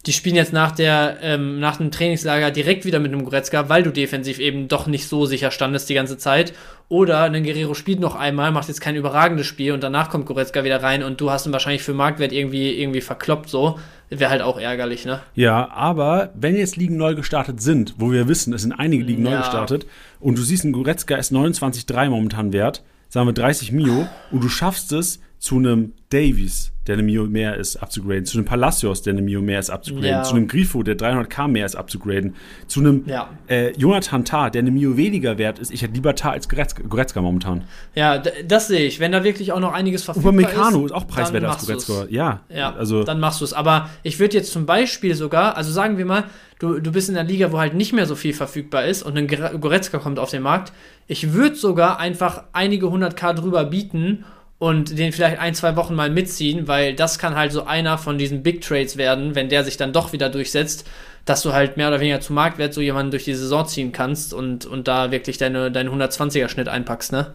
[0.07, 3.83] die spielen jetzt nach der, ähm, nach dem Trainingslager direkt wieder mit einem Goretzka, weil
[3.83, 6.53] du defensiv eben doch nicht so sicher standest die ganze Zeit.
[6.91, 10.63] Oder ein Guerrero spielt noch einmal, macht jetzt kein überragendes Spiel und danach kommt Goretzka
[10.63, 13.79] wieder rein und du hast ihn wahrscheinlich für Marktwert irgendwie, irgendwie verkloppt so.
[14.11, 15.21] Wäre halt auch ärgerlich, ne?
[15.35, 19.23] Ja, aber wenn jetzt Ligen neu gestartet sind, wo wir wissen, es sind einige Ligen
[19.23, 19.39] neu Ja.
[19.39, 19.87] gestartet,
[20.21, 22.83] und du siehst, ein Goretzka ist 29,3 momentan wert,
[23.15, 27.57] sagen wir 30 Mio, und du schaffst es, zu einem Davies, der eine Mio mehr
[27.57, 30.23] ist, abzugraden, zu einem Palacios, der eine Mio mehr ist, abzugraden, Ja.
[30.23, 32.35] zu einem Grifo, der 300k mehr ist, abzugraden,
[32.67, 33.29] zu einem Ja.
[33.47, 35.71] äh, Jonathan Tah, der eine Mio weniger wert ist.
[35.71, 37.65] Ich hätte lieber Tah als Goretzka, Goretzka momentan.
[37.95, 38.17] Ja,
[38.49, 39.01] das sehe ich.
[39.01, 41.67] Wenn da wirklich auch noch einiges verfügbar Upamecano ist, ist auch preiswerter als.
[41.67, 42.07] Goretzka.
[42.09, 43.53] Ja, Ja, also dann machst du es.
[43.53, 46.25] Aber ich würde jetzt zum Beispiel sogar, also sagen wir mal,
[46.59, 49.19] du, du bist in einer Liga, wo halt nicht mehr so viel verfügbar ist und
[49.19, 50.73] ein Goretzka kommt auf den Markt.
[51.07, 54.25] Ich würde sogar einfach einige hundert K drüber bieten
[54.65, 58.17] und den vielleicht ein, zwei Wochen mal mitziehen, weil das kann halt so einer von
[58.17, 60.89] diesen Big Trades werden, wenn der sich dann doch wieder durchsetzt,
[61.27, 64.33] dass du halt mehr oder weniger zu Marktwert so jemanden durch die Saison ziehen kannst
[64.33, 67.35] und, und da wirklich deine, deinen 120er-Schnitt einpackst, ne?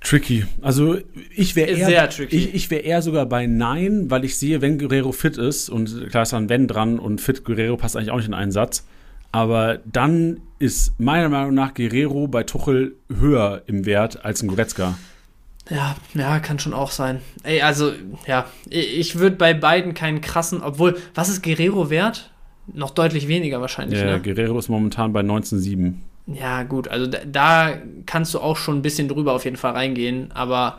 [0.00, 0.46] Tricky.
[0.62, 0.98] Also
[1.32, 2.08] ich wäre eher.
[2.28, 6.10] Ich, ich wäre eher sogar bei Nein, weil ich sehe, wenn Guerrero fit ist, und
[6.10, 8.50] klar ist da ein Wenn dran und fit Guerrero passt eigentlich auch nicht in einen
[8.50, 8.84] Satz,
[9.30, 14.98] Aber dann ist meiner Meinung nach Guerrero bei Tuchel höher im Wert als ein Goretzka.
[15.70, 17.20] Ja, ja, kann schon auch sein.
[17.42, 17.92] Ey, also,
[18.26, 22.30] ja, ich würde bei beiden keinen krassen, obwohl, was ist Guerrero wert?
[22.72, 24.20] Noch deutlich weniger wahrscheinlich, Ja, ne?
[24.20, 25.94] Guerrero ist momentan bei 19,7.
[26.26, 27.72] Ja, gut, also da, da
[28.04, 30.78] kannst du auch schon ein bisschen drüber auf jeden Fall reingehen, aber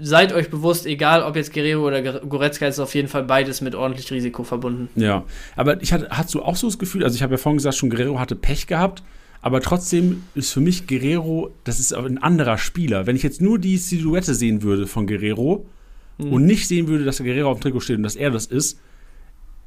[0.00, 3.74] seid euch bewusst, egal ob jetzt Guerrero oder Goretzka, ist auf jeden Fall beides mit
[3.74, 4.88] ordentlich Risiko verbunden.
[4.94, 5.24] Ja,
[5.56, 7.76] aber ich hatte, hast du auch so das Gefühl, also ich habe ja vorhin gesagt,
[7.76, 9.02] schon Guerrero hatte Pech gehabt,
[9.40, 13.06] aber trotzdem ist für mich Guerrero, das ist ein anderer Spieler.
[13.06, 15.66] Wenn ich jetzt nur die Silhouette sehen würde von Guerrero
[16.18, 18.46] und nicht sehen würde, dass der Guerrero auf dem Trikot steht und dass er das
[18.46, 18.80] ist,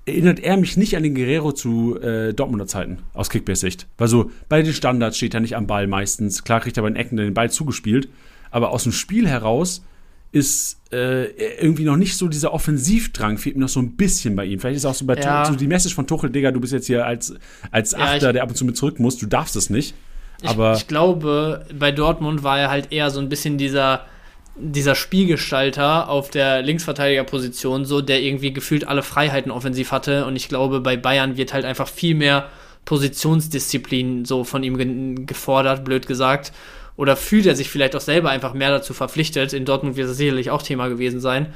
[0.06, 3.88] erinnert er mich nicht an den Guerrero zu äh, Dortmunder Zeiten aus Kickbase-Sicht.
[3.98, 6.44] Weil so bei den Standards steht er nicht am Ball meistens.
[6.44, 8.10] Klar kriegt er bei den Ecken den Ball zugespielt,
[8.50, 9.84] aber aus dem Spiel heraus
[10.32, 11.26] ist äh,
[11.62, 14.60] irgendwie noch nicht so dieser Offensivdrang, fehlt mir noch so ein bisschen bei ihm.
[14.60, 15.46] Vielleicht ist auch so bei Ja.
[15.46, 17.34] so die Message von Tuchel, Digga, du bist jetzt hier als,
[17.72, 19.94] als Ja, Achter, ich- der ab und zu mit zurück muss, du darfst es nicht.
[20.42, 24.06] Ich, Aber ich glaube, bei Dortmund war er halt eher so ein bisschen dieser,
[24.58, 30.26] dieser Spielgestalter auf der Linksverteidigerposition, so der irgendwie gefühlt alle Freiheiten offensiv hatte.
[30.26, 32.48] Und ich glaube, bei Bayern wird halt einfach viel mehr
[32.86, 36.52] Positionsdisziplin so von ihm ge gefordert, blöd gesagt.
[37.02, 39.54] Oder fühlt er sich vielleicht auch selber einfach mehr dazu verpflichtet.
[39.54, 41.48] In Dortmund wird das sicherlich auch Thema gewesen sein.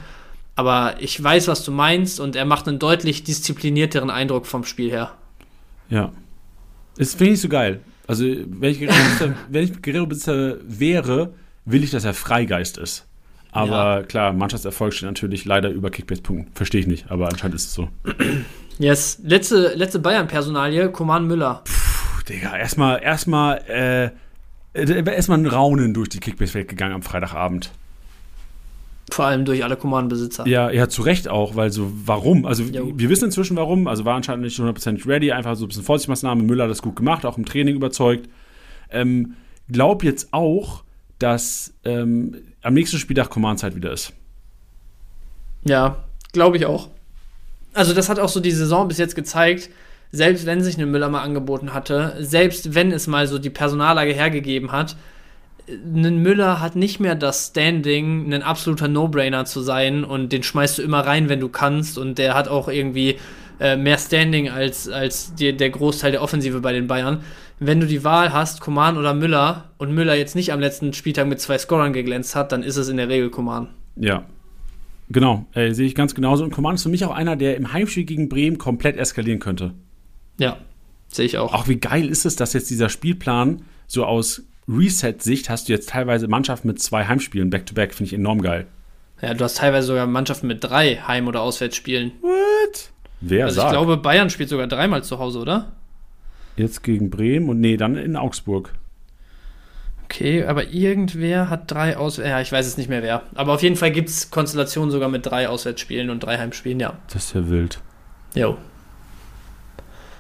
[0.56, 4.90] Aber ich weiß, was du meinst und er macht einen deutlich disziplinierteren Eindruck vom Spiel
[4.90, 5.12] her.
[5.90, 6.12] ja.
[6.98, 7.82] Das finde ich so geil.
[8.08, 11.36] Also, wenn ich Guerrero-Besitzer wäre,
[11.66, 13.06] will ich, dass er Freigeist ist.
[13.52, 16.54] Aber klar, Mannschaftserfolg steht natürlich leider über Kickbase-Punkten.
[16.56, 17.90] Verstehe ich nicht, aber anscheinend ist es so.
[18.80, 19.20] Yes.
[19.24, 21.62] Letzte, letzte Bayern-Personalie, Koman Müller.
[21.66, 24.25] Puh, Digga, erstmal, erstmal, äh,
[24.76, 27.72] erstmal ein Raunen durch die Kickbase-Welt gegangen am Freitagabend.
[29.12, 30.48] Vor allem durch alle Command-Besitzer.
[30.48, 32.46] Ja, ja, zu Recht auch, weil so, warum?
[32.46, 32.92] Also, Jo.
[32.96, 33.88] wir wissen inzwischen warum.
[33.88, 36.42] Also, war anscheinend nicht 100% ready, einfach so ein bisschen Vorsichtsmaßnahme.
[36.44, 38.28] Müller hat das gut gemacht, auch im Training überzeugt.
[38.90, 39.36] Ähm,
[39.72, 40.84] glaub jetzt auch,
[41.20, 44.12] dass ähm, am nächsten Spieltag Command-Zeit wieder ist.
[45.64, 46.04] Ja,
[46.34, 46.90] glaube ich auch.
[47.74, 49.70] Also das hat auch so die Saison bis jetzt gezeigt,
[50.12, 54.14] selbst wenn sich eine Müller mal angeboten hatte, selbst wenn es mal so die Personallage
[54.14, 54.96] hergegeben hat,
[55.68, 60.78] ein Müller hat nicht mehr das Standing, ein absoluter No-Brainer zu sein und den schmeißt
[60.78, 63.16] du immer rein, wenn du kannst und der hat auch irgendwie
[63.60, 67.22] äh, mehr Standing als, als die, der Großteil der Offensive bei den Bayern.
[67.60, 71.28] Wenn du die Wahl hast, Koman oder Müller und Müller jetzt nicht am letzten Spieltag
[71.28, 73.70] mit zwei Scorern geglänzt hat, dann ist es in der Regel Koman.
[73.96, 74.24] Ja.
[75.10, 76.44] Genau, äh, sehe ich ganz genauso.
[76.44, 79.74] Und Command ist für mich auch einer, der im Heimspiel gegen Bremen komplett eskalieren könnte.
[80.38, 80.58] Ja,
[81.08, 81.54] sehe ich auch.
[81.54, 85.90] Auch wie geil ist es, dass jetzt dieser Spielplan so aus Reset-Sicht hast du jetzt
[85.90, 88.68] teilweise Mannschaften mit zwei Heimspielen back-to-back, finde ich enorm geil.
[89.22, 92.12] Ja, du hast teilweise sogar Mannschaften mit drei Heim- oder Auswärtsspielen.
[92.22, 92.90] What?
[93.22, 93.72] Wer Also ich sagt?
[93.74, 95.72] glaube, Bayern spielt sogar dreimal zu Hause, oder?
[96.58, 98.72] jetzt gegen Bremen und nee, dann in Augsburg.
[100.06, 102.30] Okay, aber irgendwer hat drei Auswärts.
[102.30, 103.24] Ja, ich weiß es nicht mehr wer.
[103.34, 106.98] Aber auf jeden Fall gibt es Konstellationen sogar mit drei Auswärtsspielen und drei Heimspielen, ja.
[107.12, 107.82] Das ist ja wild.
[108.36, 108.58] Jo.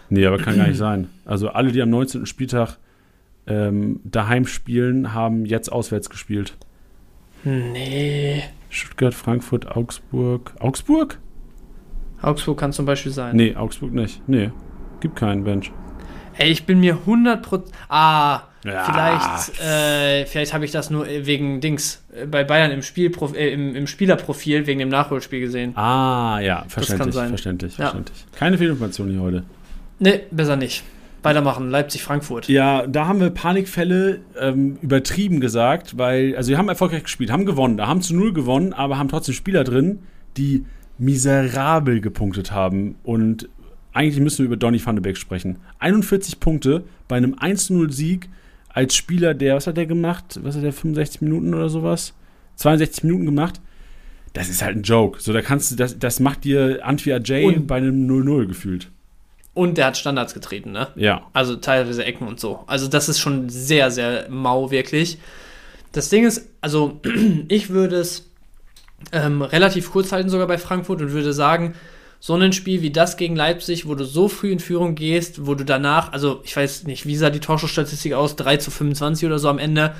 [0.09, 1.07] Nee, aber kann gar nicht sein.
[1.25, 2.25] Also alle, die am 19.
[2.25, 2.77] Spieltag
[3.47, 6.55] ähm, daheim spielen, haben jetzt auswärts gespielt.
[7.43, 8.43] Nee.
[8.69, 10.53] Stuttgart, Frankfurt, Augsburg.
[10.59, 11.19] Augsburg?
[12.21, 13.35] Augsburg kann zum Beispiel sein.
[13.35, 14.21] Nee, Augsburg nicht.
[14.27, 14.51] Nee,
[14.99, 15.71] gibt keinen Bench.
[16.37, 17.63] Ey, ich bin mir 100%.
[17.87, 18.83] Ah, Ja.
[18.83, 23.53] vielleicht, äh, vielleicht habe ich das nur wegen Dings äh, bei Bayern im, Spielprof äh,
[23.53, 25.77] im, im Spielerprofil wegen dem Nachholspiel gesehen.
[25.77, 27.29] Ah, ja, verständlich, kann sein.
[27.29, 27.85] verständlich, Ja.
[27.85, 28.25] verständlich.
[28.35, 29.43] Keine Fehlinformation hier heute.
[29.99, 30.83] Nee, besser nicht.
[31.23, 31.71] Weitermachen.
[31.71, 32.47] Leipzig-Frankfurt.
[32.47, 37.45] Ja, da haben wir Panikfälle ähm, übertrieben gesagt, weil, also wir haben erfolgreich gespielt, haben
[37.45, 39.99] gewonnen, da haben zu null gewonnen, aber haben trotzdem Spieler drin,
[40.37, 40.65] die
[40.97, 42.95] miserabel gepunktet haben.
[43.03, 43.49] Und
[43.91, 45.57] eigentlich müssen wir über Donny van de Beek sprechen.
[45.79, 48.29] 41 Punkte bei einem 1-0-Sieg
[48.69, 50.39] als Spieler, der, was hat der gemacht?
[50.43, 52.13] Was hat der, 65 Minuten oder sowas?
[52.57, 53.61] 62 Minuten gemacht.
[54.33, 55.21] Das ist halt ein Joke.
[55.21, 58.91] So, da kannst du, das, das macht dir Antwi Ajay bei einem 0-0 gefühlt.
[59.55, 60.89] Und der hat Standards getreten, ne?
[60.95, 61.25] Ja.
[61.33, 62.63] Also teilweise Ecken und so.
[62.67, 65.17] Also das ist schon sehr, sehr mau, wirklich.
[65.93, 66.99] Das Ding ist, also
[67.47, 68.29] ich würde es
[69.11, 71.73] ähm, relativ kurz halten, sogar bei Frankfurt, und würde sagen,
[72.19, 75.55] so ein Spiel wie das gegen Leipzig, wo du so früh in Führung gehst, wo
[75.55, 79.39] du danach, also ich weiß nicht, wie sah die Torschussstatistik aus, 3 zu 25 oder
[79.39, 79.93] so am Ende.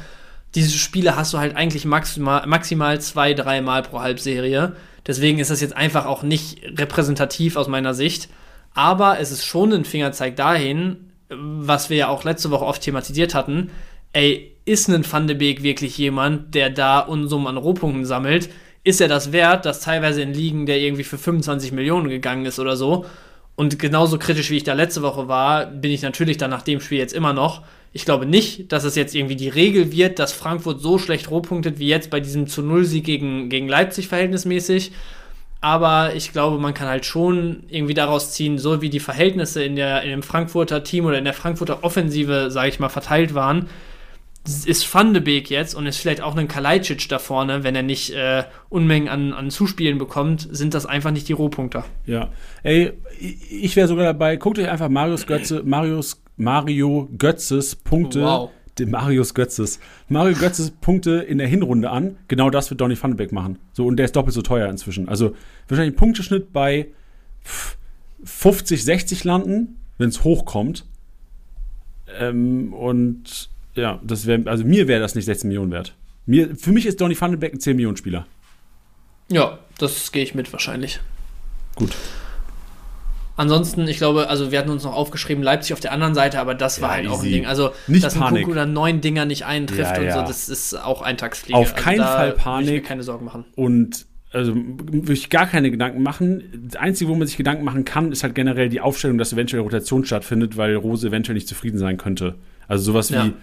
[0.54, 4.76] Diese Spiele hast du halt eigentlich maximal, maximal zwei, dreimal pro Halbserie.
[5.06, 8.28] Deswegen ist das jetzt einfach auch nicht repräsentativ aus meiner Sicht.
[8.76, 10.98] Aber es ist schon ein Fingerzeig dahin,
[11.30, 13.72] was wir ja auch letzte Woche oft thematisiert hatten.
[14.14, 18.50] Ey, ist ein Van de Beek wirklich jemand, der da Unsummen an Rohpunkten sammelt?
[18.84, 22.60] Ist er das wert, dass teilweise in Ligen der irgendwie für 25 Millionen gegangen ist
[22.60, 23.06] oder so?
[23.56, 26.82] Und genauso kritisch, wie ich da letzte Woche war, bin ich natürlich dann nach dem
[26.82, 27.64] Spiel jetzt immer noch.
[27.94, 31.80] Ich glaube nicht, dass es jetzt irgendwie die Regel wird, dass Frankfurt so schlecht rohpunktet
[31.80, 34.92] wie jetzt bei diesem zu Null-Sieg gegen, gegen Leipzig verhältnismäßig.
[35.66, 39.76] Aber ich glaube, man kann halt schon irgendwie daraus ziehen, so wie die Verhältnisse in,
[39.76, 43.68] der, in dem Frankfurter Team oder in der Frankfurter Offensive, sage ich mal, verteilt waren,
[44.44, 47.82] ist Van de Beek jetzt und ist vielleicht auch ein Kalajdzic da vorne, wenn er
[47.82, 51.84] nicht äh, Unmengen an, an Zuspielen bekommt, sind das einfach nicht die Rohpunkter.
[52.06, 52.30] Ja,
[52.62, 54.36] ey, ich wäre sogar dabei.
[54.36, 58.52] Guckt euch einfach Marius Götze, Marius, Mario Götzes Punkte, wow.
[58.80, 59.80] Den Marius Götzes,
[60.10, 62.18] Mario Götzes Punkte in der Hinrunde an.
[62.28, 63.60] Genau das wird Donny Beek machen.
[63.74, 65.08] So, und der ist doppelt so teuer inzwischen.
[65.08, 65.36] Also
[65.68, 66.88] wahrscheinlich ein Punkteschnitt bei
[68.24, 70.86] 50, 60 landen, wenn es hochkommt.
[72.20, 75.96] Ähm, und ja, das wäre, also mir wäre das nicht 16 Millionen wert.
[76.26, 78.26] Mir, für mich ist Donny Beek ein 10 Millionen Spieler.
[79.30, 81.00] Ja, das gehe ich mit wahrscheinlich.
[81.76, 81.92] Gut.
[83.38, 86.56] Ansonsten, ich glaube, also wir hatten uns noch aufgeschrieben, Leipzig auf der anderen Seite, aber
[86.56, 87.14] das war ja, halt easy.
[87.14, 87.46] auch ein Ding.
[87.46, 88.46] Also, nicht dass Panik.
[88.46, 90.20] ein oder neun Dinger nicht eintrifft ja, ja.
[90.20, 91.58] und so, das ist auch Eintagsfliege.
[91.58, 92.68] Auf keinen also Fall Panik.
[92.68, 93.46] Ich mir keine Sorgen machen.
[93.56, 96.44] Und also würde ich gar keine Gedanken machen.
[96.68, 99.62] Das Einzige, wo man sich Gedanken machen kann, ist halt generell die Aufstellung, dass eventuell
[99.64, 102.36] Rotation stattfindet, weil Rose eventuell nicht zufrieden sein könnte.
[102.68, 103.34] Also sowas wie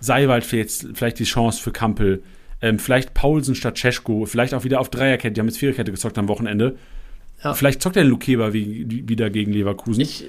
[0.00, 2.22] Seiwald jetzt vielleicht die Chance für Kampel.
[2.60, 4.26] Ähm, vielleicht Paulsen statt Cesko.
[4.26, 5.32] Vielleicht auch wieder auf Dreierkette.
[5.32, 6.76] Die haben jetzt Viererkette gezockt am Wochenende.
[7.42, 7.54] Ja.
[7.54, 10.00] Vielleicht zockt er wie, wie, wieder gegen Leverkusen.
[10.00, 10.24] Ich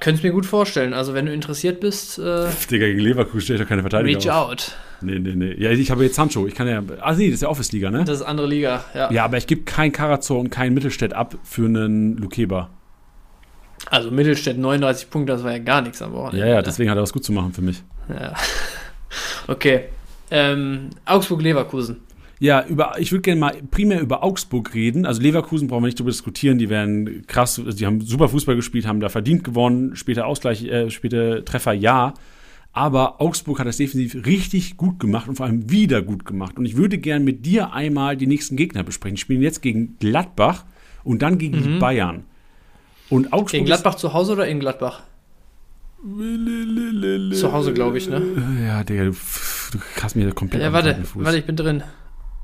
[0.00, 0.94] könnte es mir gut vorstellen.
[0.94, 2.18] Also, wenn du interessiert bist.
[2.18, 4.20] Äh, Digga, gegen Leverkusen steht doch keine Verteidigung.
[4.22, 4.50] Reach auf.
[4.50, 4.72] out.
[5.00, 5.54] Nee, nee, nee.
[5.58, 6.46] Ja, ich habe jetzt Sancho.
[6.46, 6.82] Ich kann ja.
[7.00, 8.04] Ah, nee, das ist ja Office-Liga, ne?
[8.04, 9.10] Das ist andere Liga, ja.
[9.10, 12.70] Ja, aber ich gebe kein Karazor und kein Mittelstädt ab für einen Lukeba.
[13.90, 16.46] Also, Mittelstädt 39 Punkte, das war ja gar nichts am Wochenende.
[16.46, 17.82] Ja, ja, deswegen hat er was gut zu machen für mich.
[18.08, 18.34] Ja.
[19.48, 19.84] Okay.
[20.30, 22.00] Ähm, Augsburg-Leverkusen.
[22.38, 25.06] Ja, über, ich würde gerne mal primär über Augsburg reden.
[25.06, 26.58] Also Leverkusen brauchen wir nicht darüber diskutieren.
[26.58, 30.64] Die werden krass, also die haben super Fußball gespielt, haben da verdient gewonnen, später Ausgleich,
[30.64, 32.14] äh, später Treffer ja.
[32.72, 36.58] Aber Augsburg hat das defensiv richtig gut gemacht und vor allem wieder gut gemacht.
[36.58, 39.16] Und ich würde gerne mit dir einmal die nächsten Gegner besprechen.
[39.16, 40.66] Die spielen jetzt gegen Gladbach
[41.02, 41.62] und dann gegen mhm.
[41.62, 42.24] die Bayern.
[43.08, 45.04] Und Augsburg gegen Gladbach zu Hause oder in Gladbach?
[47.32, 48.22] Zu Hause, glaube ich, ne?
[48.66, 51.82] Ja, Digga, du, du hast mir komplett Ja, warte, warte, ich bin drin.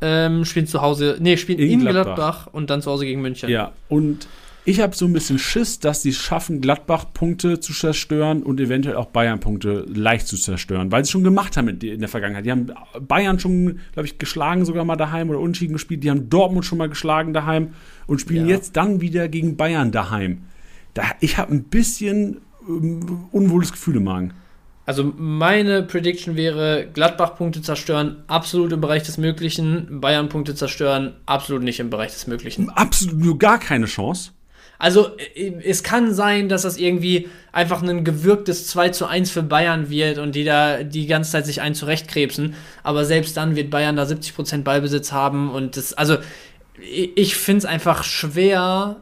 [0.05, 2.15] Ähm, spielen zu Hause, nee, spielen in, in Gladbach.
[2.17, 2.47] Gladbach.
[2.53, 3.49] und dann zu Hause gegen München.
[3.49, 4.27] Ja, und
[4.65, 8.61] ich habe so ein bisschen Schiss, dass sie es schaffen, Gladbach Punkte zu zerstören und
[8.61, 12.47] eventuell auch Bayern Punkte leicht zu zerstören, weil sie schon gemacht haben in der Vergangenheit.
[12.47, 16.05] Die haben Bayern schon, glaube ich, geschlagen sogar mal daheim oder unentschieden gespielt.
[16.05, 17.71] Die haben Dortmund schon mal geschlagen daheim
[18.07, 18.55] und spielen ja.
[18.55, 20.45] jetzt dann wieder gegen Bayern daheim.
[20.95, 22.39] Da, ich habe ein bisschen
[22.69, 24.33] ähm, unwohles Gefühl im Magen.
[24.85, 31.15] Also meine Prediction wäre, Gladbach Punkte zerstören, absolut im Bereich des Möglichen, Bayern Punkte zerstören,
[31.25, 32.69] absolut nicht im Bereich des Möglichen.
[32.71, 34.33] Absolut nur gar keine Chance.
[34.83, 39.45] Also äh, es kann sein, dass das irgendwie einfach ein gewirktes 2 zu 1 für
[39.45, 42.55] Bayern wird und die da die ganze Zeit sich ein zurechtkrebsen.
[42.83, 46.17] Aber selbst dann wird Bayern da 70% Ballbesitz haben und das, also
[46.81, 48.97] ich finde es einfach schwer,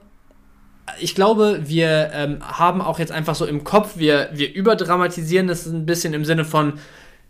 [0.98, 5.66] ich glaube, wir ähm, haben auch jetzt einfach so im Kopf, wir, wir überdramatisieren das
[5.66, 6.74] ein bisschen im Sinne von,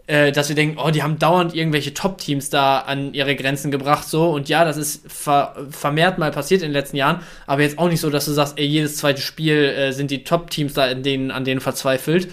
[0.06, 4.08] äh, dass wir denken, oh, die haben dauernd irgendwelche Top-Teams da an ihre Grenzen gebracht,
[4.08, 4.30] so.
[4.30, 7.88] Und ja, das ist ver vermehrt mal passiert in den letzten Jahren, aber jetzt auch
[7.88, 11.02] nicht so, dass du sagst, ey, jedes zweite Spiel äh, sind die Top-Teams da in
[11.02, 12.28] denen, an denen verzweifelt.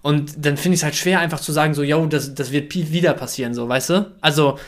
[0.00, 2.74] Und dann finde ich es halt schwer, einfach zu sagen, so, yo, das, das wird
[2.74, 4.12] wieder passieren, so, weißt du?
[4.20, 4.58] Also,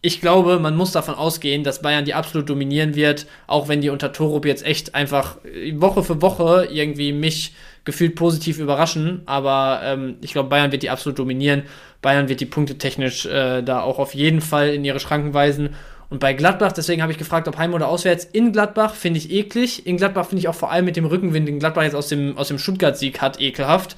[0.00, 3.90] ich glaube, man muss davon ausgehen, dass Bayern die absolut dominieren wird, auch wenn die
[3.90, 5.38] unter Torup jetzt echt einfach
[5.74, 7.52] Woche für Woche irgendwie mich
[7.84, 9.22] gefühlt positiv überraschen.
[9.26, 11.64] Aber ähm, ich glaube, Bayern wird die absolut dominieren.
[12.00, 15.70] Bayern wird die Punkte technisch äh, da auch auf jeden Fall in ihre Schranken weisen.
[16.10, 18.24] Und bei Gladbach, deswegen habe ich gefragt, ob heim oder auswärts.
[18.24, 19.84] In Gladbach finde ich eklig.
[19.86, 22.38] In Gladbach finde ich auch vor allem mit dem Rückenwind, den Gladbach jetzt aus dem,
[22.38, 23.96] aus dem Stuttgart-Sieg hat, ekelhaft.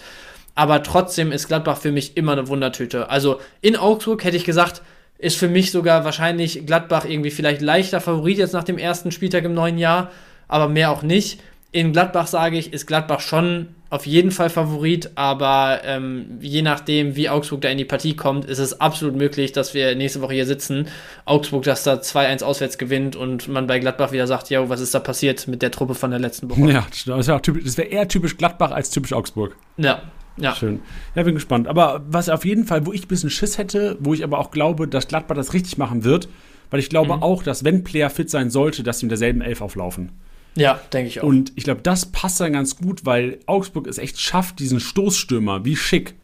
[0.54, 3.10] Aber trotzdem ist Gladbach für mich immer eine Wundertüte.
[3.10, 4.82] Also in Augsburg hätte ich gesagt,
[5.20, 9.44] ist für mich sogar wahrscheinlich Gladbach irgendwie vielleicht leichter Favorit jetzt nach dem ersten Spieltag
[9.44, 10.10] im neuen Jahr,
[10.48, 11.40] aber mehr auch nicht.
[11.72, 17.16] In Gladbach sage ich, ist Gladbach schon auf jeden Fall Favorit, aber ähm, je nachdem,
[17.16, 20.34] wie Augsburg da in die Partie kommt, ist es absolut möglich, dass wir nächste Woche
[20.34, 20.88] hier sitzen.
[21.24, 24.94] Augsburg, dass da 2-1 auswärts gewinnt und man bei Gladbach wieder sagt, ja, was ist
[24.94, 26.72] da passiert mit der Truppe von der letzten Woche?
[26.72, 29.56] Ja, das wäre wär eher typisch Gladbach als typisch Augsburg.
[29.76, 30.02] Ja,
[30.36, 30.54] ja.
[30.54, 30.80] Schön.
[31.14, 31.68] Ja, bin gespannt.
[31.68, 34.50] Aber was auf jeden Fall, wo ich ein bisschen Schiss hätte, wo ich aber auch
[34.50, 36.28] glaube, dass Gladbach das richtig machen wird,
[36.70, 37.22] weil ich glaube mhm.
[37.22, 40.12] auch, dass wenn Player fit sein sollte, dass sie mit derselben Elf auflaufen.
[40.56, 41.26] Ja, denke ich auch.
[41.26, 45.64] Und ich glaube, das passt dann ganz gut, weil Augsburg es echt schafft, diesen Stoßstürmer
[45.64, 46.14] wie Schick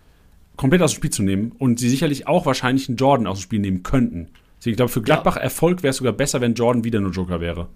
[0.57, 3.43] komplett aus dem Spiel zu nehmen und sie sicherlich auch wahrscheinlich einen Jordan aus dem
[3.43, 4.29] Spiel nehmen könnten.
[4.59, 5.43] Deswegen, ich glaube, für Gladbach ja.
[5.43, 7.69] Erfolg wäre es sogar besser, wenn Jordan wieder nur Joker wäre.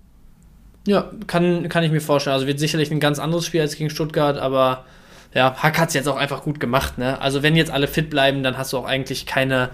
[0.87, 2.35] Ja, kann, kann ich mir vorstellen.
[2.35, 4.87] Also wird sicherlich ein ganz anderes Spiel als gegen Stuttgart, aber
[5.35, 6.99] ja, Hack hat es jetzt auch einfach gut gemacht.
[6.99, 7.21] Ne?
[7.21, 9.71] Also wenn jetzt alle fit bleiben, dann hast du auch eigentlich keine,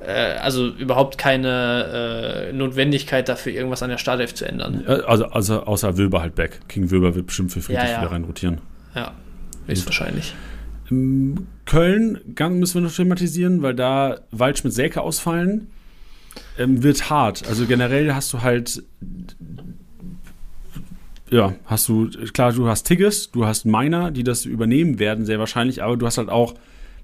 [0.00, 4.84] äh, also überhaupt keine äh, Notwendigkeit dafür, irgendwas an der Startelf zu ändern.
[4.86, 6.60] Also, also außer Wilber halt back.
[6.68, 8.00] King Wilber wird bestimmt für Friedrich Ja, ja.
[8.00, 8.60] wieder reinrotieren.
[8.94, 9.12] Ja,
[9.66, 10.34] höchstwahrscheinlich.
[10.90, 15.68] Ähm, Köln ganz müssen wir noch thematisieren, weil da Waldschmidt Selke ausfallen.
[16.58, 17.48] Ähm, wird hart.
[17.48, 18.82] Also generell hast du halt
[21.30, 25.38] ja, hast du, klar, du hast Tigges, du hast Miner, die das übernehmen werden, sehr
[25.38, 26.54] wahrscheinlich, aber du hast halt auch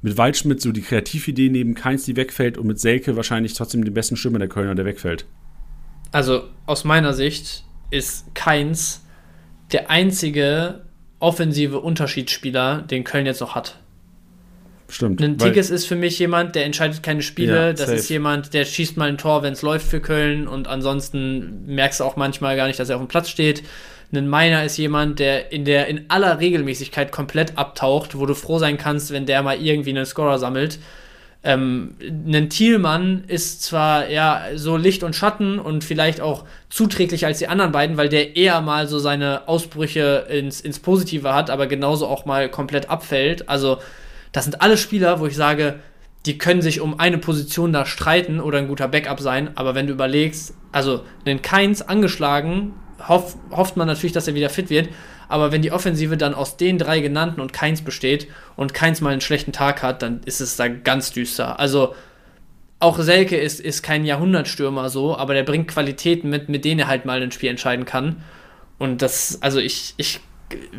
[0.01, 3.94] mit Waldschmidt so die Kreatividee neben Keins, die wegfällt, und mit Selke wahrscheinlich trotzdem den
[3.94, 5.27] besten Stürmer der Kölner, der wegfällt.
[6.11, 9.05] Also aus meiner Sicht ist Keins
[9.73, 10.85] der einzige
[11.19, 13.78] offensive Unterschiedsspieler, den Köln jetzt noch hat.
[14.93, 15.23] Stimmt.
[15.23, 17.55] Ein Tigges ist für mich jemand, der entscheidet keine Spiele.
[17.55, 17.94] Ja, das safe.
[17.94, 22.01] ist jemand, der schießt mal ein Tor, wenn es läuft für Köln und ansonsten merkst
[22.01, 23.62] du auch manchmal gar nicht, dass er auf dem Platz steht.
[24.14, 28.59] Ein Meiner ist jemand, der in der in aller Regelmäßigkeit komplett abtaucht, wo du froh
[28.59, 30.78] sein kannst, wenn der mal irgendwie einen Scorer sammelt.
[31.43, 37.39] Ähm, ein Thielmann ist zwar ja so Licht und Schatten und vielleicht auch zuträglicher als
[37.39, 41.66] die anderen beiden, weil der eher mal so seine Ausbrüche ins, ins Positive hat, aber
[41.66, 43.48] genauso auch mal komplett abfällt.
[43.48, 43.78] Also,
[44.33, 45.81] das sind alle Spieler, wo ich sage,
[46.27, 49.87] die können sich um eine Position da streiten oder ein guter Backup sein, aber wenn
[49.87, 52.75] du überlegst, also den Keins angeschlagen,
[53.09, 54.89] hoff, hofft man natürlich, dass er wieder fit wird,
[55.29, 59.11] aber wenn die Offensive dann aus den drei genannten und Keins besteht und Keins mal
[59.11, 61.59] einen schlechten Tag hat, dann ist es da ganz düster.
[61.59, 61.95] Also
[62.79, 66.89] auch Selke ist, ist kein Jahrhundertstürmer so, aber der bringt Qualitäten mit, mit denen er
[66.89, 68.23] halt mal ein Spiel entscheiden kann.
[68.79, 70.21] Und das, also ich, ich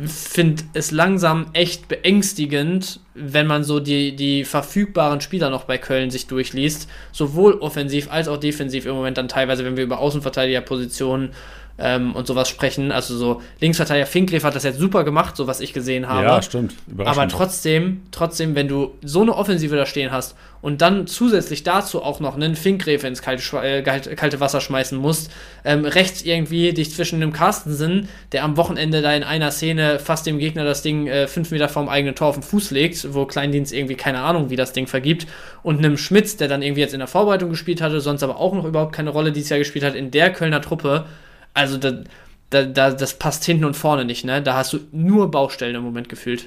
[0.06, 6.10] finde es langsam echt beängstigend, wenn man so die, die verfügbaren Spieler noch bei Köln
[6.10, 6.88] sich durchliest.
[7.12, 11.30] Sowohl offensiv als auch defensiv im Moment dann teilweise, wenn wir über Außenverteidigerpositionen
[11.78, 12.92] ähm, und sowas sprechen.
[12.92, 16.24] Also so Linksverteidiger Finkgräf hat das jetzt super gemacht, so was ich gesehen habe.
[16.24, 16.74] ja, stimmt.
[16.98, 22.02] Aber trotzdem, trotzdem, wenn du so eine Offensive da stehen hast und dann zusätzlich dazu
[22.02, 25.30] auch noch einen Finkgräfe ins kalte, äh, kalte, kalte Wasser schmeißen musst,
[25.64, 30.26] ähm, rechts irgendwie dich zwischen einem Carstensen, der am Wochenende da in einer Szene fast
[30.26, 33.26] dem Gegner das Ding äh, fünf Meter vorm eigenen Tor auf den Fuß legt, wo
[33.26, 35.26] Kleindienst irgendwie keine Ahnung, wie das Ding vergibt,
[35.62, 38.54] und einem Schmitz, der dann irgendwie jetzt in der Vorbereitung gespielt hatte, sonst aber auch
[38.54, 41.06] noch überhaupt keine Rolle dieses Jahr gespielt hat, in der Kölner Truppe,
[41.54, 42.04] also da,
[42.50, 44.42] da, da, das passt hinten und vorne nicht, ne?
[44.42, 46.46] Da hast du nur Baustellen im Moment gefühlt.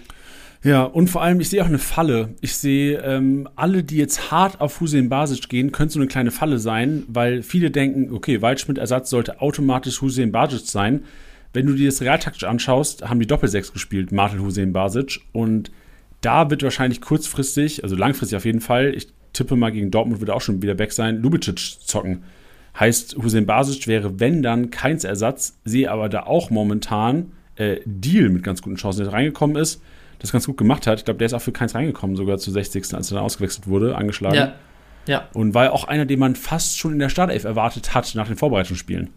[0.64, 2.36] Ja, und vor allem, ich sehe auch eine Falle.
[2.42, 6.32] Ich sehe, ähm, alle, die jetzt hart auf Hussein Basic gehen, könnte so eine kleine
[6.32, 11.04] Falle sein, weil viele denken, okay, Waldschmidt-Ersatz sollte automatisch Hussein Basic sein.
[11.54, 15.22] Wenn du dir das realtaktisch anschaust, haben die Doppelsechs gespielt, Martel Hussein Basic.
[15.32, 15.72] Und
[16.22, 20.32] da wird wahrscheinlich kurzfristig, also langfristig auf jeden Fall, ich tippe mal gegen Dortmund wird
[20.32, 22.24] auch schon wieder weg sein, Lubicic zocken.
[22.80, 28.30] Heißt, Hussein Basic wäre, wenn dann, keins Ersatz, sehe aber da auch momentan äh, Deal
[28.30, 29.82] mit ganz guten Chancen, der reingekommen ist,
[30.20, 31.00] das ganz gut gemacht hat.
[31.00, 32.94] Ich glaube, der ist auch für keins reingekommen, sogar zur 60.
[32.94, 34.36] als er dann ausgewechselt wurde, angeschlagen.
[34.36, 34.56] Ja.
[35.08, 35.30] Ja.
[35.34, 38.28] Und war ja auch einer, den man fast schon in der Startelf erwartet hat nach
[38.28, 39.10] den Vorbereitungsspielen.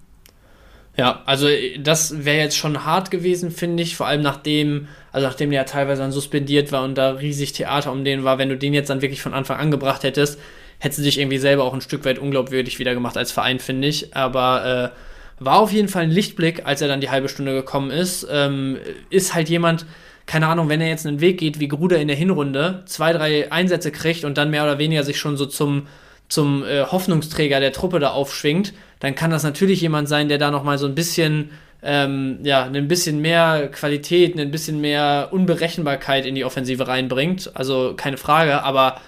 [0.96, 5.26] Ja, also äh, das wäre jetzt schon hart gewesen, finde ich, vor allem nachdem, also
[5.26, 8.48] nachdem der ja teilweise dann suspendiert war und da riesig Theater um den war, wenn
[8.48, 10.38] du den jetzt dann wirklich von Anfang an gebracht hättest,
[10.80, 13.86] hättest du dich irgendwie selber auch ein Stück weit unglaubwürdig wieder gemacht als Verein, finde
[13.86, 14.16] ich.
[14.16, 17.90] Aber äh, war auf jeden Fall ein Lichtblick, als er dann die halbe Stunde gekommen
[17.90, 18.26] ist.
[18.30, 18.78] Ähm,
[19.10, 19.86] ist halt jemand,
[20.26, 23.52] keine Ahnung, wenn er jetzt einen Weg geht wie Gruder in der Hinrunde, zwei, drei
[23.52, 25.86] Einsätze kriegt und dann mehr oder weniger sich schon so zum,
[26.28, 30.50] zum äh, Hoffnungsträger der Truppe da aufschwingt, dann kann das natürlich jemand sein, der da
[30.50, 31.50] nochmal so ein bisschen,
[31.82, 37.50] ähm, ja, ein bisschen mehr Qualität, ein bisschen mehr Unberechenbarkeit in die Offensive reinbringt.
[37.54, 39.00] Also keine Frage, aber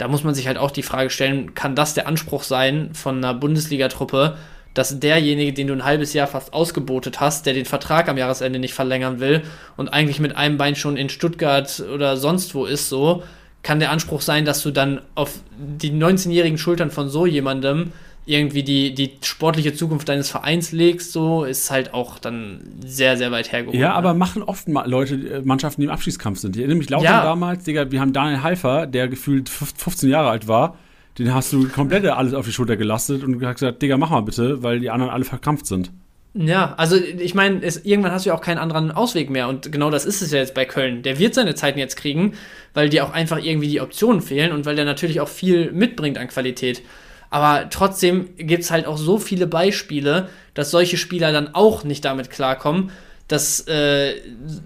[0.00, 3.18] da muss man sich halt auch die Frage stellen, kann das der Anspruch sein von
[3.18, 4.36] einer Bundesliga-Truppe,
[4.72, 8.58] dass derjenige, den du ein halbes Jahr fast ausgebotet hast, der den Vertrag am Jahresende
[8.58, 9.42] nicht verlängern will
[9.76, 13.22] und eigentlich mit einem Bein schon in Stuttgart oder sonst wo ist, so,
[13.62, 17.92] kann der Anspruch sein, dass du dann auf die 19-jährigen Schultern von so jemandem
[18.26, 23.32] irgendwie die, die sportliche Zukunft deines Vereins legst, so, ist halt auch dann sehr, sehr
[23.32, 23.78] weit hergeholt.
[23.78, 23.94] Ja, ne?
[23.94, 26.54] aber machen oft mal Leute, äh, Mannschaften, die im Abstiegskampf sind.
[26.56, 27.22] Ich erinnere mich Lautern Ja.
[27.22, 30.76] damals, Digga, wir haben Daniel Heifer, der gefühlt 15 Jahre alt war,
[31.18, 34.62] den hast du komplett alles auf die Schulter gelastet und gesagt, Digga, mach mal bitte,
[34.62, 35.90] weil die anderen alle verkrampft sind.
[36.32, 39.90] Ja, also ich meine, irgendwann hast du ja auch keinen anderen Ausweg mehr und genau
[39.90, 41.02] das ist es ja jetzt bei Köln.
[41.02, 42.34] Der wird seine Zeiten jetzt kriegen,
[42.72, 46.18] weil dir auch einfach irgendwie die Optionen fehlen und weil der natürlich auch viel mitbringt
[46.18, 46.82] an Qualität.
[47.30, 52.30] Aber trotzdem gibt's halt auch so viele Beispiele, dass solche Spieler dann auch nicht damit
[52.30, 52.90] klarkommen.
[53.28, 54.14] Dass äh,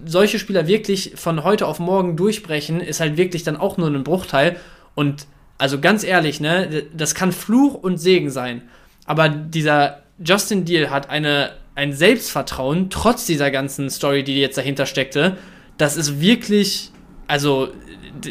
[0.05, 4.03] solche Spieler wirklich von heute auf morgen durchbrechen, ist halt wirklich dann auch nur ein
[4.03, 4.55] Bruchteil.
[4.95, 5.27] Und
[5.59, 8.63] also ganz ehrlich, ne, das kann Fluch und Segen sein.
[9.05, 14.85] Aber dieser Justin Deal hat eine ein Selbstvertrauen, trotz dieser ganzen Story, die jetzt dahinter
[14.85, 15.37] steckte.
[15.77, 16.91] Das ist wirklich,
[17.27, 17.67] also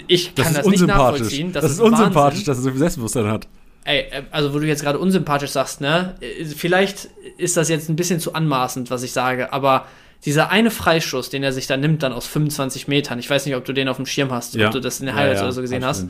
[0.06, 1.52] ich kann das, das nicht nachvollziehen.
[1.52, 3.46] Das, das ist, ist unsympathisch, dass er so viel Selbstbewusstsein hat.
[3.84, 6.14] Ey, äh, also wo du jetzt gerade unsympathisch sagst, ne?
[6.20, 9.86] Äh, vielleicht ist das jetzt ein bisschen zu anmaßend, was ich sage, aber
[10.24, 13.56] dieser eine Freischuss, den er sich da nimmt, dann aus 25 Metern, ich weiß nicht,
[13.56, 14.66] ob du den auf dem Schirm hast, ja.
[14.66, 16.06] ob du das in der Highlights ja, ja, oder so gesehen hast,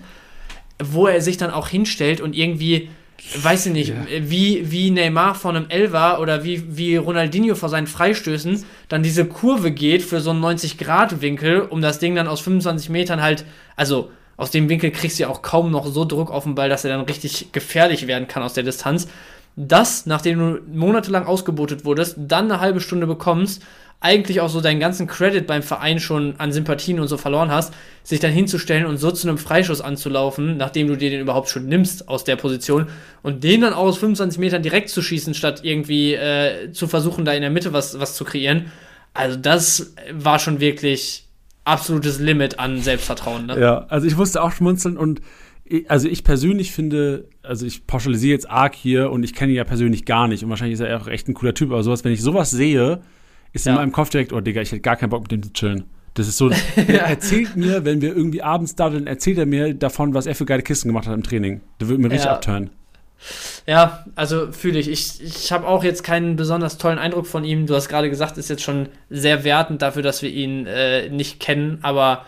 [0.82, 2.90] wo er sich dann auch hinstellt und irgendwie,
[3.36, 7.88] weiß ich nicht, wie, wie Neymar vor einem Elfer oder wie, wie Ronaldinho vor seinen
[7.88, 12.90] Freistößen dann diese Kurve geht für so einen 90-Grad-Winkel, um das Ding dann aus 25
[12.90, 13.44] Metern halt,
[13.74, 16.68] also aus dem Winkel kriegst du ja auch kaum noch so Druck auf den Ball,
[16.68, 19.08] dass er dann richtig gefährlich werden kann aus der Distanz.
[19.56, 23.62] Das, nachdem du monatelang ausgebotet wurdest, dann eine halbe Stunde bekommst,
[24.04, 27.72] eigentlich auch so deinen ganzen Credit beim Verein schon an Sympathien und so verloren hast,
[28.02, 31.66] sich dann hinzustellen und so zu einem Freischuss anzulaufen, nachdem du dir den überhaupt schon
[31.66, 32.88] nimmst aus der Position
[33.22, 37.32] und den dann aus 25 Metern direkt zu schießen, statt irgendwie äh, zu versuchen, da
[37.32, 38.70] in der Mitte was, was zu kreieren.
[39.14, 41.23] Also das war schon wirklich
[41.64, 43.46] absolutes Limit an Selbstvertrauen.
[43.46, 43.60] Ne?
[43.60, 45.20] Ja, also ich musste auch schmunzeln und
[45.88, 49.64] also ich persönlich finde, also ich pauschalisiere jetzt arg hier und ich kenne ihn ja
[49.64, 52.12] persönlich gar nicht und wahrscheinlich ist er auch echt ein cooler Typ, aber sowas, wenn
[52.12, 53.00] ich sowas sehe,
[53.52, 53.72] ist ja.
[53.72, 55.84] in meinem Kopf direkt, oh Digga, ich hätte gar keinen Bock mit dem zu chillen.
[56.12, 59.74] Das ist so, er erzählt mir, wenn wir irgendwie abends da sind, erzählt er mir
[59.74, 61.60] davon, was er für geile Kisten gemacht hat im Training.
[61.80, 62.34] Der würde mir richtig ja.
[62.34, 62.70] abtören.
[63.66, 64.88] Ja, also fühle ich.
[64.88, 67.66] Ich, ich habe auch jetzt keinen besonders tollen Eindruck von ihm.
[67.66, 71.40] Du hast gerade gesagt, ist jetzt schon sehr wertend dafür, dass wir ihn äh, nicht
[71.40, 72.26] kennen, aber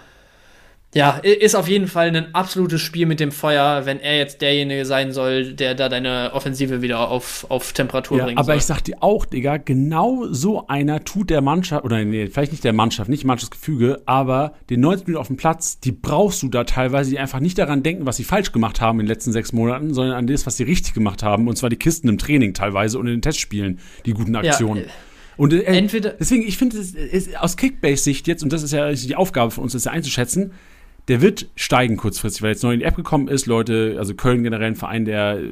[0.94, 4.86] ja, ist auf jeden Fall ein absolutes Spiel mit dem Feuer, wenn er jetzt derjenige
[4.86, 8.38] sein soll, der da deine Offensive wieder auf, auf Temperatur ja, bringt.
[8.38, 8.56] Aber soll.
[8.56, 12.64] ich sag dir auch, Digga, genau so einer tut der Mannschaft, oder nee, vielleicht nicht
[12.64, 16.64] der Mannschaft, nicht Mannschaftsgefüge, aber den 90 Minuten auf dem Platz, die brauchst du da
[16.64, 19.52] teilweise, die einfach nicht daran denken, was sie falsch gemacht haben in den letzten sechs
[19.52, 22.54] Monaten, sondern an das, was sie richtig gemacht haben, und zwar die Kisten im Training
[22.54, 24.84] teilweise und in den Testspielen, die guten Aktionen.
[24.84, 24.92] Ja,
[25.36, 26.78] und äh, Entweder deswegen, ich finde,
[27.40, 30.52] aus Kickbase-Sicht jetzt, und das ist ja die Aufgabe von uns, das ja einzuschätzen,
[31.09, 33.47] der wird steigen kurzfristig, weil jetzt neu in die App gekommen ist.
[33.47, 35.49] Leute, also Köln generell ein Verein, der äh,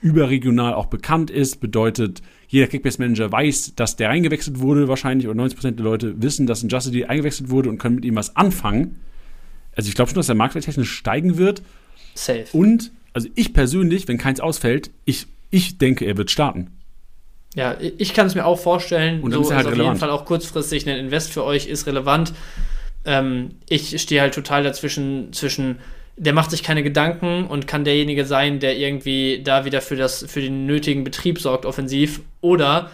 [0.00, 5.72] überregional auch bekannt ist, bedeutet, jeder Kickbase-Manager weiß, dass der eingewechselt wurde wahrscheinlich, oder 90%
[5.72, 9.00] der Leute wissen, dass ein Justity eingewechselt wurde und können mit ihm was anfangen.
[9.74, 11.62] Also ich glaube schon, dass der Marktwert technisch steigen wird.
[12.14, 12.44] Safe.
[12.52, 16.70] Und, also ich persönlich, wenn keins ausfällt, ich, ich denke, er wird starten.
[17.56, 19.22] Ja, ich kann es mir auch vorstellen.
[19.22, 19.80] Und so ist halt ist relevant.
[19.80, 22.32] auf jeden Fall auch kurzfristig ein Invest für euch ist relevant.
[23.06, 25.78] Ähm, ich stehe halt total dazwischen, zwischen,
[26.16, 30.24] der macht sich keine Gedanken und kann derjenige sein, der irgendwie da wieder für, das,
[30.28, 32.20] für den nötigen Betrieb sorgt, offensiv.
[32.40, 32.90] Oder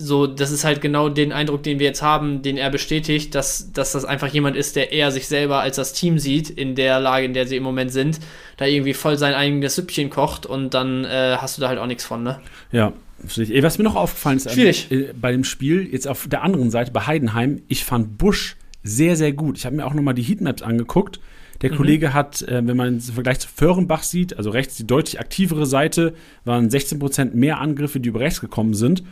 [0.00, 3.72] so, das ist halt genau den Eindruck, den wir jetzt haben, den er bestätigt, dass,
[3.72, 6.98] dass das einfach jemand ist, der eher sich selber als das Team sieht, in der
[7.00, 8.18] Lage, in der sie im Moment sind,
[8.56, 11.86] da irgendwie voll sein eigenes Süppchen kocht und dann äh, hast du da halt auch
[11.86, 12.40] nichts von, ne?
[12.72, 12.92] Ja.
[13.22, 17.06] Was mir noch aufgefallen ist äh, bei dem Spiel, jetzt auf der anderen Seite bei
[17.06, 19.58] Heidenheim, ich fand Busch sehr, sehr gut.
[19.58, 21.20] Ich habe mir auch nochmal die Heatmaps angeguckt.
[21.62, 21.76] Der mhm.
[21.76, 25.66] Kollege hat, äh, wenn man im Vergleich zu Föhrenbach sieht, also rechts die deutlich aktivere
[25.66, 29.02] Seite, waren 16% mehr Angriffe, die über rechts gekommen sind.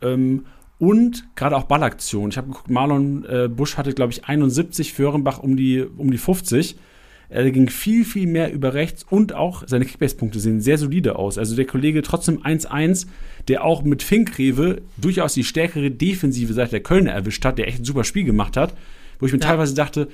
[0.00, 0.46] Ähm,
[0.78, 2.30] und gerade auch Ballaktionen.
[2.30, 6.18] Ich habe geguckt, Marlon äh, Busch hatte, glaube ich, 71, Föhrenbach um die, um die
[6.18, 6.76] 50.
[7.28, 11.38] Er ging viel, viel mehr über rechts und auch seine Kickbase-Punkte sehen sehr solide aus.
[11.38, 13.06] Also der Kollege trotzdem 1-1,
[13.48, 17.80] der auch mit Finkrewe durchaus die stärkere defensive Seite der Kölner erwischt hat, der echt
[17.80, 18.74] ein super Spiel gemacht hat
[19.18, 19.46] wo ich mir ja.
[19.46, 20.08] teilweise dachte,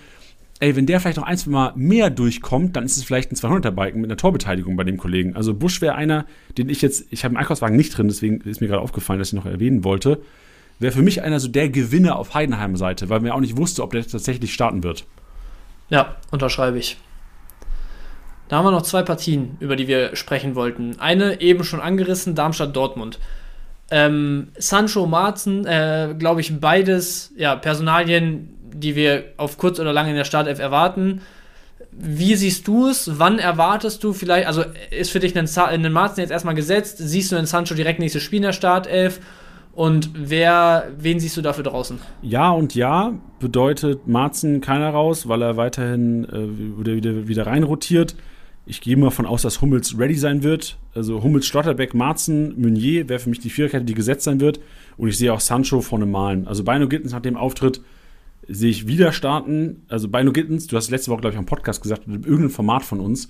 [0.60, 3.36] ey, wenn der vielleicht noch ein, zwei Mal mehr durchkommt, dann ist es vielleicht ein
[3.36, 5.36] 200er-Balken mit einer Torbeteiligung bei dem Kollegen.
[5.36, 6.26] Also Busch wäre einer,
[6.56, 9.28] den ich jetzt, ich habe im Einkaufswagen nicht drin, deswegen ist mir gerade aufgefallen, dass
[9.28, 10.20] ich noch erwähnen wollte,
[10.78, 13.82] wäre für mich einer so der Gewinner auf Heidenheim-Seite, weil man ja auch nicht wusste,
[13.82, 15.06] ob der tatsächlich starten wird.
[15.90, 16.98] Ja, unterschreibe ich.
[18.48, 20.98] Da haben wir noch zwei Partien, über die wir sprechen wollten.
[20.98, 23.18] Eine eben schon angerissen, Darmstadt-Dortmund.
[23.90, 30.08] Ähm, Sancho Marzen, äh, glaube ich, beides ja, Personalien, die wir auf kurz oder lang
[30.08, 31.20] in der Startelf erwarten.
[31.90, 33.18] Wie siehst du es?
[33.18, 36.98] Wann erwartest du vielleicht, also ist für dich ein, ein Marzen jetzt erstmal gesetzt?
[36.98, 39.20] Siehst du in Sancho direkt nächstes Spiel in der Startelf?
[39.78, 42.00] Und wer, wen siehst du dafür draußen?
[42.20, 48.16] Ja und ja bedeutet Marzen keiner raus, weil er weiterhin äh, wieder, wieder, wieder reinrotiert.
[48.66, 50.78] Ich gehe mal von aus, dass Hummels ready sein wird.
[50.94, 54.58] Also Hummels, Schlotterbeck, Marzen, Meunier wäre für mich die Viererkette, die gesetzt sein wird.
[54.96, 56.48] Und ich sehe auch Sancho vorne malen.
[56.48, 57.80] Also Beino Gittens nach dem Auftritt
[58.48, 59.84] sehe ich wieder starten.
[59.88, 62.84] Also Beino Gittens, du hast letzte Woche, glaube ich, am Podcast gesagt, in irgendeinem Format
[62.84, 63.28] von uns,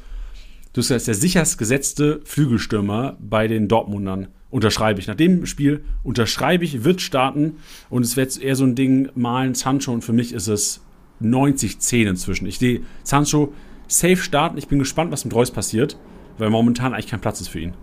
[0.72, 4.28] du bist der sicherst gesetzte Flügelstürmer bei den Dortmundern.
[4.50, 5.06] Unterschreibe ich.
[5.06, 7.56] Nach dem Spiel unterschreibe ich, wird starten
[7.90, 10.80] und es wird eher so ein Ding malen, Sancho und für mich ist es
[11.22, 12.46] 90-10 inzwischen.
[12.46, 13.52] Ich sehe Sancho
[13.88, 14.56] safe starten.
[14.56, 15.98] Ich bin gespannt, was mit Reus passiert,
[16.38, 17.74] weil momentan eigentlich kein Platz ist für ihn.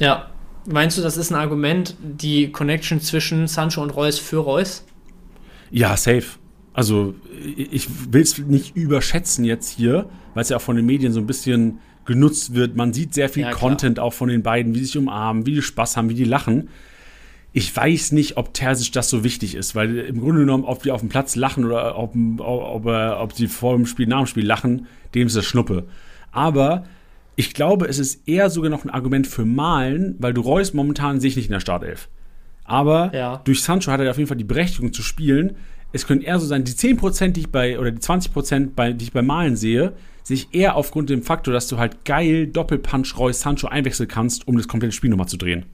[0.00, 0.32] Ja,
[0.64, 4.84] Meinst du, das ist ein Argument, die Connection zwischen Sancho und Reus für Reus?
[5.72, 6.38] Ja, safe.
[6.74, 7.14] Also,
[7.56, 11.20] ich will es nicht überschätzen jetzt hier, weil es ja auch von den Medien so
[11.20, 12.76] ein bisschen genutzt wird.
[12.76, 15.54] Man sieht sehr viel ja, Content auch von den beiden, wie sie sich umarmen, wie
[15.54, 16.68] die Spaß haben, wie die lachen.
[17.54, 20.90] Ich weiß nicht, ob Terzic das so wichtig ist, weil im Grunde genommen, ob die
[20.90, 24.26] auf dem Platz lachen oder ob, ob, ob, ob sie vor dem Spiel, nach dem
[24.26, 25.84] Spiel lachen, dem ist das Schnuppe.
[26.32, 26.84] Aber
[27.36, 31.20] ich glaube, es ist eher sogar noch ein Argument für Malen, weil du Reus momentan
[31.20, 32.08] sehe ich nicht in der Startelf.
[32.72, 33.42] Aber ja.
[33.44, 35.56] durch Sancho hat er auf jeden Fall die Berechtigung zu spielen.
[35.92, 39.04] Es können eher so sein, die 10%, die ich bei, oder die 20%, bei, die
[39.04, 39.92] ich bei Malen sehe,
[40.22, 44.48] sehe ich eher aufgrund dem Faktor, dass du halt geil Doppelpunch Reus Sancho einwechseln kannst,
[44.48, 45.66] um das komplette Spiel nochmal zu drehen.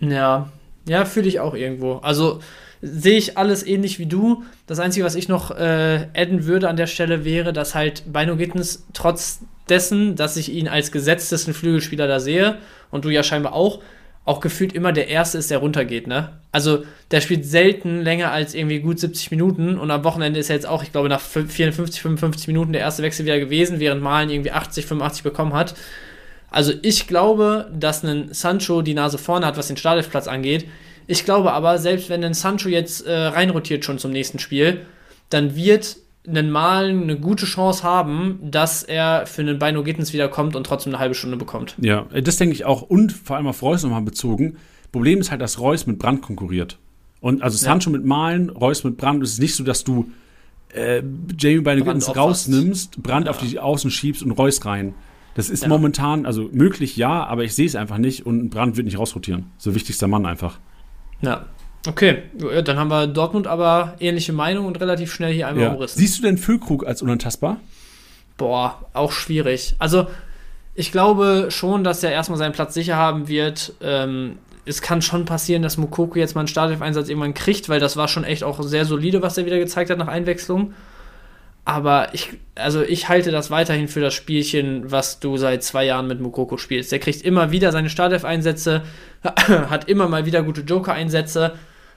[0.00, 0.48] Ja,
[0.88, 1.96] ja, fühle ich auch irgendwo.
[1.96, 2.40] Also
[2.80, 4.44] sehe ich alles ähnlich wie du.
[4.66, 8.36] Das Einzige, was ich noch äh, adden würde an der Stelle, wäre, dass halt Bino
[8.36, 12.56] Gittens trotz dessen, dass ich ihn als gesetztesten Flügelspieler da sehe
[12.90, 13.80] und du ja scheinbar auch,
[14.24, 16.38] auch gefühlt immer der Erste ist, der runtergeht, ne?
[16.52, 20.56] Also, der spielt selten länger als irgendwie gut 70 Minuten und am Wochenende ist er
[20.56, 24.30] jetzt auch, ich glaube, nach 54, 55 Minuten der erste Wechsel wieder gewesen, während Malen
[24.30, 25.74] irgendwie 80, 85 bekommen hat.
[26.50, 30.66] Also, ich glaube, dass ein Sancho die Nase vorne hat, was den Startelfplatz angeht.
[31.06, 34.86] Ich glaube aber, selbst wenn ein Sancho jetzt äh, reinrotiert schon zum nächsten Spiel,
[35.30, 35.96] dann wird
[36.26, 40.92] einen Malen eine gute Chance haben, dass er für einen Beino Gittens wiederkommt und trotzdem
[40.92, 41.74] eine halbe Stunde bekommt.
[41.80, 42.82] Ja, das denke ich auch.
[42.82, 44.56] Und vor allem auf Reus nochmal bezogen.
[44.92, 46.78] Problem ist halt, dass Reus mit Brand konkurriert.
[47.20, 47.96] Und also Sancho ja.
[47.96, 49.22] mit Malen, Reus mit Brand.
[49.22, 50.10] Es ist nicht so, dass du
[50.74, 51.02] äh,
[51.38, 53.30] Jamie Beino Gittens rausnimmst, Brand ja.
[53.30, 54.94] auf die Außen schiebst und Reus rein.
[55.34, 55.68] Das ist ja.
[55.68, 59.46] momentan, also möglich ja, aber ich sehe es einfach nicht und Brand wird nicht rausrotieren.
[59.56, 60.58] So wichtigster Mann einfach.
[61.22, 61.46] Ja,
[61.86, 62.22] Okay,
[62.64, 65.72] dann haben wir Dortmund aber ähnliche Meinung und relativ schnell hier einmal ja.
[65.72, 65.98] umrissen.
[65.98, 67.58] Siehst du denn Füllkrug als unantastbar?
[68.36, 69.74] Boah, auch schwierig.
[69.78, 70.06] Also,
[70.74, 73.74] ich glaube schon, dass er erstmal seinen Platz sicher haben wird.
[73.82, 77.96] Ähm, es kann schon passieren, dass Mukoko jetzt mal einen Startelf-Einsatz irgendwann kriegt, weil das
[77.96, 80.74] war schon echt auch sehr solide, was er wieder gezeigt hat nach Einwechslung.
[81.64, 86.06] Aber ich, also ich halte das weiterhin für das Spielchen, was du seit zwei Jahren
[86.06, 86.90] mit Mukoko spielst.
[86.92, 88.82] Der kriegt immer wieder seine Startelf-Einsätze,
[89.24, 91.54] hat immer mal wieder gute Joker-Einsätze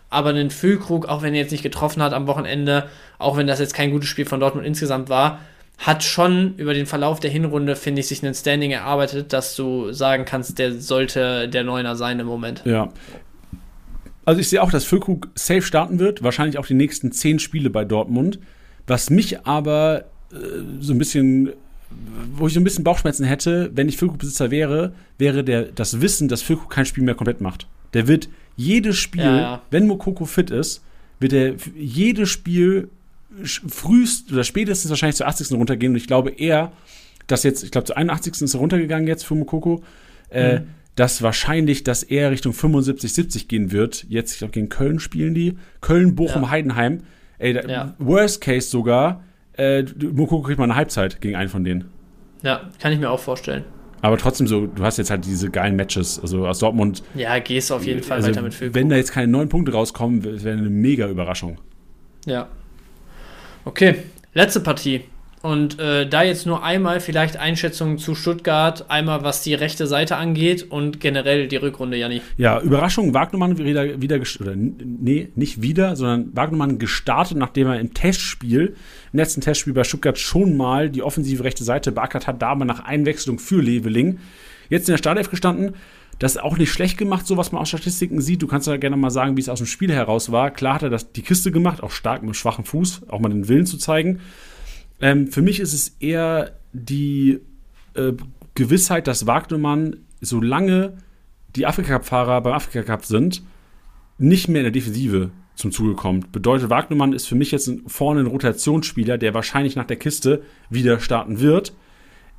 [0.10, 3.60] aber einen Füllkrug, auch wenn er jetzt nicht getroffen hat am Wochenende, auch wenn das
[3.60, 5.40] jetzt kein gutes Spiel von Dortmund insgesamt war,
[5.78, 9.92] hat schon über den Verlauf der Hinrunde, finde ich, sich ein Standing erarbeitet, dass du
[9.92, 12.62] sagen kannst, der sollte der Neuner sein im Moment.
[12.66, 12.92] Ja.
[14.24, 17.70] Also ich sehe auch, dass Füllkrug safe starten wird, wahrscheinlich auch die nächsten zehn Spiele
[17.70, 18.40] bei Dortmund.
[18.88, 20.36] Was mich aber äh,
[20.80, 21.52] so ein bisschen,
[22.34, 26.28] wo ich so ein bisschen Bauchschmerzen hätte, wenn ich Füllkrug-Besitzer wäre, wäre der, das Wissen,
[26.28, 27.68] dass Füllkrug kein Spiel mehr komplett macht.
[27.94, 29.62] Der wird jedes Spiel, ja, ja.
[29.72, 30.84] wenn Mokoko fit ist,
[31.20, 32.90] wird er jedes Spiel
[33.44, 35.52] frühest oder spätestens wahrscheinlich zur 80.
[35.52, 35.92] runtergehen.
[35.92, 36.72] Und ich glaube eher,
[37.28, 38.42] dass jetzt, ich glaube, zur 81.
[38.42, 39.84] ist er runtergegangen jetzt für Mokoko,
[40.30, 40.68] äh, mhm.
[40.96, 44.06] dass wahrscheinlich, dass er Richtung 75, 70 gehen wird.
[44.08, 45.58] Jetzt, ich glaube, gegen Köln spielen die.
[45.82, 46.50] Köln, Bochum, ja.
[46.50, 47.04] Heidenheim.
[47.38, 49.24] Ey, da, worst case sogar,
[49.58, 51.86] äh, Mokoko kriegt mal eine Halbzeit gegen einen von denen.
[52.44, 53.66] Ja, kann ich mir auch vorstellen.
[54.06, 56.20] Aber trotzdem so, du hast jetzt halt diese geilen Matches.
[56.20, 57.02] Also aus Dortmund.
[57.16, 58.76] Ja, gehst auf jeden Fall also, weiter mit Füllkrug.
[58.76, 61.58] Wenn da jetzt keine neun Punkte rauskommen, wäre eine mega Überraschung.
[62.28, 62.48] Ja.
[63.64, 63.96] Okay,
[64.36, 65.06] letzte Partie.
[65.42, 70.18] Und äh, da jetzt nur einmal vielleicht Einschätzungen zu Stuttgart, einmal was die rechte Seite
[70.18, 72.22] angeht und generell die Rückrunde, Janni.
[72.38, 77.94] Ja, Überraschung, Wagnermann wieder, wieder oder nee, nicht wieder, sondern Wagnermann gestartet, nachdem er im
[77.94, 78.76] Testspiel,
[79.18, 82.82] letzten Testspiel bei Stuttgart schon mal die offensive rechte Seite beackert hat, da aber nach
[82.82, 84.20] Einwechslung für Leveling.
[84.70, 85.76] Jetzt in der Startelf gestanden,
[86.20, 88.42] das ist auch nicht schlecht gemacht, so was man aus Statistiken sieht.
[88.42, 90.50] Du kannst ja gerne mal sagen, wie es aus dem Spiel heraus war.
[90.52, 93.48] Klar hat er das, die Kiste gemacht, auch stark mit schwachem Fuß, auch mal den
[93.48, 94.22] Willen zu zeigen.
[95.02, 97.42] Ähm, für mich ist es eher die
[97.96, 98.14] äh,
[98.56, 100.94] Gewissheit, dass Wagnermann, solange
[101.56, 103.44] die Afrika-Cup-Fahrer beim Afrika-Cup sind,
[104.18, 106.32] nicht mehr in der Defensive zum Zuge kommt.
[106.32, 111.00] Bedeutet, Wagnermann ist für mich jetzt vorne ein Rotationsspieler, der wahrscheinlich nach der Kiste wieder
[111.00, 111.74] starten wird.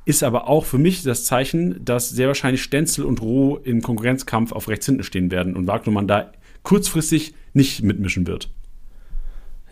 [0.05, 4.51] Ist aber auch für mich das Zeichen, dass sehr wahrscheinlich Stenzel und Roh im Konkurrenzkampf
[4.53, 6.31] auf rechts hinten stehen werden und Wagnermann da
[6.63, 8.49] kurzfristig nicht mitmischen wird.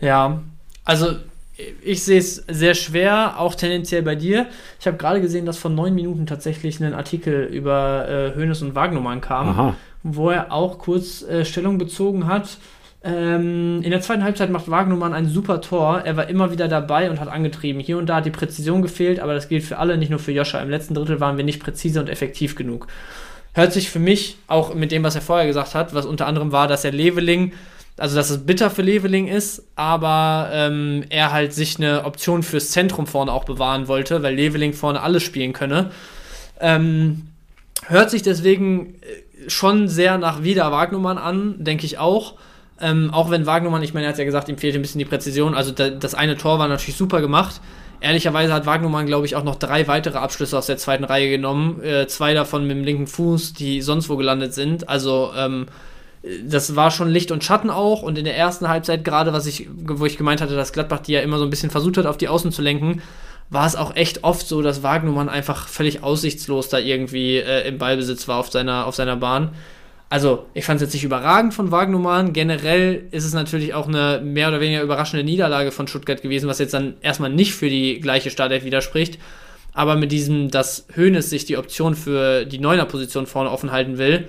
[0.00, 0.42] Ja,
[0.84, 1.16] also
[1.82, 4.46] ich sehe es sehr schwer, auch tendenziell bei dir.
[4.78, 8.74] Ich habe gerade gesehen, dass vor neun Minuten tatsächlich ein Artikel über äh, Hoeneß und
[8.74, 9.74] Wagnumann kam, Aha.
[10.02, 12.58] wo er auch kurz äh, Stellung bezogen hat.
[13.06, 16.02] Ähm, in der zweiten Halbzeit macht Wagnumann ein super Tor.
[16.04, 17.80] Er war immer wieder dabei und hat angetrieben.
[17.80, 20.32] Hier und da hat die Präzision gefehlt, aber das gilt für alle, nicht nur für
[20.32, 20.60] Joscha.
[20.60, 22.88] Im letzten Drittel waren wir nicht präzise und effektiv genug.
[23.54, 26.50] Hört sich für mich auch mit dem, was er vorher gesagt hat, was unter anderem
[26.52, 27.52] war, dass er Leveling
[27.98, 32.70] also dass es bitter für Leveling ist, aber ähm, er halt sich eine Option fürs
[32.70, 35.90] Zentrum vorne auch bewahren wollte, weil Leveling vorne alles spielen könne.
[36.60, 37.28] Ähm,
[37.86, 38.96] hört sich deswegen
[39.48, 42.34] schon sehr nach wieder Wagnumann an, denke ich auch.
[42.80, 45.04] Ähm, auch wenn Wagnumann, ich meine, er hat ja gesagt, ihm fehlt ein bisschen die
[45.04, 45.54] Präzision.
[45.54, 47.60] Also da, das eine Tor war natürlich super gemacht.
[48.00, 51.82] Ehrlicherweise hat Wagnumann, glaube ich, auch noch drei weitere Abschlüsse aus der zweiten Reihe genommen.
[51.82, 54.88] Äh, zwei davon mit dem linken Fuß, die sonst wo gelandet sind.
[54.88, 55.66] Also ähm,
[56.44, 58.02] das war schon Licht und Schatten auch.
[58.02, 61.12] Und in der ersten Halbzeit, gerade was ich, wo ich gemeint hatte, dass Gladbach die
[61.12, 63.00] ja immer so ein bisschen versucht hat, auf die Außen zu lenken,
[63.48, 67.78] war es auch echt oft so, dass Wagnumann einfach völlig aussichtslos da irgendwie äh, im
[67.78, 69.50] Ballbesitz war auf seiner, auf seiner Bahn.
[70.08, 72.32] Also, ich fand es jetzt nicht überragend von Wagnumann.
[72.32, 76.60] Generell ist es natürlich auch eine mehr oder weniger überraschende Niederlage von Stuttgart gewesen, was
[76.60, 79.18] jetzt dann erstmal nicht für die gleiche Startelf widerspricht.
[79.72, 84.28] Aber mit diesem, dass Hoeneß sich die Option für die Neuner-Position vorne offen halten will,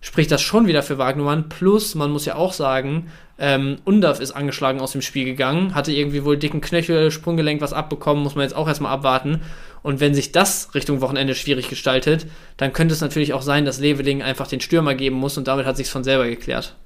[0.00, 1.50] spricht das schon wieder für Wagnumann.
[1.50, 3.08] Plus, man muss ja auch sagen,
[3.40, 7.72] ähm, Undav ist angeschlagen aus dem Spiel gegangen, hatte irgendwie wohl dicken Knöchel, Sprunggelenk was
[7.72, 9.40] abbekommen, muss man jetzt auch erstmal abwarten.
[9.82, 12.26] Und wenn sich das Richtung Wochenende schwierig gestaltet,
[12.58, 15.64] dann könnte es natürlich auch sein, dass Leveling einfach den Stürmer geben muss und damit
[15.64, 16.76] hat sich von selber geklärt.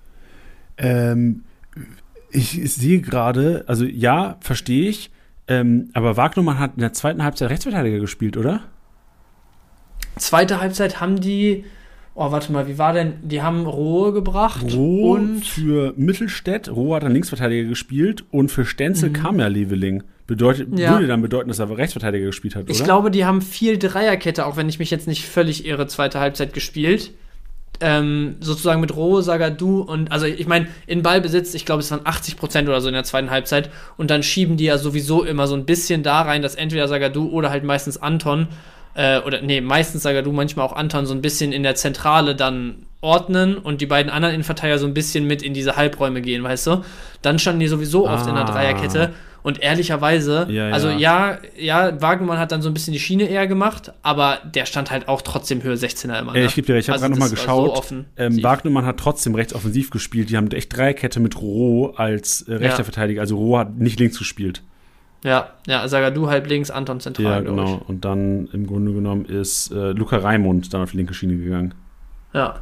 [0.79, 1.43] Ähm,
[2.31, 5.11] ich, ich sehe gerade, also ja, verstehe ich,
[5.49, 8.63] ähm, aber Wagnumann hat in der zweiten Halbzeit Rechtsverteidiger gespielt, oder?
[10.17, 11.65] Zweite Halbzeit haben die
[12.17, 13.15] Oh, warte mal, wie war denn?
[13.23, 14.65] Die haben Rohe gebracht.
[14.73, 16.71] Rohe und für Mittelstädt.
[16.71, 19.15] Rohe hat dann Linksverteidiger gespielt und für Stenzel mhm.
[19.15, 20.05] kam ja Leveling.
[20.27, 20.93] Bedeutet, ja.
[20.93, 22.71] Würde dann bedeuten, dass er Rechtsverteidiger gespielt hat, oder?
[22.71, 26.21] Ich glaube, die haben viel Dreierkette, auch wenn ich mich jetzt nicht völlig irre, zweite
[26.21, 27.11] Halbzeit gespielt.
[27.81, 32.03] Ähm, sozusagen mit Rohe, Sagadu und, also ich meine, in Ballbesitz, ich glaube, es waren
[32.05, 35.49] 80 Prozent oder so in der zweiten Halbzeit und dann schieben die ja sowieso immer
[35.49, 38.47] so ein bisschen da rein, dass entweder Sagadu oder halt meistens Anton
[38.95, 42.87] äh, oder nee, meistens Sagadu, manchmal auch Anton so ein bisschen in der Zentrale dann
[43.01, 46.67] ordnen und die beiden anderen Innenverteidiger so ein bisschen mit in diese Halbräume gehen, weißt
[46.69, 46.85] du?
[47.23, 48.51] Dann standen die sowieso oft in der ah.
[48.51, 49.13] Dreierkette
[49.45, 50.75] und ehrlicherweise, ja, ja.
[50.75, 54.65] also ja, ja, Wagnermann hat dann so ein bisschen die Schiene eher gemacht, aber der
[54.65, 56.33] stand halt auch trotzdem Höhe 16er immer.
[56.33, 56.47] Ne?
[56.47, 57.85] ich gebe dir recht, ich habe also gerade nochmal geschaut.
[57.85, 60.31] So ähm, Wagnermann hat trotzdem rechts offensiv gespielt.
[60.31, 62.85] Die haben echt Dreierkette mit Roh als äh, rechter ja.
[62.85, 63.21] Verteidiger.
[63.21, 64.63] Also Roh hat nicht links gespielt.
[65.25, 67.25] Ja, ja, Sagadu halb links, Anton zentral.
[67.25, 67.81] Ja, genau.
[67.89, 71.75] Und dann im Grunde genommen ist äh, Luca Raimund dann auf die linke Schiene gegangen.
[72.35, 72.61] Ja.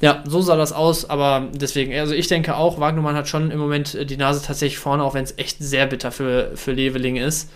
[0.00, 3.60] Ja, so sah das aus, aber deswegen, also ich denke auch, Wagnermann hat schon im
[3.60, 7.16] Moment äh, die Nase tatsächlich vorne, auch wenn es echt sehr bitter für, für Leveling
[7.16, 7.50] ist.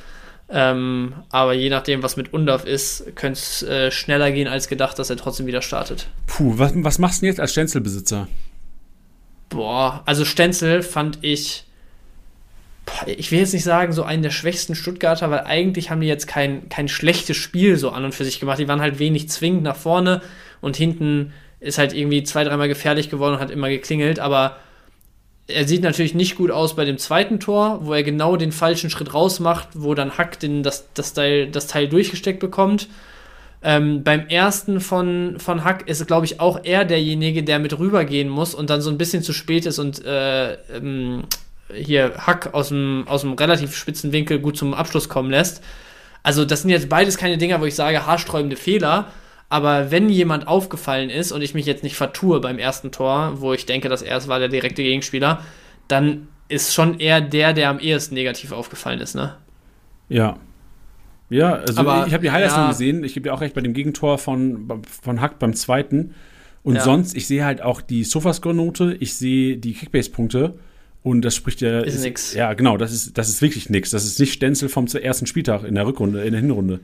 [0.48, 4.98] Ähm, aber je nachdem, was mit Undorf ist, könnte es äh, schneller gehen als gedacht,
[5.00, 6.08] dass er trotzdem wieder startet.
[6.26, 8.28] Puh, was, was machst du denn jetzt als Stenzelbesitzer?
[9.48, 11.64] Boah, also Stenzel fand ich
[13.06, 16.27] ich will jetzt nicht sagen, so einen der schwächsten Stuttgarter, weil eigentlich haben die jetzt
[16.27, 18.59] kein, kein schlechtes Spiel so an und für sich gemacht.
[18.59, 20.23] Die waren halt wenig zwingend nach vorne
[20.60, 24.56] und hinten ist halt irgendwie zwei, dreimal gefährlich geworden und hat immer geklingelt, aber
[25.48, 28.90] er sieht natürlich nicht gut aus bei dem zweiten Tor, wo er genau den falschen
[28.90, 32.89] Schritt rausmacht, wo dann Hack den, das, das, Teil, das Teil durchgesteckt bekommt.
[33.62, 38.28] Ähm, beim ersten von, von Hack ist, glaube ich, auch er derjenige, der mit rübergehen
[38.28, 41.24] muss und dann so ein bisschen zu spät ist und äh, ähm,
[41.74, 45.62] hier Hack aus dem, aus dem relativ spitzen Winkel gut zum Abschluss kommen lässt.
[46.23, 49.09] Also, das sind jetzt beides keine Dinger, wo ich sage, haarsträubende Fehler.
[49.51, 53.55] Aber wenn jemand aufgefallen ist und ich mich jetzt nicht vertue beim ersten Tor, wo
[53.55, 55.43] ich denke, dass er es war, der direkte Gegenspieler,
[55.89, 59.36] dann ist schon eher der, der am ehesten negativ aufgefallen ist, ne?
[60.09, 60.36] Ja.
[61.31, 62.62] Ja, also Aber, ich habe die Highlights ja.
[62.62, 63.05] noch gesehen.
[63.05, 66.15] Ich gebe dir auch recht bei dem Gegentor von, von Hack beim zweiten.
[66.62, 66.81] Und ja.
[66.82, 70.59] sonst, ich sehe halt auch die Sofascore-Note, ich sehe die Kickbase-Punkte.
[71.02, 71.80] Und das spricht ja.
[71.80, 72.34] Ist, ist nix.
[72.34, 73.90] Ja, genau, das ist, das ist wirklich nix.
[73.90, 76.80] Das ist nicht Stenzel vom ersten Spieltag in der Rückrunde, in der Hinrunde.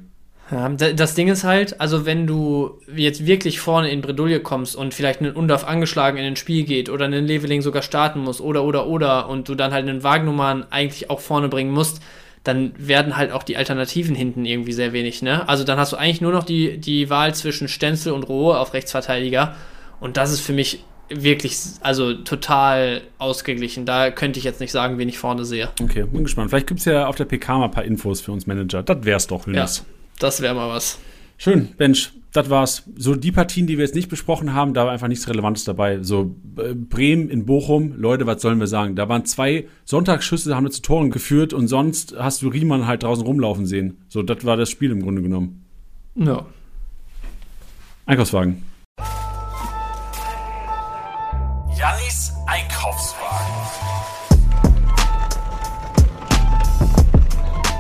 [0.51, 4.93] Ja, das Ding ist halt, also wenn du jetzt wirklich vorne in Bredouille kommst und
[4.93, 8.63] vielleicht einen Undorf angeschlagen in ein Spiel geht oder einen Leveling sogar starten muss oder
[8.63, 12.03] oder oder und du dann halt einen Wagnumann eigentlich auch vorne bringen musst,
[12.45, 15.49] dann werden halt auch die Alternativen hinten irgendwie sehr wenig, ne?
[15.49, 18.75] Also dann hast du eigentlich nur noch die, die Wahl zwischen Stenzel und Rohe auf
[18.75, 19.57] Rechtsverteidiger
[19.99, 23.87] und das ist für mich wirklich, also total ausgeglichen.
[23.87, 25.71] Da könnte ich jetzt nicht sagen, wen ich vorne sehe.
[25.81, 26.51] Okay, bin gespannt.
[26.51, 28.83] Vielleicht gibt es ja auf der PK mal ein paar Infos für uns Manager.
[28.83, 29.79] Das wär's doch, Hönes.
[29.79, 29.85] Ja,
[30.19, 30.99] das wäre mal was.
[31.37, 32.13] Schön, Bench.
[32.33, 32.83] Das war's.
[32.97, 36.03] So die Partien, die wir jetzt nicht besprochen haben, da war einfach nichts Relevantes dabei.
[36.03, 38.97] So äh, Bremen in Bochum, Leute, was sollen wir sagen?
[38.97, 43.05] Da waren zwei Sonntagsschüsse, haben wir zu Toren geführt und sonst hast du Riemann halt
[43.05, 43.99] draußen rumlaufen sehen.
[44.09, 45.65] So, das war das Spiel im Grunde genommen.
[46.17, 46.45] Ja.
[48.07, 48.63] Einkaufswagen.
[52.85, 53.55] Einkaufswagen.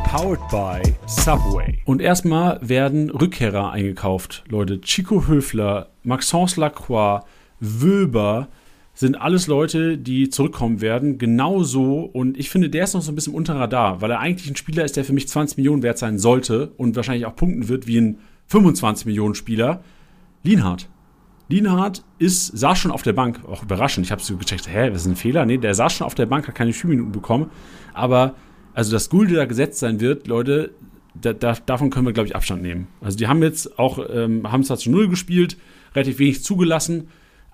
[0.08, 1.78] Powered by Subway.
[1.84, 4.80] Und erstmal werden Rückkehrer eingekauft, Leute.
[4.80, 7.22] Chico Höfler, Maxence Lacroix,
[7.60, 8.48] Wöber
[8.94, 11.18] sind alles Leute, die zurückkommen werden.
[11.18, 14.48] Genauso, und ich finde, der ist noch so ein bisschen unter Radar, weil er eigentlich
[14.48, 17.68] ein Spieler ist, der für mich 20 Millionen wert sein sollte und wahrscheinlich auch punkten
[17.68, 19.82] wird wie ein 25 Millionen Spieler.
[20.44, 20.88] Lienhardt.
[21.48, 24.06] Lienhardt ist, saß schon auf der Bank, auch überraschend.
[24.06, 25.44] Ich habe so gecheckt, hä, was ist ein Fehler?
[25.44, 27.50] Nee, der saß schon auf der Bank, hat keine Spielminuten bekommen.
[27.92, 28.34] Aber,
[28.72, 30.70] also, dass Gulde da gesetzt sein wird, Leute,
[31.20, 32.88] da, da, davon können wir, glaube ich, Abstand nehmen.
[33.00, 35.58] Also, die haben jetzt auch, ähm, haben zwar zu Null gespielt,
[35.94, 37.08] relativ wenig zugelassen,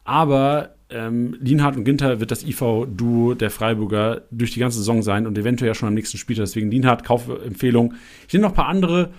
[0.05, 5.27] aber ähm, Lienhardt und Ginter wird das IV-Duo der Freiburger durch die ganze Saison sein
[5.27, 6.45] und eventuell ja schon am nächsten Spieltag.
[6.45, 7.95] Deswegen Lienhardt, Kaufempfehlung.
[8.27, 9.11] Ich nehme noch ein paar andere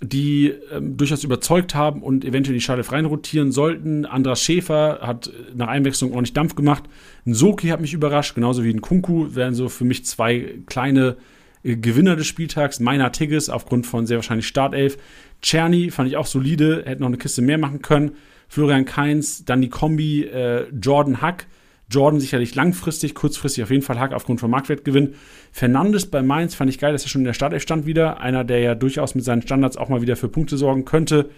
[0.00, 4.06] die ähm, durchaus überzeugt haben und eventuell die Schale rein rotieren sollten.
[4.06, 6.84] Andras Schäfer hat nach Einwechslung ordentlich Dampf gemacht.
[7.26, 9.34] Ein Soki hat mich überrascht, genauso wie ein Kunku.
[9.34, 11.16] Wären so für mich zwei kleine
[11.62, 12.80] äh, Gewinner des Spieltags.
[12.80, 14.98] Meiner Tigges aufgrund von sehr wahrscheinlich Startelf.
[15.42, 18.12] Czerny fand ich auch solide, hätte noch eine Kiste mehr machen können.
[18.48, 21.46] Florian Kainz, dann die Kombi äh, Jordan Hack
[21.90, 25.14] Jordan sicherlich langfristig, kurzfristig auf jeden Fall Hack aufgrund von Marktwertgewinn.
[25.52, 28.20] Fernandes bei Mainz fand ich geil, dass er schon in der Startelf stand wieder.
[28.20, 31.30] Einer, der ja durchaus mit seinen Standards auch mal wieder für Punkte sorgen könnte.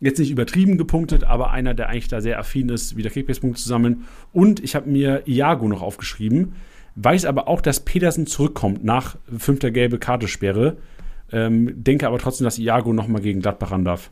[0.00, 3.68] Jetzt nicht übertrieben gepunktet, aber einer, der eigentlich da sehr affin ist, wieder Kickbase-Punkte zu
[3.68, 4.04] sammeln.
[4.32, 6.54] Und ich habe mir Iago noch aufgeschrieben.
[6.96, 10.76] Weiß aber auch, dass Pedersen zurückkommt nach fünfter gelbe Kartesperre.
[11.32, 14.10] Ähm, denke aber trotzdem, dass Iago nochmal gegen Gladbach ran darf.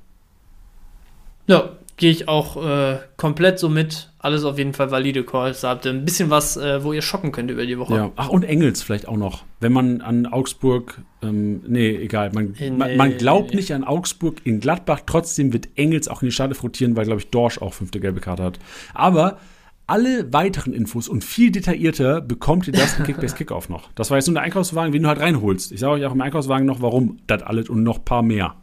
[1.47, 4.11] Ja, gehe ich auch äh, komplett so mit.
[4.19, 5.63] Alles auf jeden Fall valide Calls.
[5.63, 7.95] Da habt ihr ein bisschen was, äh, wo ihr schocken könnt über die Woche.
[7.95, 8.13] Ja.
[8.17, 9.45] Ach, und Engels vielleicht auch noch.
[9.61, 12.31] Wenn man an Augsburg, ähm, nee, egal.
[12.33, 13.57] Man, Nee, man, man glaubt nee.
[13.57, 15.01] nicht an Augsburg in Gladbach.
[15.07, 18.21] Trotzdem wird Engels auch in die Schale rotieren, weil, glaube ich, Dorsch auch fünfte gelbe
[18.21, 18.59] Karte hat.
[18.95, 19.39] Aber
[19.87, 23.91] alle weiteren Infos und viel detaillierter bekommt ihr das im Kickbase Kickoff noch.
[23.95, 25.73] Das war jetzt nur der Einkaufswagen, den du halt reinholst.
[25.73, 28.55] Ich sage euch auch im Einkaufswagen noch, warum das alles und noch ein paar mehr.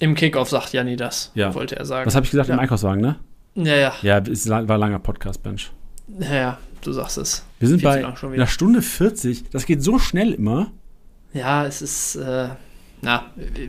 [0.00, 1.54] Im Kickoff sagt Janni das, Ja.
[1.54, 2.06] wollte er sagen.
[2.06, 2.54] Was habe ich gesagt ja.
[2.54, 3.16] im Einkaufswagen, ne?
[3.54, 5.70] Ja, ja, Ja, es war ein langer Podcast, Bench.
[6.20, 7.44] ja, ja, du sagst es.
[7.58, 9.50] Wir sind Viel bei einer Stunde 40.
[9.50, 10.70] Das geht so schnell immer.
[11.32, 12.48] Ja, es ist, äh,
[13.02, 13.24] na,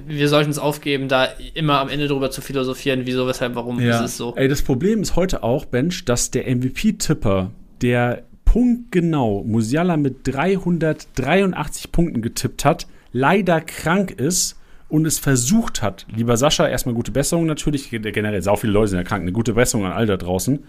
[0.08, 4.00] wir sollten es aufgeben, da immer am Ende drüber zu philosophieren, wieso, weshalb, warum ist
[4.00, 4.36] es so.
[4.36, 7.52] Ey, das Problem ist heute auch, Bench, dass der MVP-Tipper,
[7.82, 14.59] der punktgenau Musiala mit 383 Punkten getippt hat, leider krank ist
[14.90, 16.06] und es versucht hat.
[16.14, 17.90] Lieber Sascha, erstmal gute Besserung natürlich.
[17.90, 19.22] Generell, sau viele Leute sind ja krank.
[19.22, 20.60] Eine gute Besserung an all da draußen.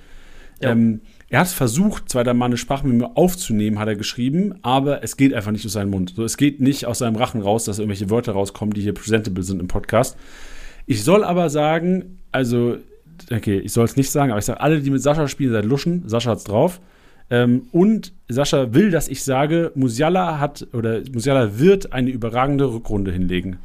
[0.62, 0.72] Ja.
[0.72, 4.56] Ähm, er hat versucht, zwar da mal eine Sprache mit mir aufzunehmen, hat er geschrieben,
[4.62, 6.12] aber es geht einfach nicht aus seinem Mund.
[6.14, 9.42] So, es geht nicht aus seinem Rachen raus, dass irgendwelche Wörter rauskommen, die hier presentable
[9.42, 10.18] sind im Podcast.
[10.86, 12.76] Ich soll aber sagen, also,
[13.32, 15.64] okay, ich soll es nicht sagen, aber ich sage, alle, die mit Sascha spielen, seid
[15.64, 16.02] Luschen.
[16.06, 16.80] Sascha hat's drauf.
[17.30, 23.12] Ähm, und Sascha will, dass ich sage, Musiala hat oder Musiala wird eine überragende Rückrunde
[23.12, 23.58] hinlegen.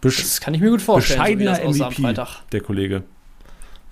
[0.00, 2.28] Besch Das kann ich mir gut vorstellen, bescheidener am MVP, Freitag.
[2.52, 3.02] der Kollege.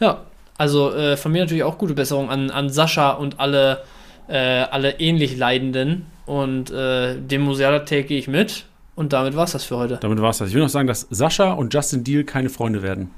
[0.00, 0.22] Ja,
[0.58, 3.82] also äh, von mir natürlich auch gute Besserung an, an Sascha und alle,
[4.28, 6.06] äh, alle ähnlich Leidenden.
[6.26, 8.64] Und äh, dem Musiala take ich mit.
[8.94, 9.98] Und damit war's das für heute.
[10.00, 10.48] Damit war's das.
[10.48, 13.10] Ich will noch sagen, dass Sascha und Justin Deal keine Freunde werden.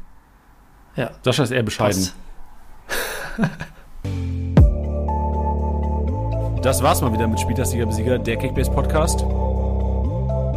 [0.97, 1.11] Ja.
[1.23, 2.09] Sascha ist eher bescheiden.
[6.63, 9.25] Das war's mal wieder mit Spieltastiger Besieger, der Kickbase Podcast.